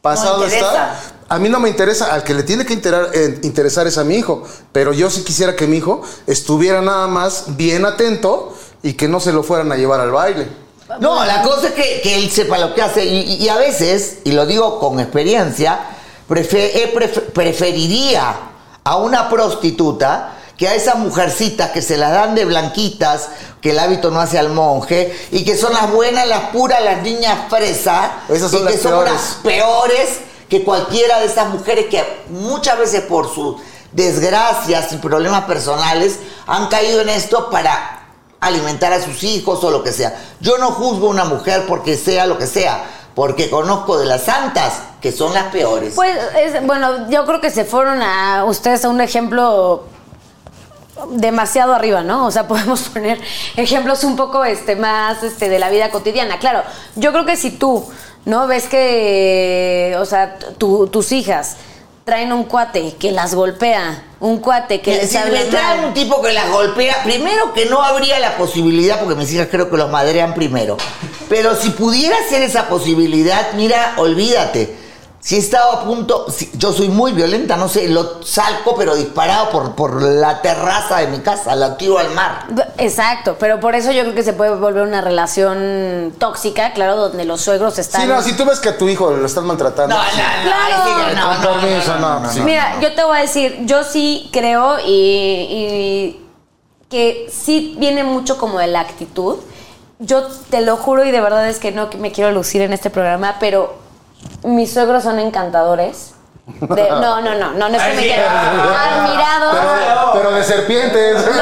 pasado 0.00 0.38
No 0.38 0.44
está. 0.44 1.00
A 1.28 1.38
mí 1.38 1.48
no 1.48 1.60
me 1.60 1.70
interesa, 1.70 2.12
al 2.12 2.24
que 2.24 2.34
le 2.34 2.42
tiene 2.42 2.66
que 2.66 2.74
interar- 2.74 3.08
eh, 3.14 3.38
interesar 3.42 3.86
es 3.86 3.96
a 3.96 4.04
mi 4.04 4.16
hijo. 4.16 4.42
Pero 4.72 4.92
yo 4.92 5.08
sí 5.10 5.22
quisiera 5.24 5.56
que 5.56 5.66
mi 5.66 5.78
hijo 5.78 6.02
estuviera 6.26 6.82
nada 6.82 7.06
más 7.06 7.44
bien 7.56 7.86
atento 7.86 8.54
y 8.82 8.94
que 8.94 9.08
no 9.08 9.18
se 9.20 9.32
lo 9.32 9.42
fueran 9.42 9.72
a 9.72 9.76
llevar 9.76 10.00
al 10.00 10.10
baile. 10.10 10.46
No, 11.00 11.24
la 11.24 11.42
cosa 11.42 11.68
es 11.68 11.74
que, 11.74 12.00
que 12.02 12.14
él 12.16 12.30
sepa 12.30 12.58
lo 12.58 12.74
que 12.74 12.82
hace. 12.82 13.04
Y, 13.04 13.34
y 13.42 13.48
a 13.48 13.56
veces, 13.56 14.18
y 14.24 14.32
lo 14.32 14.46
digo 14.46 14.78
con 14.78 15.00
experiencia, 15.00 15.80
eh, 16.28 16.92
pref- 16.94 17.32
preferiría 17.32 18.34
a 18.84 18.96
una 18.96 19.28
prostituta 19.28 20.34
que 20.56 20.68
a 20.68 20.74
esas 20.74 20.96
mujercitas 20.96 21.70
que 21.70 21.82
se 21.82 21.96
las 21.96 22.12
dan 22.12 22.34
de 22.34 22.44
blanquitas, 22.44 23.28
que 23.60 23.70
el 23.70 23.78
hábito 23.78 24.10
no 24.10 24.20
hace 24.20 24.38
al 24.38 24.50
monje, 24.50 25.12
y 25.32 25.44
que 25.44 25.56
son 25.56 25.72
las 25.72 25.90
buenas, 25.90 26.26
las 26.26 26.50
puras, 26.50 26.82
las 26.84 27.02
niñas 27.02 27.38
fresas, 27.48 28.10
Esas 28.28 28.50
son 28.50 28.60
y 28.60 28.64
las 28.64 28.72
que 28.74 28.78
son 28.78 28.90
peores. 28.92 29.12
las 29.12 29.22
peores 29.42 30.08
que 30.48 30.62
cualquiera 30.64 31.18
de 31.20 31.26
esas 31.26 31.48
mujeres 31.48 31.86
que 31.86 32.04
muchas 32.28 32.78
veces 32.78 33.00
por 33.02 33.32
sus 33.34 33.56
desgracias 33.92 34.92
y 34.92 34.96
problemas 34.96 35.44
personales 35.44 36.18
han 36.46 36.68
caído 36.68 37.00
en 37.00 37.08
esto 37.08 37.50
para 37.50 38.01
alimentar 38.42 38.92
a 38.92 39.00
sus 39.00 39.22
hijos 39.24 39.64
o 39.64 39.70
lo 39.70 39.82
que 39.82 39.92
sea. 39.92 40.14
Yo 40.40 40.58
no 40.58 40.72
juzgo 40.72 41.06
a 41.06 41.10
una 41.10 41.24
mujer 41.24 41.64
porque 41.66 41.96
sea 41.96 42.26
lo 42.26 42.36
que 42.38 42.46
sea, 42.46 42.84
porque 43.14 43.48
conozco 43.48 43.98
de 43.98 44.04
las 44.06 44.22
santas 44.24 44.74
que 45.00 45.12
son 45.12 45.32
las 45.32 45.44
peores. 45.44 45.94
Pues, 45.94 46.16
es, 46.36 46.66
bueno, 46.66 47.08
yo 47.08 47.24
creo 47.24 47.40
que 47.40 47.50
se 47.50 47.64
fueron 47.64 48.02
a 48.02 48.44
ustedes 48.44 48.84
a 48.84 48.88
un 48.88 49.00
ejemplo 49.00 49.84
demasiado 51.10 51.74
arriba, 51.74 52.02
¿no? 52.02 52.26
O 52.26 52.30
sea, 52.30 52.46
podemos 52.48 52.80
poner 52.88 53.20
ejemplos 53.56 54.04
un 54.04 54.16
poco 54.16 54.44
este, 54.44 54.76
más 54.76 55.22
este, 55.22 55.48
de 55.48 55.58
la 55.58 55.70
vida 55.70 55.90
cotidiana. 55.90 56.38
Claro, 56.38 56.62
yo 56.96 57.12
creo 57.12 57.24
que 57.24 57.36
si 57.36 57.50
tú, 57.52 57.84
¿no? 58.24 58.46
Ves 58.46 58.64
que, 58.68 59.96
o 59.98 60.04
sea, 60.04 60.38
tu- 60.58 60.86
tus 60.88 61.12
hijas 61.12 61.56
traen 62.04 62.32
un 62.32 62.44
cuate 62.44 62.96
que 62.98 63.12
las 63.12 63.34
golpea, 63.34 64.04
un 64.20 64.38
cuate 64.38 64.80
que 64.80 64.96
les 64.96 65.10
si 65.10 65.16
habla 65.16 65.38
me 65.40 65.44
traen 65.46 65.80
mal. 65.80 65.88
un 65.88 65.94
tipo 65.94 66.20
que 66.20 66.32
las 66.32 66.50
golpea, 66.50 67.02
primero 67.04 67.52
que 67.52 67.66
no 67.66 67.82
habría 67.82 68.18
la 68.18 68.36
posibilidad, 68.36 68.98
porque 68.98 69.14
mis 69.14 69.32
hijas 69.32 69.48
creo 69.50 69.70
que 69.70 69.76
los 69.76 69.90
madrean 69.90 70.34
primero, 70.34 70.76
pero 71.28 71.54
si 71.54 71.70
pudiera 71.70 72.16
ser 72.28 72.42
esa 72.42 72.68
posibilidad, 72.68 73.52
mira, 73.54 73.94
olvídate. 73.96 74.81
Si 75.24 75.36
he 75.36 75.38
estado 75.38 75.70
a 75.70 75.84
punto, 75.84 76.26
si- 76.32 76.50
yo 76.54 76.72
soy 76.72 76.88
muy 76.88 77.12
violenta, 77.12 77.56
no 77.56 77.68
sé, 77.68 77.88
lo 77.88 78.24
salco 78.24 78.74
pero 78.76 78.96
disparado 78.96 79.50
por, 79.50 79.76
por 79.76 80.02
la 80.02 80.42
terraza 80.42 80.98
de 80.98 81.06
mi 81.06 81.20
casa, 81.20 81.54
la 81.54 81.76
tiro 81.76 81.96
al 81.98 82.10
mar. 82.10 82.46
Exacto, 82.76 83.36
pero 83.38 83.60
por 83.60 83.76
eso 83.76 83.92
yo 83.92 84.02
creo 84.02 84.14
que 84.16 84.24
se 84.24 84.32
puede 84.32 84.52
volver 84.56 84.82
una 84.82 85.00
relación 85.00 86.12
tóxica, 86.18 86.72
claro, 86.72 86.96
donde 86.96 87.24
los 87.24 87.40
suegros 87.40 87.78
están... 87.78 88.02
Sí, 88.02 88.08
no, 88.08 88.20
si 88.20 88.32
tú 88.36 88.44
ves 88.44 88.58
que 88.58 88.70
a 88.70 88.76
tu 88.76 88.88
hijo 88.88 89.12
lo 89.12 89.24
están 89.24 89.46
maltratando. 89.46 89.94
No, 89.94 90.02
no, 90.02 90.08
no, 90.10 90.42
Claro. 90.42 90.76
no, 90.76 91.04
Con 91.04 91.14
no, 91.14 91.54
no, 91.54 91.60
permiso, 91.60 91.94
no, 91.94 92.00
no, 92.00 92.14
no, 92.14 92.20
no, 92.26 92.32
sí. 92.32 92.38
no. 92.40 92.44
Mira, 92.44 92.80
yo 92.80 92.92
te 92.92 93.04
voy 93.04 93.18
a 93.18 93.20
decir, 93.20 93.58
yo 93.64 93.84
sí 93.84 94.28
creo 94.32 94.78
y, 94.80 94.90
y 94.90 96.26
que 96.90 97.30
sí 97.32 97.76
viene 97.78 98.02
mucho 98.02 98.38
como 98.38 98.58
de 98.58 98.66
la 98.66 98.80
actitud. 98.80 99.36
Yo 100.00 100.24
te 100.50 100.62
lo 100.62 100.76
juro 100.76 101.04
y 101.04 101.12
de 101.12 101.20
verdad 101.20 101.48
es 101.48 101.60
que 101.60 101.70
no 101.70 101.88
me 101.98 102.10
quiero 102.10 102.32
lucir 102.32 102.60
en 102.62 102.72
este 102.72 102.90
programa, 102.90 103.36
pero 103.38 103.80
mis 104.44 104.72
suegros 104.72 105.02
son 105.02 105.18
encantadores. 105.18 106.14
De- 106.60 106.90
no, 106.90 107.20
no, 107.20 107.34
no, 107.36 107.52
no, 107.52 107.68
no 107.68 107.76
es 107.76 107.82
que 107.82 107.94
me 107.94 108.02
quiera. 108.02 108.50
Admirados. 108.96 109.56
Pero, 109.56 110.10
pero 110.14 110.30
de 110.32 110.42
serpientes. 110.44 111.24
No, 111.26 111.32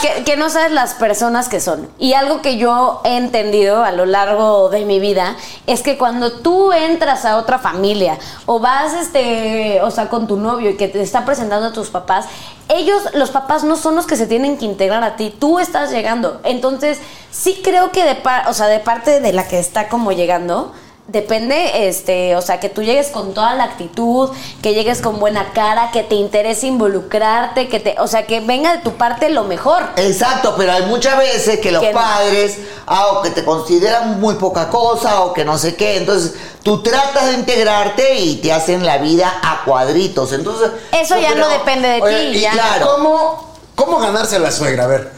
que, 0.00 0.24
que 0.24 0.36
no 0.36 0.50
sabes 0.50 0.72
las 0.72 0.94
personas 0.94 1.48
que 1.48 1.60
son. 1.60 1.88
Y 1.98 2.14
algo 2.14 2.42
que 2.42 2.56
yo 2.56 3.00
he 3.04 3.16
entendido 3.16 3.84
a 3.84 3.92
lo 3.92 4.06
largo 4.06 4.68
de 4.68 4.84
mi 4.84 5.00
vida 5.00 5.36
es 5.66 5.82
que 5.82 5.98
cuando 5.98 6.32
tú 6.32 6.72
entras 6.72 7.24
a 7.24 7.36
otra 7.36 7.58
familia 7.58 8.18
o 8.46 8.58
vas, 8.60 8.94
este, 8.94 9.80
o 9.82 9.90
sea, 9.90 10.08
con 10.08 10.26
tu 10.26 10.36
novio 10.36 10.70
y 10.70 10.76
que 10.76 10.88
te 10.88 11.00
está 11.00 11.24
presentando 11.24 11.68
a 11.68 11.72
tus 11.72 11.88
papás, 11.90 12.26
ellos, 12.68 13.02
los 13.14 13.30
papás, 13.30 13.64
no 13.64 13.76
son 13.76 13.96
los 13.96 14.06
que 14.06 14.16
se 14.16 14.26
tienen 14.26 14.56
que 14.56 14.64
integrar 14.64 15.02
a 15.02 15.16
ti. 15.16 15.34
Tú 15.36 15.58
estás 15.58 15.90
llegando. 15.90 16.40
Entonces, 16.44 16.98
sí 17.30 17.60
creo 17.64 17.90
que 17.90 18.04
de, 18.04 18.14
par- 18.14 18.48
o 18.48 18.54
sea, 18.54 18.66
de 18.66 18.78
parte 18.78 19.20
de 19.20 19.32
la 19.32 19.48
que 19.48 19.58
está 19.58 19.88
como 19.88 20.12
llegando, 20.12 20.72
Depende, 21.12 21.88
este, 21.88 22.36
o 22.36 22.40
sea, 22.40 22.60
que 22.60 22.68
tú 22.68 22.82
llegues 22.84 23.08
con 23.08 23.34
toda 23.34 23.54
la 23.54 23.64
actitud, 23.64 24.30
que 24.62 24.74
llegues 24.74 25.00
con 25.02 25.18
buena 25.18 25.52
cara, 25.52 25.90
que 25.92 26.04
te 26.04 26.14
interese 26.14 26.68
involucrarte, 26.68 27.68
que 27.68 27.80
te, 27.80 27.96
o 27.98 28.06
sea, 28.06 28.26
que 28.26 28.38
venga 28.38 28.76
de 28.76 28.82
tu 28.82 28.92
parte 28.92 29.28
lo 29.28 29.42
mejor. 29.42 29.82
Exacto, 29.96 30.54
pero 30.56 30.70
hay 30.72 30.82
muchas 30.86 31.18
veces 31.18 31.58
que 31.58 31.72
los 31.72 31.82
Que 31.82 31.92
no. 31.92 31.98
padres, 31.98 32.58
ah, 32.86 33.08
o 33.08 33.22
que 33.22 33.30
te 33.30 33.44
consideran 33.44 34.20
muy 34.20 34.36
poca 34.36 34.68
cosa, 34.68 35.22
o 35.22 35.32
que 35.32 35.44
no 35.44 35.58
sé 35.58 35.74
qué. 35.74 35.96
Entonces, 35.96 36.34
tú 36.62 36.80
tratas 36.80 37.26
de 37.26 37.32
integrarte 37.32 38.14
y 38.20 38.36
te 38.36 38.52
hacen 38.52 38.86
la 38.86 38.98
vida 38.98 39.32
a 39.42 39.64
cuadritos. 39.64 40.32
Entonces. 40.32 40.70
Eso 40.92 41.18
ya 41.18 41.34
no 41.34 41.48
depende 41.48 41.88
de 41.88 42.02
Oye, 42.02 42.30
ti, 42.30 42.38
y 42.38 42.40
ya. 42.42 42.52
claro. 42.52 42.86
¿Cómo, 42.94 43.50
¿Cómo 43.74 43.98
ganarse 43.98 44.36
a 44.36 44.38
la 44.38 44.52
suegra? 44.52 44.84
A 44.84 44.86
ver, 44.86 45.10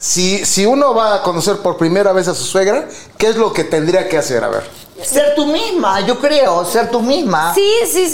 si, 0.00 0.44
si 0.46 0.64
uno 0.66 0.94
va 0.94 1.16
a 1.16 1.22
conocer 1.22 1.58
por 1.58 1.76
primera 1.76 2.12
vez 2.12 2.26
a 2.26 2.34
su 2.34 2.44
suegra, 2.44 2.88
¿qué 3.18 3.28
es 3.28 3.36
lo 3.36 3.52
que 3.52 3.62
tendría 3.64 4.08
que 4.08 4.16
hacer? 4.18 4.42
A 4.42 4.48
ver. 4.48 4.62
Ser 5.02 5.34
tú 5.36 5.46
misma, 5.46 6.00
yo 6.00 6.18
creo, 6.18 6.64
ser 6.64 6.90
tú 6.90 7.00
misma. 7.02 7.54
Sí, 7.54 7.70
sí, 7.90 8.12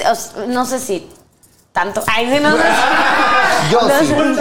no 0.49 0.66
sé 0.66 0.78
si 0.80 1.09
tanto. 1.72 2.03
Ay, 2.07 2.28
sí, 2.32 2.41
no 2.41 2.57
sé. 2.57 2.62
si- 3.68 3.72
Yo 3.72 3.80
no 3.82 3.99
sí. 4.01 4.41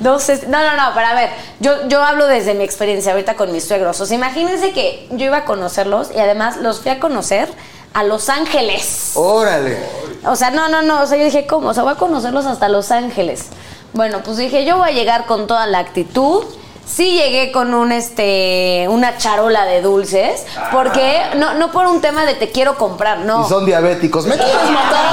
No 0.00 0.18
sé, 0.18 0.46
no, 0.48 0.62
no, 0.62 0.76
no, 0.76 0.94
pero 0.94 1.06
a 1.08 1.14
ver, 1.14 1.30
yo, 1.60 1.88
yo 1.88 2.02
hablo 2.02 2.26
desde 2.26 2.54
mi 2.54 2.64
experiencia 2.64 3.12
ahorita 3.12 3.34
con 3.34 3.50
mis 3.52 3.64
suegros. 3.66 4.00
O 4.00 4.06
sea, 4.06 4.16
imagínense 4.16 4.72
que 4.72 5.08
yo 5.10 5.26
iba 5.26 5.38
a 5.38 5.44
conocerlos 5.44 6.08
y 6.14 6.18
además 6.20 6.58
los 6.58 6.80
fui 6.80 6.90
a 6.92 7.00
conocer 7.00 7.48
a 7.94 8.04
Los 8.04 8.28
Ángeles. 8.28 9.12
Órale. 9.14 9.78
O 10.24 10.36
sea, 10.36 10.50
no, 10.50 10.68
no, 10.68 10.82
no. 10.82 11.02
O 11.02 11.06
sea, 11.06 11.16
yo 11.18 11.24
dije, 11.24 11.46
¿cómo? 11.46 11.70
O 11.70 11.74
sea, 11.74 11.82
voy 11.82 11.92
a 11.94 11.96
conocerlos 11.96 12.46
hasta 12.46 12.68
Los 12.68 12.90
Ángeles. 12.92 13.46
Bueno, 13.92 14.20
pues 14.24 14.36
dije, 14.36 14.64
yo 14.64 14.76
voy 14.78 14.90
a 14.90 14.92
llegar 14.92 15.26
con 15.26 15.46
toda 15.46 15.66
la 15.66 15.78
actitud. 15.78 16.44
Sí 16.86 17.10
llegué 17.18 17.50
con 17.50 17.74
un 17.74 17.90
este 17.90 18.86
una 18.88 19.18
charola 19.18 19.64
de 19.64 19.82
dulces, 19.82 20.46
porque 20.70 21.20
no, 21.36 21.54
no 21.54 21.72
por 21.72 21.86
un 21.86 22.00
tema 22.00 22.24
de 22.24 22.34
te 22.34 22.52
quiero 22.52 22.76
comprar, 22.76 23.18
no. 23.18 23.44
Y 23.44 23.48
son 23.48 23.66
diabéticos. 23.66 24.24
¿Me 24.26 24.36
quieres 24.36 24.70
matar? 24.70 25.04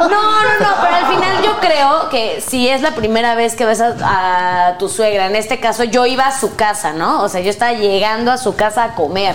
No, 0.00 0.08
no, 0.08 0.60
no, 0.60 0.68
pero 0.82 0.94
al 0.96 1.06
final 1.06 1.42
yo 1.44 1.60
creo 1.60 2.08
que 2.08 2.42
si 2.46 2.68
es 2.68 2.80
la 2.80 2.94
primera 2.94 3.34
vez 3.34 3.54
que 3.54 3.66
ves 3.66 3.80
a, 3.80 4.68
a 4.70 4.78
tu 4.78 4.88
suegra, 4.88 5.26
en 5.26 5.36
este 5.36 5.60
caso 5.60 5.84
yo 5.84 6.06
iba 6.06 6.26
a 6.26 6.38
su 6.38 6.56
casa, 6.56 6.92
¿no? 6.92 7.22
O 7.22 7.28
sea, 7.28 7.40
yo 7.42 7.50
estaba 7.50 7.72
llegando 7.72 8.32
a 8.32 8.38
su 8.38 8.56
casa 8.56 8.84
a 8.84 8.94
comer. 8.94 9.34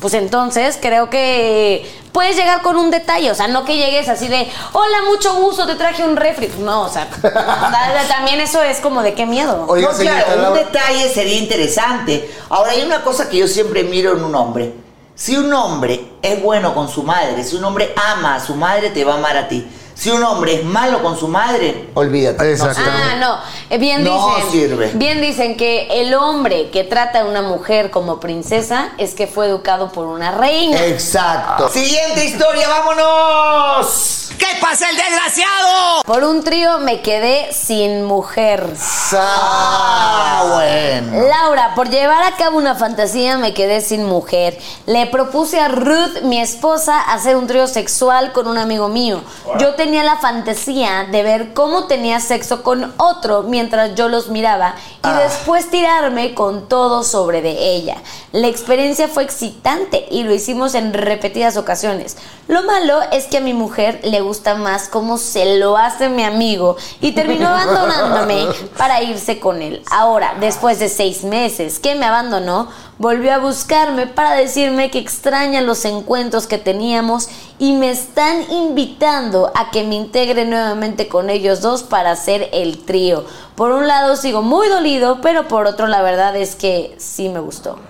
Pues 0.00 0.14
entonces 0.14 0.78
creo 0.80 1.10
que 1.10 1.86
puedes 2.12 2.34
llegar 2.36 2.62
con 2.62 2.76
un 2.76 2.90
detalle, 2.90 3.30
o 3.30 3.34
sea, 3.34 3.48
no 3.48 3.64
que 3.64 3.76
llegues 3.76 4.08
así 4.08 4.28
de, 4.28 4.50
hola, 4.72 5.02
mucho 5.08 5.34
gusto, 5.34 5.66
te 5.66 5.74
traje 5.74 6.02
un 6.02 6.16
refri. 6.16 6.46
Pues 6.46 6.58
No, 6.58 6.82
o 6.82 6.88
sea, 6.88 7.08
también 8.08 8.40
eso 8.40 8.62
es 8.62 8.78
como 8.78 9.02
de 9.02 9.14
qué 9.14 9.26
miedo. 9.26 9.66
Oiga, 9.68 9.88
no, 9.88 9.94
señorita 9.94 10.24
claro, 10.24 10.48
un 10.48 10.54
detalle 10.54 11.12
sería 11.12 11.38
interesante. 11.38 12.30
Ahora, 12.48 12.72
hay 12.72 12.82
una 12.82 13.02
cosa 13.02 13.28
que 13.28 13.36
yo 13.36 13.46
siempre 13.46 13.84
miro 13.84 14.12
en 14.16 14.24
un 14.24 14.34
hombre. 14.34 14.72
Si 15.14 15.36
un 15.36 15.52
hombre 15.52 16.12
es 16.22 16.42
bueno 16.42 16.74
con 16.74 16.88
su 16.88 17.02
madre, 17.02 17.44
si 17.44 17.56
un 17.56 17.64
hombre 17.64 17.92
ama 18.12 18.36
a 18.36 18.40
su 18.40 18.54
madre, 18.54 18.88
te 18.88 19.04
va 19.04 19.14
a 19.14 19.16
amar 19.18 19.36
a 19.36 19.48
ti. 19.48 19.66
Si 20.00 20.08
un 20.10 20.24
hombre 20.24 20.54
es 20.54 20.64
malo 20.64 21.02
con 21.02 21.18
su 21.18 21.28
madre, 21.28 21.90
olvídate. 21.92 22.42
no 22.42 22.50
Exacto. 22.50 22.80
Ah, 22.86 23.16
no. 23.20 23.38
Eh, 23.68 23.76
Bien 23.76 24.02
No 24.02 24.34
dicen. 24.36 24.50
sirve. 24.50 24.90
Bien 24.94 25.20
dicen 25.20 25.58
que 25.58 25.88
el 26.00 26.14
hombre 26.14 26.70
que 26.70 26.84
trata 26.84 27.20
a 27.20 27.24
una 27.26 27.42
mujer 27.42 27.90
como 27.90 28.18
princesa 28.18 28.92
es 28.96 29.12
que 29.12 29.26
fue 29.26 29.44
educado 29.48 29.92
por 29.92 30.06
una 30.06 30.30
reina. 30.30 30.86
Exacto. 30.86 31.68
Siguiente 31.68 32.24
historia, 32.24 32.66
vámonos. 32.66 34.29
¿Qué 34.40 34.58
pasa 34.58 34.88
el 34.88 34.96
desgraciado? 34.96 36.02
Por 36.06 36.24
un 36.24 36.42
trío 36.42 36.78
me 36.78 37.02
quedé 37.02 37.52
sin 37.52 38.04
mujer. 38.04 38.66
Ah, 39.12 40.44
bueno. 40.50 41.28
Laura, 41.28 41.74
por 41.74 41.90
llevar 41.90 42.22
a 42.22 42.36
cabo 42.36 42.56
una 42.56 42.74
fantasía 42.74 43.36
me 43.36 43.52
quedé 43.52 43.82
sin 43.82 44.06
mujer. 44.06 44.58
Le 44.86 45.06
propuse 45.08 45.60
a 45.60 45.68
Ruth, 45.68 46.22
mi 46.22 46.40
esposa, 46.40 47.02
hacer 47.02 47.36
un 47.36 47.46
trío 47.46 47.66
sexual 47.66 48.32
con 48.32 48.48
un 48.48 48.56
amigo 48.56 48.88
mío. 48.88 49.20
Yo 49.58 49.74
tenía 49.74 50.04
la 50.04 50.16
fantasía 50.16 51.06
de 51.12 51.22
ver 51.22 51.52
cómo 51.52 51.86
tenía 51.86 52.18
sexo 52.20 52.62
con 52.62 52.94
otro 52.96 53.42
mientras 53.42 53.94
yo 53.94 54.08
los 54.08 54.30
miraba 54.30 54.74
y 55.04 55.22
después 55.22 55.70
tirarme 55.70 56.34
con 56.34 56.66
todo 56.66 57.04
sobre 57.04 57.42
de 57.42 57.74
ella. 57.74 57.98
La 58.32 58.46
experiencia 58.46 59.06
fue 59.06 59.22
excitante 59.24 60.06
y 60.10 60.22
lo 60.22 60.32
hicimos 60.32 60.74
en 60.74 60.94
repetidas 60.94 61.58
ocasiones. 61.58 62.16
Lo 62.48 62.62
malo 62.64 63.00
es 63.12 63.26
que 63.26 63.38
a 63.38 63.40
mi 63.40 63.54
mujer 63.54 64.00
le 64.02 64.20
gusta 64.30 64.54
más 64.54 64.88
cómo 64.88 65.18
se 65.18 65.58
lo 65.58 65.76
hace 65.76 66.08
mi 66.08 66.22
amigo 66.22 66.76
y 67.00 67.10
terminó 67.10 67.48
abandonándome 67.48 68.46
para 68.78 69.02
irse 69.02 69.40
con 69.40 69.60
él. 69.60 69.82
Ahora, 69.90 70.36
después 70.38 70.78
de 70.78 70.88
seis 70.88 71.24
meses 71.24 71.80
que 71.80 71.96
me 71.96 72.06
abandonó, 72.06 72.68
volvió 72.98 73.34
a 73.34 73.38
buscarme 73.38 74.06
para 74.06 74.34
decirme 74.34 74.88
que 74.92 75.00
extraña 75.00 75.62
los 75.62 75.84
encuentros 75.84 76.46
que 76.46 76.58
teníamos 76.58 77.28
y 77.60 77.74
me 77.74 77.90
están 77.90 78.50
invitando 78.50 79.52
a 79.54 79.70
que 79.70 79.84
me 79.84 79.94
integre 79.94 80.46
nuevamente 80.46 81.08
con 81.08 81.28
ellos 81.28 81.60
dos 81.60 81.82
para 81.82 82.12
hacer 82.12 82.48
el 82.54 82.86
trío. 82.86 83.26
Por 83.54 83.70
un 83.72 83.86
lado 83.86 84.16
sigo 84.16 84.40
muy 84.40 84.68
dolido, 84.68 85.20
pero 85.20 85.46
por 85.46 85.66
otro 85.66 85.86
la 85.86 86.00
verdad 86.00 86.34
es 86.36 86.56
que 86.56 86.96
sí 86.98 87.28
me 87.28 87.38
gustó. 87.38 87.78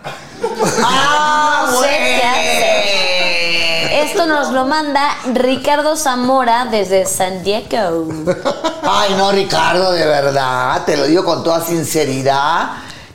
Ah, 0.82 1.68
No 1.70 1.80
sé 1.82 1.88
qué 1.88 2.22
hacer. 2.24 4.08
Esto 4.08 4.26
nos 4.26 4.50
lo 4.50 4.64
manda 4.64 5.16
Ricardo 5.34 5.96
Zamora 5.96 6.64
desde 6.64 7.06
San 7.06 7.44
Diego. 7.44 8.08
Ay, 8.82 9.14
no, 9.16 9.30
Ricardo, 9.30 9.92
de 9.92 10.04
verdad, 10.04 10.84
te 10.84 10.96
lo 10.96 11.04
digo 11.04 11.24
con 11.24 11.44
toda 11.44 11.64
sinceridad, 11.64 12.70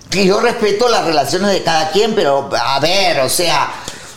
que 0.09 0.25
yo 0.25 0.39
respeto 0.39 0.87
las 0.87 1.03
relaciones 1.03 1.51
de 1.51 1.63
cada 1.63 1.89
quien, 1.89 2.15
pero 2.15 2.49
a 2.57 2.79
ver, 2.79 3.19
o 3.19 3.29
sea, 3.29 3.69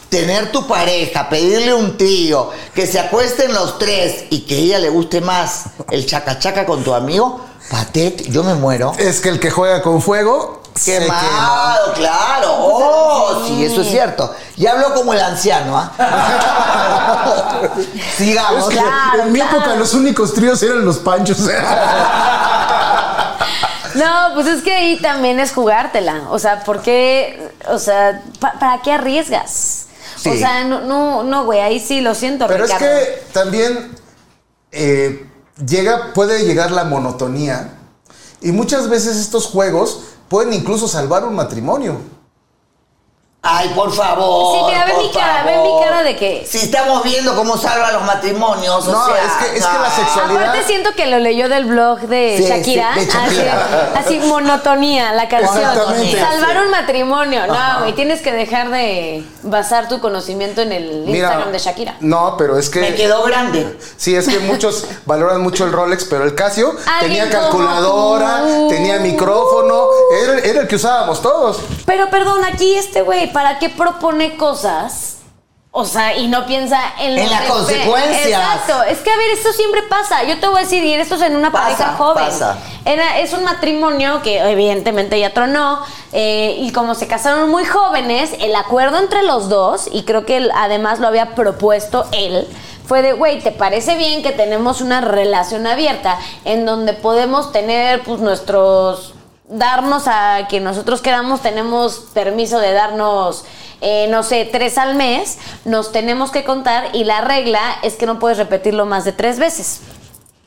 tener 0.08 0.50
tu 0.52 0.66
pareja, 0.66 1.28
pedirle 1.28 1.74
un 1.74 1.96
tío, 1.98 2.50
que 2.74 2.86
se 2.86 2.98
acuesten 2.98 3.52
los 3.52 3.78
tres 3.78 4.24
y 4.30 4.40
que 4.42 4.54
a 4.54 4.58
ella 4.58 4.78
le 4.78 4.88
guste 4.88 5.20
más 5.20 5.64
el 5.90 6.06
chaca 6.06 6.38
chaca 6.38 6.64
con 6.66 6.82
tu 6.84 6.94
amigo, 6.94 7.40
patet, 7.70 8.22
yo 8.30 8.42
me 8.42 8.54
muero. 8.54 8.92
Es 8.98 9.20
que 9.20 9.28
el 9.28 9.38
que 9.40 9.50
juega 9.50 9.82
con 9.82 10.00
fuego. 10.00 10.62
se 10.74 10.98
quema. 11.00 11.20
Quemado, 11.20 11.92
claro. 11.94 12.54
Oh, 12.60 13.44
sí, 13.46 13.64
eso 13.64 13.82
es 13.82 13.88
cierto. 13.88 14.32
Y 14.56 14.66
hablo 14.66 14.94
como 14.94 15.12
el 15.12 15.20
anciano, 15.20 15.76
¿ah? 15.76 15.92
Sigamos. 18.16 18.62
Es 18.62 18.68
que 18.70 18.74
Claro, 18.76 19.22
en 19.24 19.32
mi 19.32 19.40
claro. 19.40 19.56
época 19.58 19.74
los 19.76 19.92
únicos 19.94 20.32
tríos 20.34 20.62
eran 20.62 20.84
los 20.84 20.98
panchos. 20.98 21.38
No, 23.94 24.34
pues 24.34 24.46
es 24.46 24.62
que 24.62 24.72
ahí 24.72 25.00
también 25.00 25.40
es 25.40 25.52
jugártela. 25.52 26.22
O 26.30 26.38
sea, 26.38 26.62
¿por 26.62 26.82
qué? 26.82 27.50
O 27.68 27.80
sea, 27.80 28.22
pa- 28.38 28.52
¿para 28.60 28.80
qué 28.82 28.92
arriesgas? 28.92 29.86
O 30.18 30.36
sea, 30.36 30.64
no, 30.64 30.80
no, 30.80 31.22
no, 31.22 31.44
güey, 31.44 31.60
ahí 31.60 31.80
sí 31.80 32.00
lo 32.00 32.14
siento, 32.14 32.46
Pero 32.46 32.64
es 32.64 32.74
que 32.74 33.22
también 33.32 33.90
eh, 34.72 35.26
llega, 35.64 36.12
puede 36.12 36.44
llegar 36.44 36.70
la 36.70 36.84
monotonía. 36.84 37.74
Y 38.40 38.52
muchas 38.52 38.88
veces 38.88 39.16
estos 39.16 39.46
juegos 39.46 40.00
pueden 40.28 40.52
incluso 40.52 40.88
salvar 40.88 41.24
un 41.24 41.34
matrimonio. 41.34 41.98
Ay, 43.50 43.70
por 43.74 43.90
favor. 43.92 44.56
Sí, 44.58 44.62
mira, 44.66 44.84
ve 44.84 44.92
mi 44.98 45.10
cara, 45.10 45.42
ve 45.44 45.56
mi 45.58 45.70
cara 45.82 46.02
de 46.02 46.16
que- 46.16 46.46
Si 46.46 46.58
estamos 46.58 47.02
viendo 47.02 47.34
cómo 47.34 47.56
salva 47.56 47.92
los 47.92 48.02
matrimonios, 48.04 48.86
o 48.86 48.92
No, 48.92 49.06
sea, 49.06 49.14
es 49.16 49.32
que- 49.50 49.58
es 49.58 49.66
que 49.66 49.78
la 49.78 49.90
sexualidad- 49.90 50.42
Aparte 50.48 50.66
siento 50.66 50.90
que 50.94 51.06
lo 51.06 51.18
leyó 51.18 51.48
del 51.48 51.64
blog 51.64 52.00
de 52.00 52.36
Sí, 52.38 52.44
Shakira. 52.44 52.90
sí, 52.94 53.00
de 53.00 53.06
Shakira. 53.06 53.90
Así, 53.96 54.16
así, 54.18 54.18
monotonía, 54.28 55.12
la 55.12 55.28
canción. 55.28 55.64
Salvar 56.18 56.62
un 56.64 56.70
matrimonio. 56.70 57.46
No, 57.46 57.80
güey, 57.80 57.94
tienes 57.94 58.20
que 58.20 58.32
dejar 58.32 58.70
de 58.70 59.24
basar 59.42 59.88
tu 59.88 60.00
conocimiento 60.00 60.60
en 60.60 60.72
el 60.72 61.08
Instagram 61.08 61.50
de 61.52 61.58
Shakira. 61.58 61.96
No, 62.00 62.36
pero 62.36 62.58
es 62.58 62.68
que. 62.68 62.80
Me 62.80 62.94
quedó 62.94 63.22
grande. 63.22 63.78
Sí, 63.96 64.14
es 64.14 64.28
que 64.28 64.38
muchos 64.40 64.84
valoran 65.06 65.40
mucho 65.42 65.64
el 65.64 65.72
Rolex, 65.72 66.04
pero 66.04 66.24
el 66.24 66.34
Casio 66.34 66.74
tenía 67.00 67.30
como 67.30 67.42
calculadora, 67.42 68.42
tenía 68.68 68.98
micrófono, 68.98 69.88
era, 70.22 70.38
era 70.40 70.60
el 70.62 70.68
que 70.68 70.76
usábamos 70.76 71.22
todos. 71.22 71.58
Pero 71.86 72.10
perdón, 72.10 72.44
aquí 72.44 72.74
este 72.74 73.02
güey, 73.02 73.32
¿para 73.38 73.60
qué 73.60 73.68
propone 73.68 74.36
cosas 74.36 75.18
O 75.70 75.84
sea, 75.84 76.16
y 76.16 76.26
no 76.26 76.44
piensa 76.44 76.76
en, 76.98 77.16
En 77.18 77.30
las 77.30 77.42
consecuencias. 77.42 78.26
Exacto. 78.26 78.82
Es 78.82 78.98
que, 78.98 79.10
a 79.12 79.16
ver, 79.16 79.28
esto 79.30 79.52
siempre 79.52 79.82
pasa. 79.82 80.24
Yo 80.24 80.40
te 80.40 80.48
voy 80.48 80.56
a 80.56 80.60
decir, 80.62 80.82
y 80.82 80.94
esto 80.94 81.14
es 81.14 81.22
en 81.22 81.36
una 81.36 81.52
Pasa, 81.52 81.64
pareja 81.76 81.96
joven. 81.96 82.24
pasa. 82.24 82.58
Era- 82.84 83.18
es 83.20 83.32
un 83.32 83.44
matrimonio 83.44 84.20
que 84.22 84.40
evidentemente 84.40 85.20
ya 85.20 85.32
tronó. 85.32 85.78
eh, 86.12 86.56
y 86.58 86.72
como 86.72 86.94
se 86.96 87.06
casaron 87.06 87.48
muy 87.50 87.64
jóvenes, 87.64 88.32
el 88.40 88.56
acuerdo 88.56 88.98
entre 88.98 89.22
los 89.22 89.48
dos, 89.48 89.88
y 89.92 90.02
creo 90.02 90.24
que 90.26 90.38
él 90.38 90.50
además 90.56 90.98
lo 90.98 91.06
había 91.06 91.34
propuesto 91.36 92.06
él, 92.10 92.48
fue 92.86 93.02
de, 93.02 93.12
güey, 93.12 93.38
¿te 93.40 93.52
parece 93.52 93.94
bien 93.96 94.22
que 94.24 94.32
tenemos 94.32 94.80
una 94.80 95.00
relación 95.02 95.66
abierta 95.66 96.18
en 96.46 96.64
donde 96.66 96.94
podemos 96.94 97.52
tener 97.52 98.02
pues 98.02 98.20
nuestros 98.20 99.12
darnos 99.48 100.04
a 100.06 100.46
quien 100.48 100.64
nosotros 100.64 101.00
queramos, 101.00 101.40
tenemos 101.40 102.06
permiso 102.12 102.58
de 102.58 102.72
darnos, 102.72 103.44
eh, 103.80 104.06
no 104.10 104.22
sé, 104.22 104.48
tres 104.50 104.78
al 104.78 104.94
mes, 104.94 105.38
nos 105.64 105.92
tenemos 105.92 106.30
que 106.30 106.44
contar 106.44 106.90
y 106.94 107.04
la 107.04 107.20
regla 107.20 107.60
es 107.82 107.94
que 107.94 108.06
no 108.06 108.18
puedes 108.18 108.38
repetirlo 108.38 108.86
más 108.86 109.04
de 109.04 109.12
tres 109.12 109.38
veces. 109.38 109.80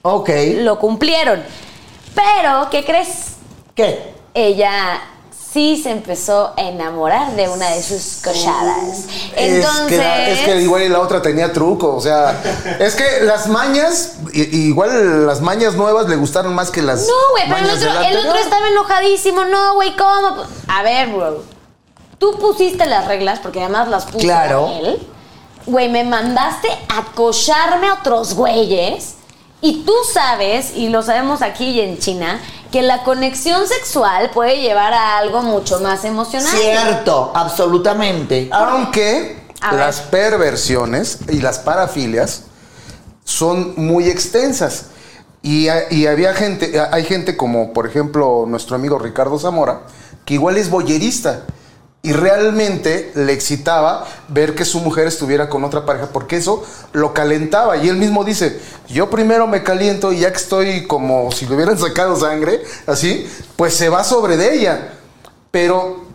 Ok. 0.04 0.30
Lo 0.58 0.80
cumplieron. 0.80 1.44
Pero, 2.16 2.70
¿qué 2.70 2.84
crees? 2.84 3.36
¿Qué? 3.76 4.14
Ella 4.34 5.02
sí 5.52 5.80
se 5.82 5.92
empezó 5.92 6.54
a 6.58 6.62
enamorar 6.62 7.36
de 7.36 7.50
una 7.50 7.70
de 7.72 7.84
sus 7.84 8.20
cochadas. 8.24 9.00
Es 9.36 9.54
Entonces... 9.56 9.88
que, 9.88 9.98
la- 9.98 10.30
es 10.30 10.40
que 10.40 10.62
igual 10.62 10.82
y 10.84 10.90
la 10.90 11.00
otra 11.02 11.22
tenía 11.22 11.52
truco, 11.52 11.94
o 11.96 12.02
sea, 12.02 12.42
es 12.80 12.96
que 12.96 13.22
las 13.24 13.48
mañas, 13.48 14.14
igual 14.34 15.26
las 15.28 15.42
mañas 15.42 15.74
nuevas 15.76 16.08
le 16.08 16.16
gustaron 16.16 16.54
más 16.56 16.72
que 16.72 16.82
las 16.82 17.02
No, 17.08 17.14
güey, 17.32 17.44
pero 17.48 17.58
el 17.58 17.70
otro, 17.70 18.02
el 18.02 18.18
otro 18.28 18.40
estaba 18.40 18.68
enojadísimo. 18.70 19.44
No, 19.46 19.76
güey, 19.76 19.96
¿cómo? 19.98 20.44
A 20.68 20.84
ver, 20.84 21.10
bro. 21.10 21.44
Tú 22.18 22.38
pusiste 22.40 22.86
las 22.86 23.08
reglas, 23.08 23.40
porque 23.40 23.60
además 23.60 23.88
las 23.88 24.06
puso 24.06 24.20
Claro. 24.20 24.70
él. 24.80 25.08
Güey, 25.66 25.90
me 25.90 26.04
mandaste 26.04 26.68
a 26.90 27.12
cocharme 27.14 27.88
a 27.88 27.96
otros 27.96 28.36
güeyes. 28.36 29.16
Y 29.62 29.84
tú 29.84 29.94
sabes, 30.12 30.72
y 30.76 30.90
lo 30.90 31.04
sabemos 31.04 31.42
aquí 31.44 31.66
y 31.66 31.82
en 31.82 32.00
China, 32.00 32.42
que 32.72 32.82
la 32.82 33.04
conexión 33.04 33.68
sexual 33.68 34.32
puede 34.32 34.60
llevar 34.60 34.94
a 34.94 35.18
algo 35.20 35.44
mucho 35.44 35.80
más 35.80 36.04
emocionante. 36.04 36.58
Cierto, 36.58 37.32
absolutamente. 37.36 38.50
Aunque 38.52 39.40
A 39.62 39.72
ver. 39.72 39.80
las 39.82 40.02
perversiones 40.02 41.20
y 41.30 41.42
las 41.42 41.60
parafilias 41.60 42.44
son 43.24 43.74
muy 43.78 44.08
extensas. 44.10 44.86
Y, 45.44 45.68
y 45.90 46.08
había 46.08 46.34
gente, 46.34 46.80
hay 46.92 47.04
gente 47.04 47.36
como 47.36 47.74
por 47.74 47.88
ejemplo 47.88 48.46
nuestro 48.48 48.76
amigo 48.76 49.00
Ricardo 49.00 49.38
Zamora, 49.40 49.82
que 50.26 50.36
igual 50.36 50.58
es 50.58 50.70
boyerista. 50.70 51.44
Y 52.04 52.14
realmente 52.14 53.12
le 53.14 53.32
excitaba 53.32 54.08
ver 54.28 54.56
que 54.56 54.66
su 54.66 54.80
mujer 54.80 55.06
estuviera 55.06 55.50
con 55.50 55.64
otra 55.64 55.86
pareja, 55.86 56.08
porque 56.12 56.38
eso 56.38 56.64
lo 56.94 57.14
calentaba. 57.14 57.78
Y 57.78 57.90
él 57.90 57.96
mismo 57.98 58.24
dice, 58.24 58.60
yo 58.88 59.10
primero 59.12 59.46
me 59.46 59.62
caliento 59.62 60.12
y 60.12 60.20
ya 60.22 60.32
que 60.32 60.38
estoy 60.38 60.88
como 60.88 61.32
si 61.32 61.46
le 61.46 61.54
hubieran 61.56 61.78
sacado 61.78 62.16
sangre, 62.20 62.64
así, 62.88 63.30
pues 63.56 63.76
se 63.76 63.90
va 63.90 64.04
sobre 64.04 64.36
de 64.36 64.56
ella. 64.56 64.94
Pero 65.52 66.06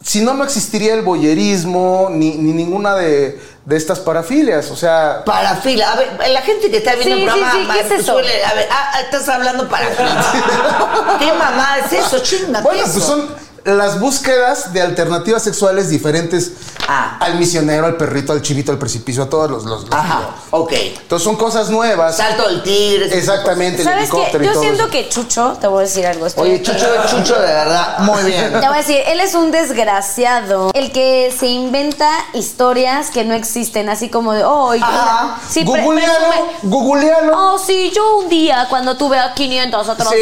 si 0.00 0.20
no, 0.20 0.34
no 0.34 0.44
existiría 0.44 0.94
el 0.94 1.02
boyerismo 1.02 2.10
ni, 2.12 2.36
ni 2.36 2.52
ninguna 2.52 2.94
de, 2.94 3.40
de 3.64 3.76
estas 3.76 3.98
parafilias. 3.98 4.70
O 4.70 4.76
sea, 4.76 5.24
Parafila. 5.24 5.94
A 5.94 5.96
ver, 5.96 6.28
la 6.30 6.42
gente 6.42 6.70
que 6.70 6.76
está 6.76 6.94
viendo 6.94 7.16
Sí, 7.16 7.22
el 7.22 7.28
programa. 7.28 7.52
sí, 7.52 7.58
sí, 7.58 7.68
¿qué 7.72 7.80
es 7.94 8.00
eso? 8.02 8.12
suele- 8.12 8.44
a 8.44 8.54
ver, 8.54 8.68
ah, 8.70 8.90
ah, 8.94 9.00
estás 9.00 9.28
hablando 9.28 9.68
parafila. 9.68 11.16
¿Qué 11.18 11.32
mamá 11.32 11.78
es 11.84 11.92
eso? 11.92 12.20
Chinga. 12.20 12.60
bueno, 12.60 12.78
¿qué 12.78 12.86
es 12.86 12.92
pues 12.92 13.04
son 13.04 13.47
las 13.64 14.00
búsquedas 14.00 14.72
de 14.72 14.80
alternativas 14.82 15.42
sexuales 15.42 15.88
diferentes 15.90 16.52
Ah. 16.90 17.18
al 17.20 17.34
misionero, 17.38 17.84
al 17.84 17.96
perrito, 17.96 18.32
al 18.32 18.40
chivito, 18.40 18.72
al 18.72 18.78
precipicio, 18.78 19.22
a 19.24 19.28
todos 19.28 19.50
los... 19.50 19.64
los- 19.64 19.82
los- 19.84 19.92
Ajá, 19.92 20.30
ok. 20.50 20.72
Entonces 20.72 21.22
son 21.24 21.36
cosas 21.36 21.68
nuevas. 21.68 22.16
Salto 22.16 22.48
del 22.48 22.62
tigre. 22.62 23.14
Exactamente, 23.18 23.82
el 23.82 23.88
helicóptero 23.88 24.42
y 24.42 24.46
Yo 24.46 24.52
todo 24.54 24.62
siento 24.62 24.82
eso. 24.84 24.90
que 24.90 25.08
Chucho, 25.10 25.58
te 25.60 25.66
voy 25.66 25.80
a 25.80 25.82
decir 25.82 26.06
algo. 26.06 26.26
estoy- 26.26 26.48
Oye, 26.50 26.62
Chucho, 26.62 26.86
Chucho, 27.10 27.34
de 27.34 27.46
verdad, 27.46 27.98
muy 27.98 28.22
bien. 28.22 28.52
Te 28.52 28.58
voy 28.66 28.74
a 28.74 28.78
decir, 28.78 28.96
él 29.06 29.20
es 29.20 29.34
un 29.34 29.50
desgraciado. 29.50 30.70
El 30.72 30.92
que 30.92 31.34
se 31.38 31.46
inventa 31.48 32.08
historias 32.32 33.10
que 33.10 33.24
no 33.24 33.34
existen, 33.34 33.88
así 33.90 34.08
como 34.08 34.32
de, 34.32 34.44
oh, 34.44 34.72
Ajá. 34.72 35.38
sí, 35.48 35.64
Googlealo, 35.64 36.24
googlealo. 36.62 37.32
Oh, 37.36 37.58
sí, 37.58 37.92
yo 37.94 38.18
un 38.18 38.28
día 38.28 38.66
cuando 38.70 38.96
tuve 38.96 39.18
a 39.18 39.34
500 39.34 39.88
otros. 39.88 40.08
Sí, 40.10 40.16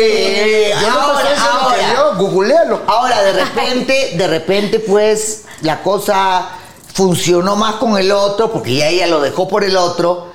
Yo 0.80 0.88
no 0.90 1.00
ahora, 1.00 1.20
diciendo 1.30 1.68
que 1.76 1.84
ahora. 1.84 1.94
yo, 1.94 2.14
googlealo. 2.16 2.82
Ahora, 2.86 3.22
de 3.26 3.44
repente, 3.44 4.12
de 4.16 4.26
repente, 4.26 4.80
pues, 4.80 5.44
la 5.62 5.82
cosa 5.82 6.48
funcionó 6.92 7.56
más 7.56 7.74
con 7.74 7.98
el 7.98 8.10
otro, 8.10 8.50
porque 8.50 8.74
ya 8.74 8.88
ella 8.88 9.06
lo 9.06 9.20
dejó 9.20 9.46
por 9.48 9.64
el 9.64 9.76
otro. 9.76 10.28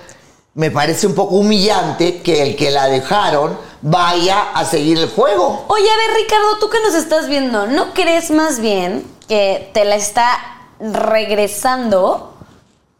Me 0.53 0.69
parece 0.69 1.07
un 1.07 1.15
poco 1.15 1.35
humillante 1.35 2.21
que 2.21 2.43
el 2.43 2.55
que 2.55 2.71
la 2.71 2.87
dejaron 2.87 3.57
vaya 3.81 4.51
a 4.53 4.65
seguir 4.65 4.97
el 4.97 5.09
juego. 5.09 5.65
Oye, 5.69 5.89
a 5.89 5.97
ver, 5.97 6.15
Ricardo, 6.17 6.57
tú 6.59 6.69
que 6.69 6.79
nos 6.81 6.93
estás 6.93 7.27
viendo, 7.27 7.67
¿no 7.67 7.93
crees 7.93 8.31
más 8.31 8.59
bien 8.59 9.03
que 9.27 9.71
te 9.73 9.85
la 9.85 9.95
está 9.95 10.37
regresando? 10.79 12.33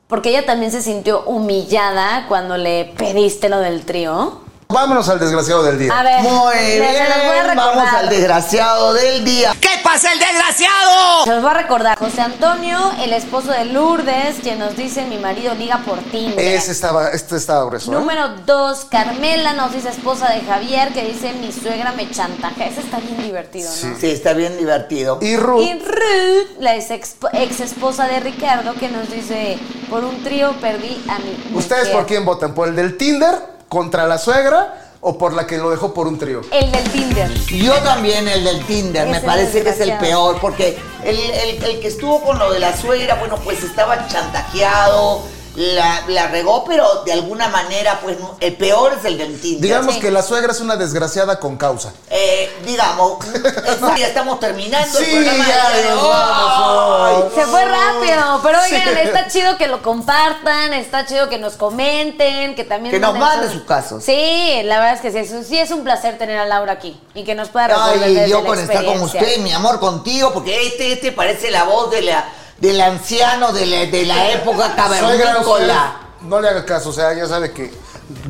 Porque 0.07 0.29
ella 0.29 0.45
también 0.45 0.71
se 0.71 0.81
sintió 0.81 1.23
humillada 1.25 2.25
cuando 2.27 2.57
le 2.57 2.93
pediste 2.97 3.47
lo 3.47 3.59
del 3.59 3.85
trío. 3.85 4.41
Vámonos 4.71 5.09
al 5.09 5.19
desgraciado 5.19 5.63
del 5.63 5.77
día. 5.77 5.97
A 5.99 6.03
ver, 6.03 6.21
Muy 6.21 6.53
se 6.55 6.79
bien, 6.79 7.05
los 7.09 7.25
voy 7.27 7.37
a 7.37 7.43
recordar. 7.43 7.55
vamos 7.75 7.93
al 7.93 8.09
desgraciado 8.09 8.93
del 8.93 9.25
día. 9.25 9.53
¿Qué 9.59 9.69
pasa 9.83 10.11
el 10.13 10.19
desgraciado? 10.19 11.23
Se 11.25 11.31
los 11.31 11.41
voy 11.41 11.51
a 11.51 11.53
recordar. 11.55 11.97
José 11.97 12.21
Antonio, 12.21 12.91
el 13.03 13.13
esposo 13.13 13.51
de 13.51 13.65
Lourdes, 13.65 14.37
quien 14.41 14.59
nos 14.59 14.75
dice 14.77 15.03
mi 15.05 15.17
marido 15.17 15.53
liga 15.55 15.81
por 15.85 15.99
Tinder. 15.99 16.39
Ese 16.39 16.71
estaba, 16.71 17.09
este 17.09 17.35
estaba 17.35 17.65
grueso. 17.65 17.91
¿eh? 17.91 17.95
Número 17.95 18.29
dos, 18.45 18.85
Carmela 18.89 19.53
nos 19.53 19.73
dice 19.73 19.89
esposa 19.89 20.29
de 20.29 20.41
Javier, 20.41 20.93
que 20.93 21.03
dice 21.03 21.33
mi 21.33 21.51
suegra 21.51 21.91
me 21.91 22.09
chantajea. 22.09 22.67
Ese 22.67 22.81
está 22.81 22.99
bien 22.99 23.21
divertido, 23.21 23.69
¿no? 23.69 23.97
Sí, 23.99 24.09
está 24.09 24.33
bien 24.33 24.57
divertido. 24.57 25.19
Y 25.21 25.35
Ruth, 25.37 25.61
Y 25.63 25.73
Ruth, 25.79 26.59
la 26.59 26.75
ex, 26.75 27.15
ex 27.33 27.59
esposa 27.59 28.07
de 28.07 28.19
Ricardo, 28.21 28.73
que 28.75 28.87
nos 28.89 29.09
dice, 29.11 29.59
por 29.89 30.03
un 30.03 30.23
trío 30.23 30.53
perdí 30.61 31.03
a 31.09 31.19
mi 31.19 31.57
¿ustedes 31.57 31.83
mujer". 31.87 31.93
por 31.97 32.05
quién 32.05 32.25
votan? 32.25 32.53
¿Por 32.53 32.69
el 32.69 32.75
del 32.75 32.97
Tinder 32.97 33.51
contra 33.71 34.05
la 34.05 34.17
suegra 34.17 34.73
o 34.99 35.17
por 35.17 35.31
la 35.31 35.47
que 35.47 35.57
lo 35.57 35.69
dejó 35.71 35.93
por 35.93 36.05
un 36.05 36.19
trío? 36.19 36.41
El 36.51 36.69
del 36.73 36.83
Tinder. 36.91 37.33
Yo 37.45 37.73
también 37.77 38.27
el 38.27 38.43
del 38.43 38.65
Tinder, 38.65 39.07
me 39.07 39.21
parece 39.21 39.63
que 39.63 39.69
es 39.69 39.79
el 39.79 39.93
peor, 39.97 40.39
porque 40.41 40.77
el, 41.05 41.17
el- 41.17 41.63
el 41.63 41.79
que 41.79 41.87
estuvo 41.87 42.21
con 42.21 42.37
lo 42.37 42.51
de 42.51 42.59
la 42.59 42.75
suegra, 42.75 43.15
bueno, 43.15 43.37
pues 43.37 43.63
estaba 43.63 44.09
chantajeado, 44.09 45.21
la, 45.55 46.03
la 46.07 46.27
regó, 46.27 46.63
pero 46.65 47.03
de 47.03 47.11
alguna 47.13 47.49
manera, 47.49 47.99
pues 48.01 48.19
no- 48.19 48.37
el 48.39 48.55
peor 48.55 48.93
es 48.97 49.05
el 49.05 49.17
del 49.17 49.39
Tinder. 49.39 49.61
Digamos 49.61 49.95
Sí. 49.95 49.99
que 50.01 50.09
la 50.11 50.21
suegra 50.23 50.51
es 50.53 50.59
una 50.61 50.77
desgraciada 50.77 51.39
con 51.39 51.57
causa. 51.57 51.91
Eh, 52.09 52.49
digamos, 52.65 53.17
ya 53.97 54.07
estamos 54.07 54.39
terminando 54.39 54.97
Sí, 54.99 55.05
el 55.13 55.23
programa. 55.25 55.47
ya 55.47 55.95
nos 55.95 57.33
Se 57.33 57.45
fue 57.45 57.65
rápido, 57.65 58.39
pero 58.43 58.61
oigan, 58.61 58.81
Sí. 58.83 58.89
está 59.03 59.27
chido 59.27 59.57
que 59.57 59.67
lo 59.67 59.81
compartan, 59.81 60.73
está 60.73 61.05
chido 61.05 61.27
que 61.29 61.37
nos 61.37 61.53
comenten, 61.53 62.55
que 62.55 62.63
también 62.63 62.93
Que 62.93 62.99
nos 62.99 63.17
manden 63.17 63.51
sus 63.51 63.63
casos. 63.63 64.03
Sí, 64.03 64.61
la 64.63 64.79
verdad 64.79 64.93
es 64.95 65.01
que 65.01 65.11
sí, 65.11 65.17
es- 65.35 65.47
sí 65.47 65.57
es 65.57 65.71
un 65.71 65.83
placer 65.83 66.17
tener 66.17 66.37
a 66.37 66.45
Laura 66.45 66.73
aquí 66.73 66.99
y 67.13 67.23
que 67.23 67.35
nos 67.35 67.49
pueda 67.49 67.67
resolver 67.67 68.03
Ay, 68.23 68.29
yo 68.29 68.45
con 68.45 68.57
estar 68.59 68.85
con 68.85 69.01
usted, 69.01 69.37
mi 69.39 69.51
amor, 69.51 69.79
contigo, 69.79 70.31
porque 70.33 70.67
este, 70.67 70.93
este 70.93 71.11
parece 71.11 71.51
la 71.51 71.63
voz 71.65 71.91
de 71.91 72.01
la, 72.03 72.25
del 72.61 72.79
anciano 72.79 73.51
de 73.51 73.65
la, 73.65 73.85
de 73.87 74.05
la 74.05 74.31
época 74.31 74.73
cavernícola. 74.75 75.95
no 76.21 76.39
le 76.39 76.47
haga 76.47 76.63
caso, 76.63 76.89
o 76.89 76.93
sea, 76.93 77.13
ya 77.13 77.27
sabe 77.27 77.51
que 77.51 77.73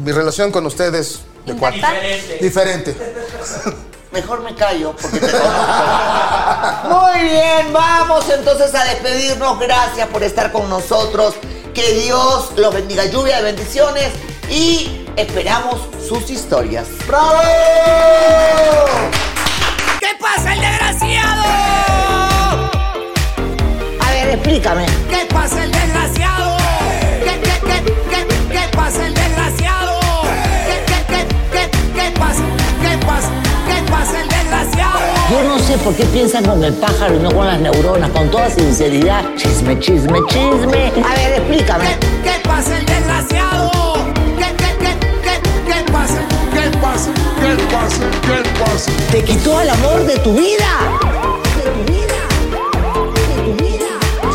mi 0.03 0.11
relación 0.11 0.51
con 0.51 0.65
usted 0.65 0.95
es 0.95 1.19
de 1.45 1.55
cuatro. 1.55 1.77
¿Intacta? 1.77 2.07
Diferente. 2.39 2.95
Mejor 4.11 4.41
me 4.41 4.53
callo 4.55 4.93
porque 5.01 5.19
te. 5.19 5.27
Muy 6.89 7.29
bien, 7.29 7.71
vamos 7.71 8.29
entonces 8.29 8.75
a 8.75 8.83
despedirnos. 8.83 9.57
Gracias 9.59 10.07
por 10.09 10.21
estar 10.21 10.51
con 10.51 10.69
nosotros. 10.69 11.35
Que 11.73 11.93
Dios 11.93 12.51
los 12.57 12.73
bendiga. 12.73 13.05
Lluvia 13.05 13.37
de 13.37 13.43
bendiciones 13.43 14.11
y 14.49 15.07
esperamos 15.15 15.79
sus 16.05 16.29
historias. 16.29 16.87
¡Bravo! 17.07 17.39
¿Qué 20.01 20.09
pasa 20.19 20.53
el 20.53 20.59
desgraciado? 20.59 21.90
A 24.21 24.25
ver, 24.25 24.35
explícame. 24.35 24.85
¿Qué 25.09 25.25
pasa 25.33 25.63
el 25.63 25.71
desgraciado? 25.71 26.57
¿Qué, 27.23 27.39
qué, 27.41 27.59
qué, 27.65 27.83
qué, 28.11 28.27
qué 28.51 28.77
pasa 28.77 29.07
el 29.07 29.13
desgraciado? 29.15 29.99
¿Qué, 30.67 30.75
qué, 30.85 30.99
qué, 31.07 31.27
qué, 31.51 31.71
qué 31.95 32.19
pasa? 32.19 32.43
¿Qué 32.83 33.05
pasa? 33.05 33.29
¿Qué 33.65 33.91
pasa 33.91 34.21
el 34.21 34.29
desgraciado? 34.29 34.99
Yo 35.31 35.43
no 35.43 35.57
sé 35.57 35.75
por 35.79 35.95
qué 35.95 36.05
piensan 36.05 36.45
con 36.45 36.63
el 36.63 36.73
pájaro 36.73 37.15
y 37.15 37.19
no 37.19 37.31
con 37.31 37.47
las 37.47 37.59
neuronas, 37.59 38.11
con 38.11 38.29
toda 38.29 38.47
sinceridad. 38.51 39.23
Chisme, 39.37 39.79
chisme, 39.79 40.19
chisme. 40.27 40.91
A 41.03 41.15
ver, 41.15 41.39
explícame. 41.39 41.85
¿Qué, 41.85 42.07
qué 42.23 42.47
pasa 42.47 42.77
el 42.77 42.85
desgraciado? 42.85 43.71
¿Qué, 44.37 44.45
qué, 44.55 44.77
qué, 44.77 44.99
qué, 45.23 45.41
qué 45.65 45.91
pasa? 45.91 46.21
¿Qué 46.53 46.77
pasa? 46.77 47.09
¿Qué 47.41 47.63
pasa? 47.73 48.03
¿Qué 48.27 48.49
pasa? 48.59 48.91
Te 49.11 49.23
quitó 49.23 49.59
el 49.61 49.69
amor. 49.71 50.05
De 50.05 50.17
tu 50.19 50.33
vida. 50.35 50.69
De 51.57 51.71
tu 51.71 51.91
vida. 51.91 52.10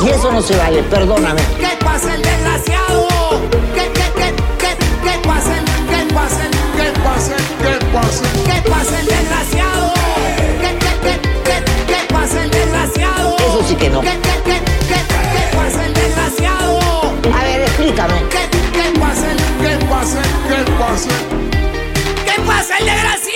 Y 0.07 0.11
eso 0.11 0.31
no 0.31 0.41
se 0.41 0.57
vale, 0.57 0.85
perdóname. 0.85 1.41
¿Qué 1.59 1.85
pasa 1.85 2.15
el 2.15 2.23
desgraciado? 2.23 3.09
¿Qué, 3.75 3.91
qué, 3.93 4.13
qué, 4.15 4.35
qué, 4.57 4.77
qué 5.03 5.19
pasa 5.27 5.59
el, 5.59 5.65
qué 5.65 6.15
pasa 6.15 6.45
el, 6.47 6.51
qué 6.77 7.01
pasa 7.03 7.35
el, 7.35 7.43
qué 7.59 7.87
pasa 7.93 8.25
el, 8.31 8.45
qué 8.45 8.71
pasa 8.71 9.01
el 9.01 9.07
desgraciado? 9.07 9.95
¿Qué, 10.61 10.79
qué, 10.79 10.93
qué, 11.03 11.21
qué, 11.43 11.57
qué 11.89 12.15
pasa 12.15 12.45
el 12.45 12.51
desgraciado? 12.51 13.37
Eso 13.37 13.65
sí 13.69 13.75
que 13.75 13.91
no. 13.91 14.01
¿Qué, 14.01 14.11
qué, 14.23 14.43
qué, 14.45 14.61
qué, 14.87 15.01
qué 15.33 15.57
pasa 15.57 15.87
el 15.87 15.95
desgraciado? 15.95 16.79
A 17.37 17.43
ver, 17.43 17.63
explícame. 17.63 18.15
¿Qué, 18.31 18.49
qué 18.75 19.01
pasa 19.01 19.33
el, 19.33 19.39
qué 19.61 19.85
pasa 19.87 20.21
el, 20.23 20.31
qué 20.47 20.73
pasa 20.79 21.09
el, 21.11 22.27
qué 22.27 22.43
pasa 22.47 22.79
el 22.79 22.85
desgraciado? 22.87 23.36